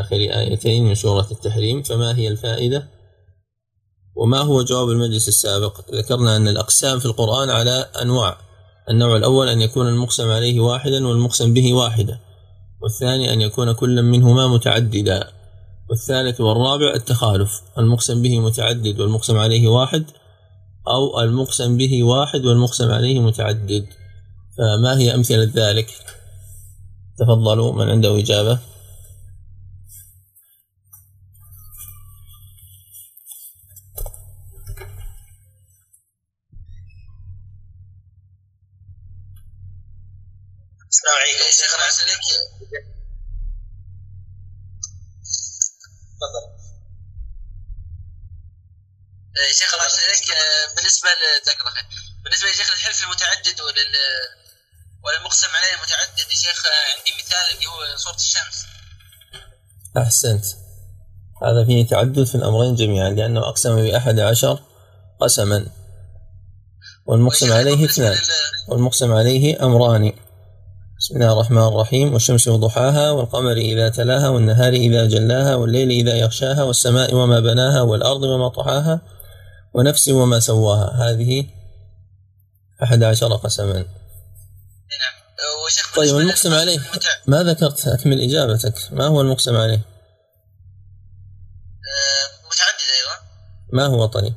آخر 0.00 0.16
آيتين 0.16 0.84
من 0.84 0.94
سورة 0.94 1.26
التحريم. 1.30 1.82
فما 1.82 2.16
هي 2.16 2.28
الفائدة؟ 2.28 2.88
وما 4.16 4.38
هو 4.38 4.62
جواب 4.62 4.88
المجلس 4.88 5.28
السابق؟ 5.28 5.94
ذكرنا 5.94 6.36
أن 6.36 6.48
الأقسام 6.48 6.98
في 6.98 7.06
القرآن 7.06 7.50
على 7.50 7.86
أنواع. 8.02 8.38
النوع 8.90 9.16
الأول 9.16 9.48
أن 9.48 9.60
يكون 9.60 9.88
المقسم 9.88 10.30
عليه 10.30 10.60
واحدا 10.60 11.06
والمقسم 11.06 11.54
به 11.54 11.74
واحدا 11.74 12.18
والثاني 12.82 13.32
أن 13.32 13.40
يكون 13.40 13.72
كل 13.72 14.02
منهما 14.02 14.48
متعددا. 14.48 15.28
والثالث 15.90 16.40
والرابع 16.40 16.94
التخالف. 16.94 17.62
المقسم 17.78 18.22
به 18.22 18.40
متعدد 18.40 19.00
والمقسم 19.00 19.36
عليه 19.36 19.68
واحد 19.68 20.04
أو 20.88 21.20
المقسم 21.20 21.76
به 21.76 22.02
واحد 22.02 22.44
والمقسم 22.44 22.90
عليه 22.90 23.20
متعدد. 23.20 23.86
فما 24.58 24.98
هي 24.98 25.14
أمثلة 25.14 25.52
ذلك؟ 25.54 25.88
تفضلوا 27.18 27.72
من 27.72 27.90
عنده 27.90 28.20
إجابة؟ 28.20 28.58
السلام 40.90 41.16
عليكم. 41.20 41.50
شيخ 41.50 41.74
أنا 41.74 41.88
اسالك 41.88 42.20
تفضل. 46.20 46.44
شيخ 49.58 49.74
الله 49.74 49.86
جزاك 51.42 51.60
الله 51.60 51.70
خير. 51.70 51.84
بالنسبة 52.24 52.48
لشيخ 52.50 52.70
الحلف 52.72 53.04
المتعدد 53.04 53.60
ولل 53.60 53.92
والمقسم 55.04 55.46
عليه 55.46 55.82
متعدد 55.82 56.30
يا 56.30 56.36
شيخ. 56.36 56.62
عندي 56.98 57.12
مثال 57.18 57.44
اللي 57.54 57.66
هو 57.66 57.96
صورة 57.96 58.14
الشمس. 58.14 58.66
أحسنت. 59.98 60.44
هذا 61.42 61.64
فيه 61.64 61.86
تعدد 61.86 62.24
في 62.24 62.34
الأمرين 62.34 62.74
جميعا 62.74 63.10
لأنه 63.10 63.48
أقسم 63.48 63.76
بأحد 63.76 64.18
عشر 64.18 64.58
قسما. 65.20 65.66
والمقسم 67.06 67.52
عليه 67.52 67.84
اثنان. 67.84 68.16
والمقسم 68.68 69.12
عليه 69.12 69.64
أمران. 69.64 70.12
بسم 70.98 71.14
الله 71.14 71.32
الرحمن 71.32 71.62
الرحيم. 71.62 72.12
والشمس 72.12 72.48
وضحاها 72.48 73.10
والقمر 73.10 73.52
إذا 73.52 73.88
تلاها 73.88 74.28
والنهار 74.28 74.72
إذا 74.72 75.06
جلاها 75.06 75.54
والليل 75.54 75.90
إذا 75.90 76.16
يغشاها 76.16 76.62
والسماء 76.62 77.14
وما 77.14 77.40
بناها 77.40 77.80
والأرض 77.80 78.22
وما 78.22 78.48
طحاها 78.48 79.00
ونفس 79.74 80.08
وما 80.08 80.40
سواها. 80.40 81.10
هذه 81.10 81.46
أحد 82.82 83.02
عشر 83.02 83.36
قسما. 83.36 84.01
نعم. 85.00 85.22
طيب 85.96 86.16
المقسم 86.16 86.54
عليه. 86.54 86.80
ما 87.26 87.42
ذكرت 87.42 87.86
أكمل 87.86 88.20
إجابتك؟ 88.20 88.92
ما 88.92 89.06
هو 89.06 89.20
المقسم 89.20 89.56
عليه؟ 89.56 89.74
آه، 91.92 92.46
متعدد 92.46 92.88
أيضا 93.00 93.16
ما 93.72 93.86
هو 93.86 94.06
طيب 94.06 94.34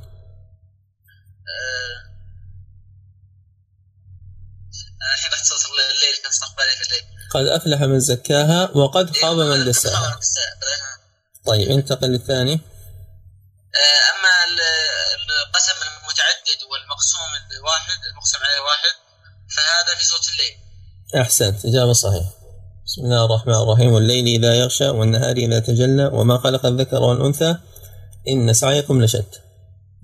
قد 7.34 7.46
أفلح 7.48 7.82
من 7.82 8.00
زكاها 8.00 8.70
وقد 8.78 9.18
خاب 9.18 9.38
من 9.38 9.66
دساها 9.66 9.96
خاب 9.96 10.14
من 10.14 10.20
دساها. 10.20 10.56
طيب 11.46 11.70
انتقل 11.70 12.08
للثاني. 12.08 12.54
آه، 12.54 14.02
أما 14.14 14.34
ال- 14.48 14.62
القسم 15.48 15.72
المتعدد 15.72 16.60
والمقسوم 16.72 17.30
الواحد 17.52 18.00
المقسم 18.12 18.38
عليه 18.38 18.60
واحد 18.60 18.96
فهذا 19.56 19.98
في 19.98 20.06
صوت 20.06 20.30
الليل. 20.34 20.56
أحسنت 21.22 21.66
إجابة 21.66 21.94
صحيحة. 21.94 22.32
بسم 22.86 23.02
الله 23.02 23.26
الرحمن 23.26 23.54
الرحيم. 23.54 23.94
والليل 23.94 24.28
إذا 24.28 24.56
يغشى 24.56 24.90
والنهار 24.90 25.38
إذا 25.38 25.60
تجلى 25.60 26.06
وما 26.06 26.38
خلق 26.38 26.66
الذكر 26.66 27.02
والأنثى 27.02 27.58
إن 28.28 28.54
سعيكم 28.54 29.04
لشتى. 29.04 29.40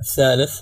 الثالث. 0.01 0.61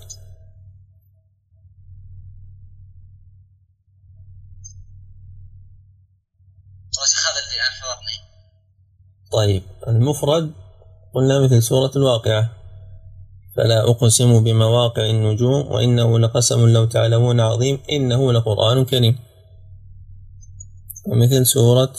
حضرني. 7.79 8.17
طيب 9.31 9.63
المفرد 9.87 10.53
قلنا 11.13 11.39
مثل 11.39 11.63
سورة 11.63 11.91
الواقعة. 11.95 12.58
فلا 13.59 13.89
أقسم 13.89 14.43
بمواقع 14.43 15.09
النجوم 15.09 15.71
وإنه 15.71 16.19
لقسم 16.19 16.69
لو 16.69 16.85
تعلمون 16.85 17.39
عظيم 17.39 17.79
إنه 17.91 18.33
لقرآن 18.33 18.85
كريم. 18.85 19.19
ومثل 21.07 21.45
سورة 21.45 21.93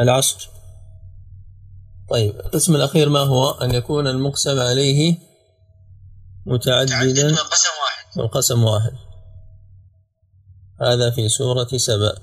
العصر. 0.00 0.50
طيب 2.10 2.40
القسم 2.40 2.76
الأخير 2.76 3.08
ما 3.08 3.20
هو؟ 3.20 3.50
أن 3.50 3.74
يكون 3.74 4.06
المقسم 4.06 4.60
عليه 4.60 5.16
متعدد 6.46 6.92
متعددا 6.92 7.26
والقسم 7.26 7.68
واحد. 7.82 8.18
والقسم 8.18 8.64
واحد. 8.64 8.92
هذا 10.80 11.10
في 11.10 11.28
سورة 11.28 11.68
سبأ. 11.76 12.14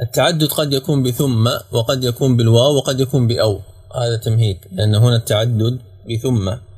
التعدد 0.00 0.48
قد 0.48 0.72
يكون 0.72 1.02
بثم 1.02 1.50
وقد 1.72 2.04
يكون 2.04 2.36
بالواو 2.36 2.76
وقد 2.76 3.00
يكون 3.00 3.26
بأو. 3.26 3.60
هذا 3.94 4.16
تمهيد 4.16 4.58
لأن 4.72 4.94
هنا 4.94 5.16
التعدد 5.16 5.80
بثم. 6.10 6.69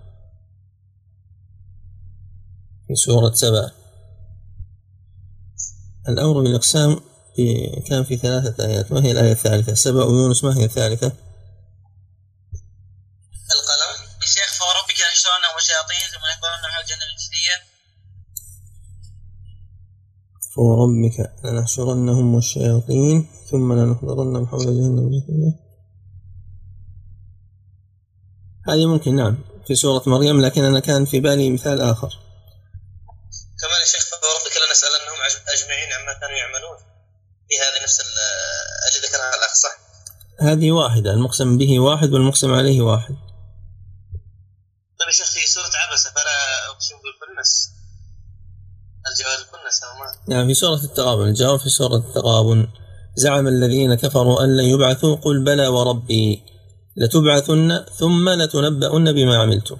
في 2.92 2.96
سورة 2.96 3.32
سبأ 3.34 3.70
الأمر 6.08 6.42
بالإقسام 6.42 7.00
في 7.36 7.66
كان 7.88 8.04
في 8.04 8.16
ثلاثة 8.16 8.64
آيات. 8.66 8.92
ما 8.92 9.04
هي 9.04 9.12
الآية 9.12 9.32
الثالثة؟ 9.32 9.74
سبأ 9.74 10.04
ويونس 10.04 10.44
ما 10.44 10.56
هي 10.56 10.64
الثالثة؟ 10.64 11.06
القلم. 13.56 13.92
يا 14.22 14.26
شيخ 14.26 14.52
فوربك 14.58 15.00
يحشرنهم 15.00 15.56
وشياطين 15.56 16.08
ثم 16.12 16.26
يحضرنهم 16.30 16.70
حول 16.72 16.82
الجنة 16.82 17.06
الجدية 17.12 17.56
فوربك 20.54 21.44
لنحشرنهم 21.44 22.34
والشياطين 22.34 23.30
ثم 23.50 23.72
لنحضرنهم 23.72 24.46
حول 24.46 24.60
جهنم 24.64 25.08
جثيا 25.10 25.58
هذه 28.68 28.86
ممكن 28.86 29.16
نعم 29.16 29.38
في 29.66 29.74
سورة 29.74 30.02
مريم 30.06 30.40
لكن 30.46 30.64
أنا 30.64 30.80
كان 30.80 31.04
في 31.04 31.20
بالي 31.20 31.50
مثال 31.50 31.80
آخر 31.80 32.08
كمان 33.60 33.80
يا 33.80 33.86
شيخ 33.92 34.04
فوربك 34.10 34.54
لنسألنهم 34.68 35.18
أج- 35.28 35.52
أجمعين 35.62 35.92
عما 35.92 36.12
كانوا 36.20 36.36
يعملون 36.36 36.76
في 37.48 37.54
هذه 37.62 37.82
نفس 37.84 38.00
ال- 38.00 38.06
اللي 38.96 39.06
ذكرها 39.08 39.28
الأخ 39.38 39.54
صح؟ 39.54 39.74
هذه 40.42 40.72
واحدة 40.72 41.12
المقسم 41.12 41.58
به 41.58 41.80
واحد 41.80 42.12
والمقسم 42.12 42.52
عليه 42.52 42.80
واحد. 42.80 43.14
طيب 44.98 45.08
يا 45.08 45.12
شيخ 45.12 45.30
في 45.30 45.50
سورة 45.50 45.64
عبسة 45.64 46.10
فلا 46.10 46.70
أقسم 46.74 46.94
بالكنس. 47.02 47.70
الجوار 49.10 49.38
الكنس 49.38 49.82
أو 49.82 49.98
ما؟ 49.98 50.36
نعم 50.36 50.46
في 50.46 50.54
سورة 50.54 50.84
التغابن. 50.84 51.28
الجواب 51.28 51.58
في 51.58 51.68
سورة 51.68 51.96
التغابن. 51.96 52.68
زعم 53.16 53.48
الذين 53.48 53.94
كفروا 53.94 54.44
أن 54.44 54.56
لن 54.56 54.64
يبعثوا 54.64 55.16
قل 55.16 55.44
بلى 55.44 55.66
وربي 55.68 56.42
لتبعثن 56.96 57.84
ثم 57.98 58.28
لتنبؤن 58.28 59.12
بما 59.12 59.36
عملتم. 59.36 59.76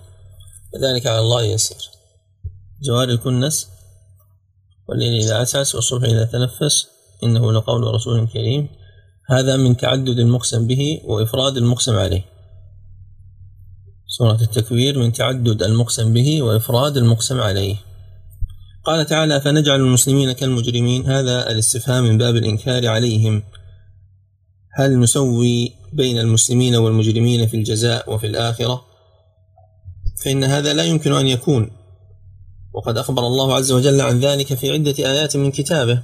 وذلك 0.75 1.07
على 1.07 1.19
الله 1.19 1.43
يسير. 1.43 1.91
جوار 2.83 3.09
الكنس. 3.09 3.69
والليل 4.89 5.23
إذا 5.23 5.37
عسعس 5.37 5.75
والصبح 5.75 6.09
إذا 6.09 6.25
تنفس. 6.25 6.87
إنه 7.23 7.53
لقول 7.53 7.95
رسول 7.95 8.29
كريم. 8.29 8.82
هذا 9.27 9.57
من 9.57 9.77
تعدد 9.77 10.18
المقسم 10.18 10.66
به 10.66 11.01
وإفراد 11.05 11.57
المقسم 11.57 11.97
عليه. 11.97 12.25
سورة 14.07 14.41
التكوير 14.43 14.99
من 14.99 15.12
تعدد 15.12 15.62
المقسم 15.62 16.12
به 16.12 16.43
وإفراد 16.43 16.97
المقسم 16.97 17.41
عليه. 17.41 17.77
قال 18.85 19.07
تعالى 19.07 19.41
فنجعل 19.41 19.81
المسلمين 19.81 20.33
كالمجرمين. 20.33 21.07
هذا 21.07 21.51
الاستفهام 21.51 22.05
من 22.05 22.18
باب 22.18 22.37
الإنكار 22.37 22.87
عليهم. 22.87 23.43
هل 24.75 25.01
نسوي 25.01 25.73
بين 25.93 26.18
المسلمين 26.18 26.77
والمجرمين 26.77 27.47
في 27.47 27.57
الجزاء 27.57 28.14
وفي 28.14 28.27
الآخرة؟ 28.27 28.85
فإن 30.25 30.45
هذا 30.45 30.73
لا 30.73 30.85
يمكن 30.85 31.12
أن 31.12 31.27
يكون. 31.27 31.70
وقد 32.75 32.99
أخبر 32.99 33.27
الله 33.27 33.55
عز 33.55 33.73
وجل 33.73 34.01
عن 34.01 34.20
ذلك 34.20 34.55
في 34.55 34.70
عدة 34.70 34.95
آيات 34.99 35.37
من 35.37 35.51
كتابه. 35.51 36.03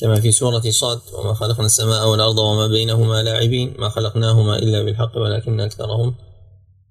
كما 0.00 0.20
في 0.20 0.32
سورة 0.32 0.62
صاد 0.70 1.00
وما 1.12 1.34
خلقنا 1.34 1.66
السماء 1.66 2.08
والأرض 2.08 2.38
وما 2.38 2.66
بينهما 2.66 3.22
لاعبين 3.22 3.74
ما 3.78 3.88
خلقناهما 3.88 4.56
إلا 4.56 4.82
بالحق 4.82 5.16
ولكن 5.16 5.60
أكثرهم 5.60 6.14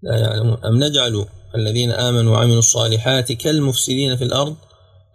لا 0.04 0.18
يعلمون. 0.18 0.58
أم 0.66 0.84
نجعل 0.84 1.26
الذين 1.56 1.92
آمنوا 1.92 2.34
وعملوا 2.34 2.60
الصالحات 2.60 3.32
كالمفسدين 3.32 4.16
في 4.16 4.24
الأرض؟ 4.24 4.56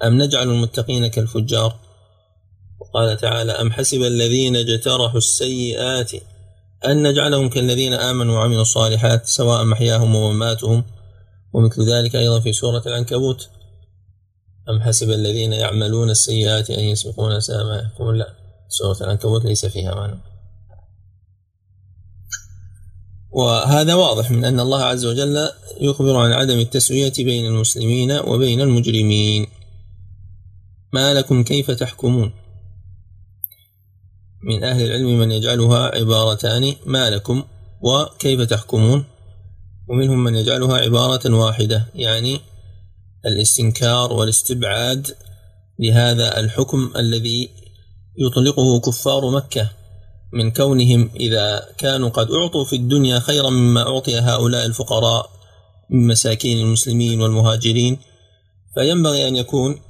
أم 0.04 0.22
نجعل 0.22 0.48
المتقين 0.48 1.06
كالفجار؟ 1.06 1.76
وقال 2.80 3.16
تعالى 3.16 3.52
أم 3.52 3.72
حسب 3.72 4.02
الذين 4.02 4.56
اجترحوا 4.56 5.18
السيئات 5.18 6.12
أن 6.86 7.02
نجعلهم 7.08 7.48
كالذين 7.48 7.94
آمنوا 7.94 8.34
وعملوا 8.34 8.62
الصالحات 8.62 9.26
سواء 9.26 9.64
محياهم 9.64 10.14
ومماتهم. 10.14 10.84
ومثل 11.52 11.82
ذلك 11.82 12.16
أيضا 12.16 12.40
في 12.40 12.52
سورة 12.52 12.82
العنكبوت 12.86 13.48
أم 14.70 14.80
حسب 14.80 15.10
الذين 15.10 15.52
يعملون 15.52 16.10
السيئات 16.10 16.70
أن 16.70 16.84
يسبقون 16.84 17.40
ساء 17.40 17.64
ما 17.64 17.76
يحكمون 17.76 18.18
لا 18.18 18.34
سورة 18.68 18.96
العنكبوت 19.00 19.44
ليس 19.44 19.66
فيها 19.66 19.94
معنى. 19.94 20.20
وهذا 23.30 23.94
واضح 23.94 24.30
من 24.30 24.44
أن 24.44 24.60
الله 24.60 24.82
عز 24.82 25.06
وجل 25.06 25.48
يخبر 25.80 26.16
عن 26.16 26.32
عدم 26.32 26.58
التسوية 26.58 27.12
بين 27.18 27.46
المسلمين 27.46 28.12
وبين 28.12 28.60
المجرمين. 28.60 29.46
ما 30.92 31.14
لكم 31.14 31.44
كيف 31.44 31.70
تحكمون؟ 31.70 32.32
من 34.42 34.64
أهل 34.64 34.84
العلم 34.84 35.18
من 35.18 35.32
يجعلها 35.32 35.96
عبارتان 35.98 36.74
ما 36.86 37.10
لكم 37.10 37.44
وكيف 37.80 38.40
تحكمون؟ 38.40 39.04
ومنهم 39.88 40.24
من 40.24 40.34
يجعلها 40.34 40.78
عبارة 40.78 41.34
واحدة 41.34 41.86
يعني 41.94 42.40
الاستنكار 43.26 44.12
والاستبعاد 44.12 45.16
لهذا 45.78 46.40
الحكم 46.40 46.92
الذي 46.96 47.50
يطلقه 48.18 48.80
كفار 48.80 49.30
مكة 49.30 49.70
من 50.32 50.50
كونهم 50.50 51.10
إذا 51.16 51.66
كانوا 51.78 52.08
قد 52.08 52.30
أعطوا 52.30 52.64
في 52.64 52.76
الدنيا 52.76 53.18
خيرا 53.18 53.50
مما 53.50 53.82
أعطي 53.82 54.18
هؤلاء 54.18 54.66
الفقراء 54.66 55.30
من 55.90 56.06
مساكين 56.06 56.58
المسلمين 56.58 57.20
والمهاجرين 57.20 57.98
فينبغي 58.74 59.28
أن 59.28 59.36
يكون 59.36 59.80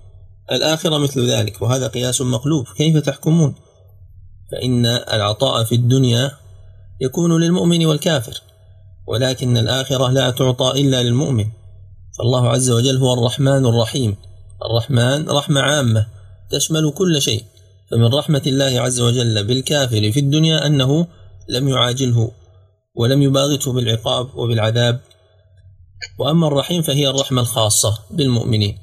الآخرة 0.52 0.98
مثل 0.98 1.30
ذلك 1.30 1.62
وهذا 1.62 1.88
قياس 1.88 2.20
مقلوب. 2.20 2.66
كيف 2.76 2.96
تحكمون؟ 2.96 3.54
فإن 4.52 4.86
العطاء 4.86 5.64
في 5.64 5.74
الدنيا 5.74 6.32
يكون 7.00 7.40
للمؤمن 7.42 7.86
والكافر 7.86 8.42
ولكن 9.06 9.56
الآخرة 9.56 10.10
لا 10.10 10.30
تعطى 10.30 10.80
إلا 10.80 11.02
للمؤمن. 11.02 11.46
فالله 12.18 12.48
عز 12.48 12.70
وجل 12.70 12.96
هو 12.96 13.14
الرحمن 13.14 13.66
الرحيم. 13.66 14.16
الرحمن 14.70 15.28
رحمة 15.28 15.60
عامة 15.60 16.06
تشمل 16.50 16.90
كل 16.90 17.22
شيء. 17.22 17.44
فمن 17.90 18.14
رحمة 18.14 18.42
الله 18.46 18.80
عز 18.80 19.00
وجل 19.00 19.46
بالكافر 19.46 20.12
في 20.12 20.20
الدنيا 20.20 20.66
أنه 20.66 21.06
لم 21.48 21.68
يعاجله 21.68 22.30
ولم 22.96 23.22
يباغته 23.22 23.72
بالعقاب 23.72 24.28
وبالعذاب. 24.34 25.00
وأما 26.18 26.46
الرحيم 26.46 26.82
فهي 26.82 27.08
الرحمة 27.08 27.40
الخاصة 27.40 27.98
بالمؤمنين. 28.10 28.78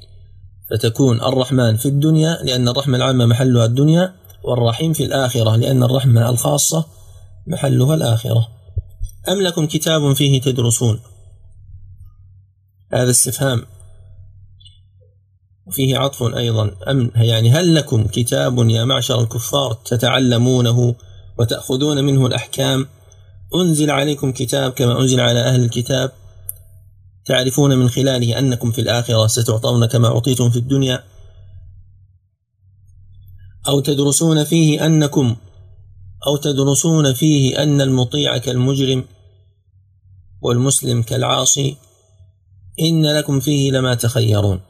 فتكون 0.71 1.21
الرحمن 1.21 1.75
في 1.77 1.85
الدنيا 1.85 2.39
لأن 2.43 2.67
الرحمة 2.67 2.97
العامة 2.97 3.25
محلها 3.25 3.65
الدنيا 3.65 4.15
والرحيم 4.43 4.93
في 4.93 5.05
الآخرة 5.05 5.55
لأن 5.55 5.83
الرحمة 5.83 6.29
الخاصة 6.29 6.85
محلها 7.47 7.95
الآخرة. 7.95 8.47
أم 9.29 9.41
لكم 9.41 9.67
كتاب 9.67 10.13
فيه 10.13 10.41
تدرسون؟ 10.41 10.99
هذا 12.93 13.09
استفهام. 13.09 13.65
وفيه 15.67 15.97
عطف 15.97 16.23
أيضا. 16.23 16.71
أم 16.91 17.11
يعني 17.15 17.51
هل 17.51 17.75
لكم 17.75 18.03
كتاب 18.07 18.69
يا 18.69 18.85
معشر 18.85 19.21
الكفار 19.21 19.73
تتعلمونه 19.73 20.95
وتأخذون 21.39 22.03
منه 22.03 22.25
الأحكام؟ 22.25 22.87
أنزل 23.55 23.91
عليكم 23.91 24.31
كتاب 24.31 24.71
كما 24.71 24.99
أنزل 25.01 25.19
على 25.19 25.39
أهل 25.39 25.63
الكتاب. 25.63 26.11
تعرفون 27.25 27.77
من 27.77 27.89
خلاله 27.89 28.39
أنكم 28.39 28.71
في 28.71 28.81
الآخرة 28.81 29.27
ستعطون 29.27 29.85
كما 29.85 30.07
أعطيتم 30.07 30.49
في 30.49 30.59
الدنيا. 30.59 31.03
أو 33.67 33.79
تدرسون 33.79 34.43
فيه 34.43 34.85
أنكم 34.85 35.35
أو 36.27 36.37
تدرسون 36.37 37.13
فيه 37.13 37.63
أن 37.63 37.81
المطيع 37.81 38.37
كالمجرم 38.37 39.05
والمسلم 40.41 41.01
كالعاصي. 41.01 41.77
إن 42.79 43.05
لكم 43.05 43.39
فيه 43.39 43.71
لما 43.71 43.95
تخيرون. 43.95 44.61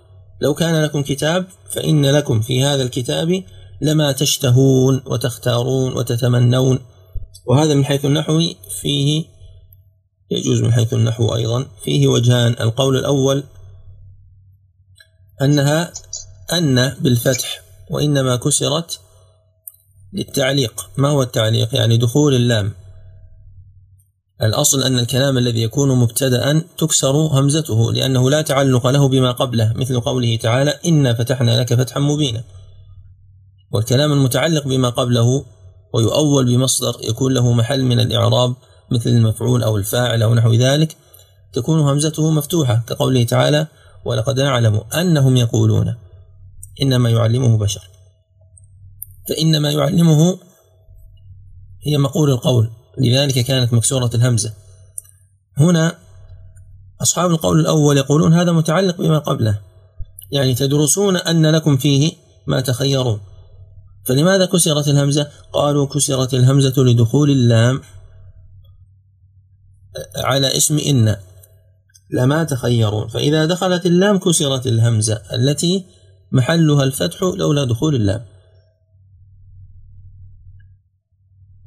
لو 0.41 0.53
كان 0.53 0.83
لكم 0.83 1.03
كتاب 1.03 1.47
فإن 1.69 2.05
لكم 2.05 2.41
في 2.41 2.63
هذا 2.63 2.83
الكتاب 2.83 3.43
لما 3.81 4.11
تشتهون 4.11 5.01
وتختارون 5.05 5.93
وتتمنون. 5.93 6.79
وهذا 7.45 7.73
من 7.73 7.85
حيث 7.85 8.05
النحو 8.05 8.41
فيه 8.81 9.25
يجوز 10.31 10.61
من 10.61 10.73
حيث 10.73 10.93
النحو 10.93 11.35
أيضا 11.35 11.65
فيه 11.83 12.07
وجهان. 12.07 12.55
القول 12.59 12.97
الأول 12.97 13.43
أنها 15.41 15.93
أن 16.53 16.89
بالفتح 16.99 17.61
وإنما 17.91 18.35
كسرت 18.35 18.99
للتعليق. 20.13 20.89
ما 20.97 21.09
هو 21.09 21.21
التعليق؟ 21.21 21.75
يعني 21.75 21.97
دخول 21.97 22.35
اللام. 22.35 22.73
الأصل 24.43 24.83
أن 24.83 24.99
الكلام 24.99 25.37
الذي 25.37 25.61
يكون 25.61 25.95
مبتدأ 25.95 26.63
تكسر 26.77 27.11
همزته 27.11 27.93
لأنه 27.93 28.29
لا 28.29 28.41
تعلق 28.41 28.87
له 28.87 29.09
بما 29.09 29.31
قبله 29.31 29.73
مثل 29.75 29.99
قوله 29.99 30.35
تعالى 30.35 30.79
إنا 30.85 31.13
فتحنا 31.13 31.59
لك 31.59 31.73
فتحا 31.73 31.99
مبينا 31.99 32.43
والكلام 33.71 34.13
المتعلق 34.13 34.67
بما 34.67 34.89
قبله 34.89 35.45
ويؤول 35.93 36.45
بمصدر 36.45 36.95
يكون 37.03 37.33
له 37.33 37.51
محل 37.51 37.83
من 37.83 37.99
الإعراب 37.99 38.55
مثل 38.91 39.09
المفعول 39.09 39.63
أو 39.63 39.77
الفاعل 39.77 40.23
أو 40.23 40.33
نحو 40.35 40.53
ذلك 40.53 40.97
تكون 41.53 41.79
همزته 41.79 42.31
مفتوحة 42.31 42.83
كقوله 42.87 43.23
تعالى 43.23 43.67
ولقد 44.05 44.39
نعلم 44.39 44.81
أنهم 44.95 45.37
يقولون 45.37 45.95
إنما 46.81 47.09
يعلمه 47.09 47.57
بشر. 47.57 47.89
فإنما 49.29 49.71
يعلمه 49.71 50.39
هي 51.87 51.97
مقول 51.97 52.29
القول. 52.29 52.69
لذلك 52.97 53.39
كانت 53.39 53.73
مكسورة 53.73 54.09
الهمزة. 54.15 54.53
هنا 55.57 55.97
أصحاب 57.01 57.31
القول 57.31 57.59
الأول 57.59 57.97
يقولون 57.97 58.33
هذا 58.33 58.51
متعلق 58.51 58.97
بما 58.97 59.19
قبله. 59.19 59.59
يعني 60.31 60.55
تدرسون 60.55 61.17
أن 61.17 61.45
لكم 61.45 61.77
فيه 61.77 62.13
ما 62.47 62.61
تخيرون. 62.61 63.19
فلماذا 64.05 64.45
كسرت 64.45 64.87
الهمزة؟ 64.87 65.27
قالوا 65.53 65.87
كسرت 65.87 66.33
الهمزة 66.33 66.83
لدخول 66.83 67.29
اللام 67.31 67.81
على 70.15 70.57
اسم 70.57 70.77
إن. 70.77 71.15
لما 72.11 72.43
تخيرون. 72.43 73.07
فإذا 73.07 73.45
دخلت 73.45 73.85
اللام 73.85 74.17
كسرت 74.17 74.67
الهمزة 74.67 75.21
التي 75.33 75.85
محلها 76.31 76.83
الفتح 76.83 77.23
لولا 77.23 77.63
دخول 77.63 77.95
اللام. 77.95 78.25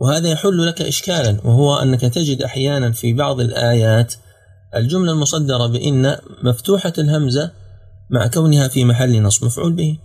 وهذا 0.01 0.29
يحل 0.29 0.67
لك 0.67 0.83
إشكالا 0.83 1.41
وهو 1.45 1.77
أنك 1.77 2.01
تجد 2.01 2.43
أحيانا 2.43 2.93
في 2.93 3.13
بعض 3.13 3.41
الآيات 3.41 4.15
الجملة 4.77 5.13
المصدرة 5.13 5.67
بإن 5.67 6.17
مفتوحة 6.43 6.93
الهمزة 6.99 7.53
مع 8.11 8.27
كونها 8.27 8.69
في 8.69 8.85
محل 8.85 9.23
نصب 9.23 9.45
مفعول 9.45 9.73
به. 9.73 9.99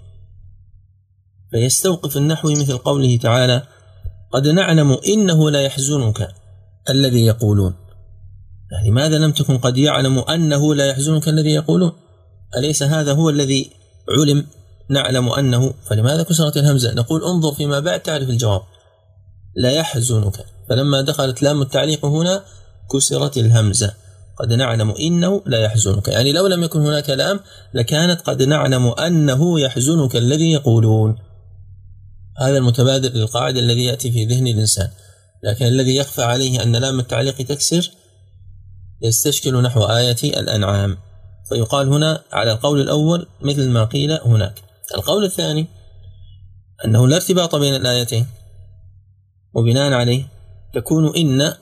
فيستوقف 1.52 2.18
النحو 2.18 2.52
مثل 2.52 2.78
قوله 2.78 3.18
تعالى 3.18 3.64
قد 4.34 4.48
نعلم 4.48 4.98
إنه 5.08 5.52
لا 5.52 5.62
يحزنك 5.62 6.28
الذي 6.90 7.26
يقولون 7.26 7.74
يعني 8.72 8.92
ماذا 8.92 9.18
لم 9.18 9.32
تكن 9.32 9.58
قد 9.58 9.78
يعلم 9.78 10.20
أنه 10.20 10.76
لا 10.76 10.86
يحزنك 10.86 11.28
الذي 11.28 11.50
يقولون؟ 11.50 11.92
أليس 12.58 12.84
هذا 12.84 13.14
هو 13.14 13.30
الذي 13.30 13.70
علم 14.10 14.46
نعلم 14.90 15.30
أنه؟ 15.30 15.74
فلماذا 15.86 16.24
كسرت 16.24 16.58
الهمزة؟ 16.58 16.94
نقول 16.94 17.24
انظر 17.24 17.54
فيما 17.54 17.80
بعد 17.80 18.00
تعرف 18.00 18.30
الجواب. 18.30 18.62
لا 19.56 19.72
يحزنك. 19.72 20.46
فلما 20.70 21.02
دخلت 21.02 21.44
لام 21.44 21.62
التعليق 21.62 22.06
هنا 22.06 22.44
كسرت 22.92 23.38
الهمزة 23.38 23.94
قد 24.40 24.54
نعلم 24.54 24.92
إنه 24.92 25.42
لا 25.46 25.60
يحزنك. 25.60 26.08
يعني 26.08 26.32
لو 26.32 26.48
لم 26.48 26.64
يكن 26.64 26.82
هناك 26.82 27.10
لام 27.10 27.40
لكانت 27.74 28.22
قد 28.22 28.44
نعلم 28.44 28.88
أنه 28.88 29.60
يحزنك 29.60 30.16
الذي 30.16 30.52
يقولون. 30.52 31.18
هذا 32.40 32.58
المتبادر 32.58 33.10
للقاعدة 33.10 33.60
الذي 33.60 33.86
يأتي 33.86 34.12
في 34.12 34.26
ذهن 34.26 34.48
الإنسان. 34.48 34.90
لكن 35.44 35.66
الذي 35.66 35.96
يخفى 35.96 36.24
عليه 36.24 36.64
أن 36.64 36.76
لام 36.76 37.00
التعليق 37.00 37.36
تكسر 37.36 37.92
يستشكل 39.02 39.62
نحو 39.62 39.84
آية 39.84 40.18
الأنعام. 40.24 40.98
فيقال 41.50 41.88
هنا 41.88 42.22
على 42.32 42.52
القول 42.52 42.82
الأول 42.82 43.28
مثل 43.42 43.70
ما 43.70 43.84
قيل 43.84 44.12
هناك. 44.12 44.62
القول 44.96 45.24
الثاني 45.24 45.68
أنه 46.86 47.08
لا 47.08 47.16
ارتباط 47.16 47.56
بين 47.56 47.76
الآيتين. 47.76 48.26
وبناء 49.54 49.94
عليه 49.94 50.28
تكون 50.74 51.16
إن 51.18 51.54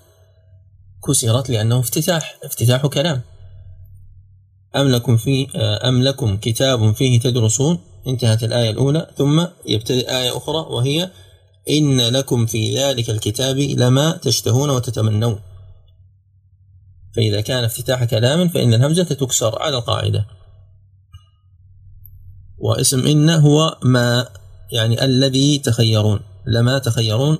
كسرت 1.08 1.50
لأنه 1.50 1.80
افتتاح 1.80 2.38
افتتاح 2.44 2.86
كلام. 2.86 3.22
أم 4.76 4.88
لكم 4.88 5.18
في 5.18 5.48
أم 5.58 6.04
لكم 6.04 6.38
كتاب 6.38 6.92
فيه 6.92 7.20
تدرسون؟ 7.20 7.80
انتهت 8.08 8.44
الآية 8.44 8.70
الأولى 8.70 9.08
ثم 9.18 9.46
يبتدئ 9.66 10.18
آية 10.18 10.38
أخرى 10.38 10.58
وهي 10.58 11.12
إن 11.70 12.02
لكم 12.02 12.46
في 12.46 12.78
ذلك 12.78 13.10
الكتاب 13.10 13.58
لما 13.58 14.18
تشتهون 14.18 14.70
وتتمنون. 14.70 15.40
فإذا 17.16 17.42
كان 17.42 17.64
افتتاح 17.64 18.04
كلام 18.04 18.48
فإن 18.48 18.74
الهمزة 18.74 19.04
تكسر 19.04 19.62
على 19.62 19.78
القاعدة. 19.78 20.26
واسم 22.58 23.08
إن 23.08 23.30
هو 23.30 23.78
ما 23.84 24.28
يعني 24.72 25.06
الذي 25.06 25.58
تخيرون. 25.58 26.20
لما 26.48 26.80
تخيرون 26.80 27.38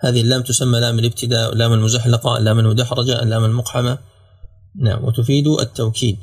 هذه 0.00 0.20
اللام 0.20 0.42
تسمى 0.42 0.80
لام 0.80 0.98
الابتداء 0.98 1.54
لام 1.54 1.72
المزحلقة 1.72 2.38
لام 2.38 2.58
المدحرجة 2.58 3.22
اللام 3.22 3.44
المقحمة. 3.44 3.98
نعم 4.76 5.04
وتفيد 5.04 5.46
التوكيد. 5.46 6.18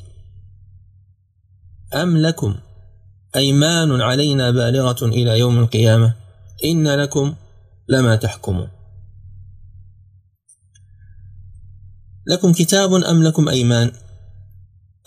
أم 1.93 2.17
لكم 2.17 2.55
أيمان 3.35 4.01
علينا 4.01 4.51
بالغة 4.51 5.05
إلى 5.05 5.39
يوم 5.39 5.59
القيامة؟ 5.59 6.13
إن 6.65 6.87
لكم 6.87 7.35
لما 7.89 8.15
تحكمون. 8.15 8.67
لكم 12.27 12.53
كتاب 12.53 12.93
أم 12.93 13.23
لكم 13.23 13.49
أيمان؟ 13.49 13.91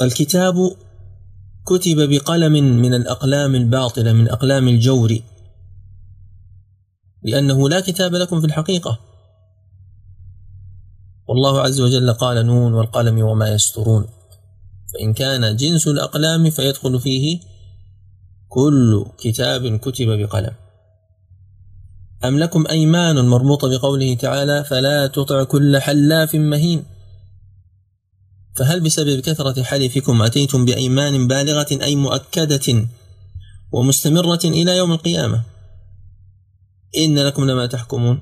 الكتاب 0.03 0.55
كتب 1.67 2.09
بقلم 2.11 2.53
من 2.53 2.95
الأقلام 2.95 3.55
الباطلة 3.55 4.13
من 4.13 4.29
أقلام 4.29 4.69
الجور. 4.69 5.19
لأنه 7.31 7.69
لا 7.69 7.81
كتاب 7.81 8.15
لكم 8.15 8.41
في 8.41 8.47
الحقيقة. 8.47 8.99
والله 11.29 11.61
عز 11.61 11.81
وجل 11.81 12.13
قال 12.13 12.47
نون 12.47 12.75
والقلم 12.75 13.23
وما 13.23 13.49
يسترون. 13.49 14.07
فإن 14.95 15.13
كان 15.13 15.57
جنس 15.57 15.89
الأقلام 15.89 16.51
فيدخل 16.51 17.01
فيه 17.01 17.41
كل 18.49 19.07
كتاب 19.19 19.77
كتب 19.77 20.07
بقلم. 20.07 20.55
أم 22.25 22.39
لكم 22.39 22.67
أيمان 22.67 23.29
مربوطة 23.29 23.69
بقوله 23.69 24.15
تعالى 24.15 24.65
فلا 24.65 25.07
تطع 25.07 25.45
كل 25.45 25.79
حلاف 25.79 26.35
مهين؟ 26.35 26.85
فهل 28.57 28.81
بسبب 28.81 29.21
كثرة 29.21 29.63
حلفكم 29.63 30.23
أتيتم 30.23 30.65
بأيمان 30.65 31.29
بالغة 31.29 31.67
أي 31.83 31.97
مؤكدة 31.97 32.87
ومستمرة 33.73 34.41
إلى 34.45 34.77
يوم 34.77 34.93
القيامة؟ 34.93 35.43
إن 36.97 37.19
لكم 37.19 37.51
لما 37.51 37.67
تحكمون 37.67 38.21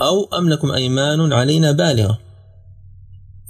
أو 0.00 0.38
أم 0.38 0.48
لكم 0.48 0.70
أيمان 0.70 1.32
علينا 1.32 1.72
بالغة. 1.72 2.18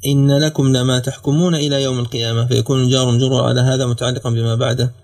إن 0.06 0.38
لكم 0.38 0.76
لما 0.76 0.98
تحكمون 0.98 1.54
إلى 1.54 1.82
يوم 1.82 1.98
القيامة 1.98 2.46
فيكون 2.46 2.88
جار 2.88 3.18
جر 3.18 3.44
على 3.44 3.60
هذا 3.60 3.86
متعلقا 3.86 4.30
بما 4.30 4.54
بعده. 4.54 4.94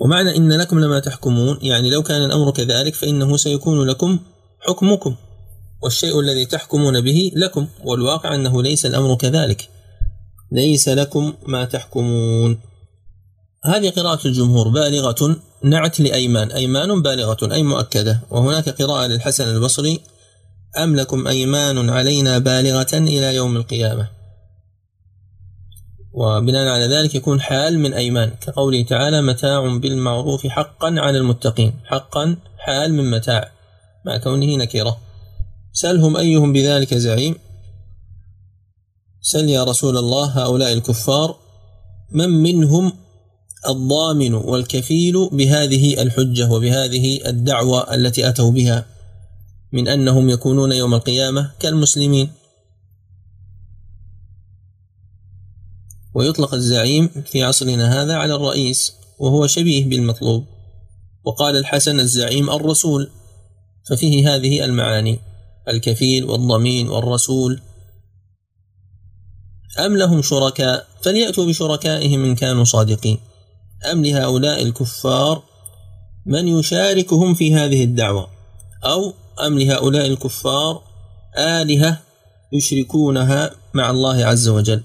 ومعنى 0.00 0.36
إن 0.36 0.52
لكم 0.52 0.78
لما 0.78 1.00
تحكمون 1.00 1.58
يعني 1.62 1.90
لو 1.90 2.02
كان 2.02 2.24
الأمر 2.24 2.50
كذلك 2.50 2.94
فإنه 2.94 3.36
سيكون 3.36 3.86
لكم 3.86 4.18
حكمكم 4.60 5.14
والشيء 5.82 6.20
الذي 6.20 6.46
تحكمون 6.46 7.00
به 7.00 7.32
لكم 7.36 7.68
والواقع 7.84 8.34
أنه 8.34 8.62
ليس 8.62 8.86
الأمر 8.86 9.14
كذلك. 9.14 9.68
ليس 10.52 10.88
لكم 10.88 11.34
ما 11.46 11.64
تحكمون. 11.64 12.69
هذه 13.64 13.90
قراءة 13.90 14.26
الجمهور 14.26 14.68
بالغة 14.68 15.36
نعت 15.64 16.00
لأيمان 16.00 16.52
أيمان 16.52 17.02
بالغة 17.02 17.54
أي 17.54 17.62
مؤكدة. 17.62 18.20
وهناك 18.30 18.82
قراءة 18.82 19.06
للحسن 19.06 19.48
البصري 19.48 20.00
أم 20.78 20.96
لكم 20.96 21.26
أيمان 21.26 21.90
علينا 21.90 22.38
بالغة 22.38 22.94
إلى 22.94 23.34
يوم 23.34 23.56
القيامة؟ 23.56 24.08
وبناء 26.12 26.68
على 26.68 26.96
ذلك 26.96 27.14
يكون 27.14 27.40
حال 27.40 27.78
من 27.78 27.94
أيمان. 27.94 28.30
كقوله 28.30 28.82
تعالى 28.82 29.22
متاع 29.22 29.78
بالمعروف 29.78 30.46
حقا 30.46 30.94
على 30.98 31.18
المتقين. 31.18 31.72
حقا 31.84 32.36
حال 32.58 32.94
من 32.94 33.10
متاع. 33.10 33.52
مع 34.04 34.16
كونه 34.16 34.56
نكرة 34.56 34.96
سلهم 35.72 36.16
أيهم 36.16 36.52
بذلك 36.52 36.94
زعيم 36.94 37.34
سل 39.20 39.48
يا 39.48 39.64
رسول 39.64 39.96
الله 39.96 40.24
هؤلاء 40.24 40.72
الكفار 40.72 41.36
من 42.10 42.28
منهم 42.28 42.92
الضامن 43.68 44.34
والكفيل 44.34 45.28
بهذه 45.32 46.02
الحجة 46.02 46.50
وبهذه 46.50 47.28
الدعوة 47.28 47.94
التي 47.94 48.28
أتوا 48.28 48.50
بها 48.50 48.86
من 49.72 49.88
أنهم 49.88 50.30
يكونون 50.30 50.72
يوم 50.72 50.94
القيامة 50.94 51.50
كالمسلمين. 51.60 52.30
ويطلق 56.14 56.54
الزعيم 56.54 57.08
في 57.08 57.42
عصرنا 57.42 58.02
هذا 58.02 58.16
على 58.16 58.34
الرئيس 58.34 58.92
وهو 59.18 59.46
شبيه 59.46 59.84
بالمطلوب. 59.84 60.44
وقال 61.24 61.56
الحسن 61.56 62.00
الزعيم 62.00 62.50
الرسول 62.50 63.10
ففيه 63.88 64.34
هذه 64.34 64.64
المعاني 64.64 65.18
الكفيل 65.68 66.24
والضمين 66.24 66.88
والرسول. 66.88 67.60
أم 69.78 69.96
لهم 69.96 70.22
شركاء؟ 70.22 70.86
فليأتوا 71.02 71.46
بشركائهم 71.46 72.24
إن 72.24 72.34
كانوا 72.34 72.64
صادقين. 72.64 73.18
أم 73.92 74.04
لهؤلاء 74.04 74.62
الكفار 74.62 75.42
من 76.26 76.48
يشاركهم 76.48 77.34
في 77.34 77.54
هذه 77.54 77.84
الدعوة؟ 77.84 78.28
أو 78.84 79.12
أم 79.46 79.58
لهؤلاء 79.58 80.06
الكفار 80.06 80.82
آلهة 81.38 82.00
يشركونها 82.52 83.50
مع 83.74 83.90
الله 83.90 84.24
عز 84.24 84.48
وجل؟ 84.48 84.82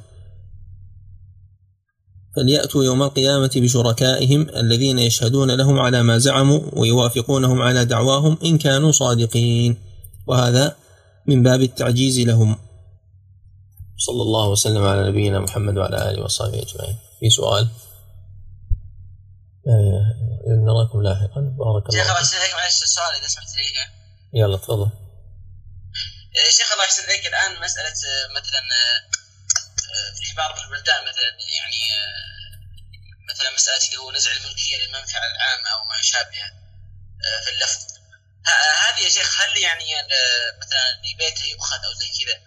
فليأتوا 2.35 2.83
يوم 2.83 3.03
القيامة 3.03 3.51
بشركائهم 3.55 4.47
الذين 4.49 4.99
يشهدون 4.99 5.51
لهم 5.51 5.79
على 5.79 6.03
ما 6.03 6.17
زعموا 6.17 6.59
ويوافقونهم 6.73 7.61
على 7.61 7.85
دعواهم 7.85 8.37
إن 8.45 8.57
كانوا 8.57 8.91
صادقين. 8.91 9.77
وهذا 10.27 10.75
من 11.27 11.43
باب 11.43 11.61
التعجيز 11.61 12.19
لهم. 12.19 12.55
صلى 13.97 14.21
الله 14.21 14.49
وسلم 14.49 14.83
على 14.83 15.09
نبينا 15.09 15.39
محمد 15.39 15.77
وعلى 15.77 16.11
آله 16.11 16.23
وصحبه 16.23 16.61
أجمعين. 16.61 16.95
في 17.19 17.29
سؤال؟ 17.29 17.67
نراكم 20.67 21.01
لاحقا. 21.01 21.41
بارك 21.59 21.83
الله 21.89 22.03
شيخ 22.03 22.09
الله 22.09 22.19
يحسن 22.19 22.37
عليك 22.37 22.53
معلش 22.53 22.83
السؤال 22.83 23.15
إذا 23.19 23.27
سمحت 23.27 23.55
لي. 23.55 23.87
يلا 24.33 24.57
تفضل. 24.57 24.89
شيخ 26.57 26.71
الله 26.71 26.83
يحسن 26.83 27.03
عليك 27.03 27.27
الآن 27.27 27.61
مسألة 27.61 27.95
مثلا 28.37 28.61
في 30.15 30.33
بعض 30.37 30.59
البلدان 30.59 31.01
مثلا 31.09 31.29
يعني 31.57 31.83
مثلا 33.29 33.49
مسألة 33.55 33.85
اللي 33.85 33.97
هو 33.97 34.11
نزع 34.11 34.31
الملكية 34.31 34.77
للمنفعه 34.77 35.25
العامة 35.31 35.69
أو 35.69 35.83
ما 35.83 36.01
شابه 36.01 36.43
في 37.43 37.49
اللفظ. 37.49 37.95
هذه 38.85 39.03
يا 39.03 39.09
شيخ 39.09 39.41
هل 39.41 39.57
يعني 39.57 39.85
مثلا 40.61 41.01
بيت 41.17 41.45
يؤخذ 41.45 41.85
أو 41.85 41.93
زي 41.93 42.09
كذا 42.17 42.37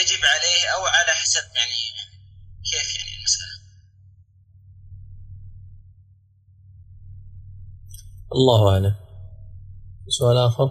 يجب 0.00 0.24
عليه 0.24 0.68
أو 0.74 0.86
على 0.86 1.12
حسب 1.12 1.44
يعني 1.54 1.94
كيف 2.70 2.96
يعني 2.96 3.15
الله 8.32 8.72
أعلم 8.72 8.94
سؤال 10.08 10.36
آخر؟ 10.36 10.70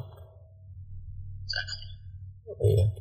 إيه. 2.62 2.95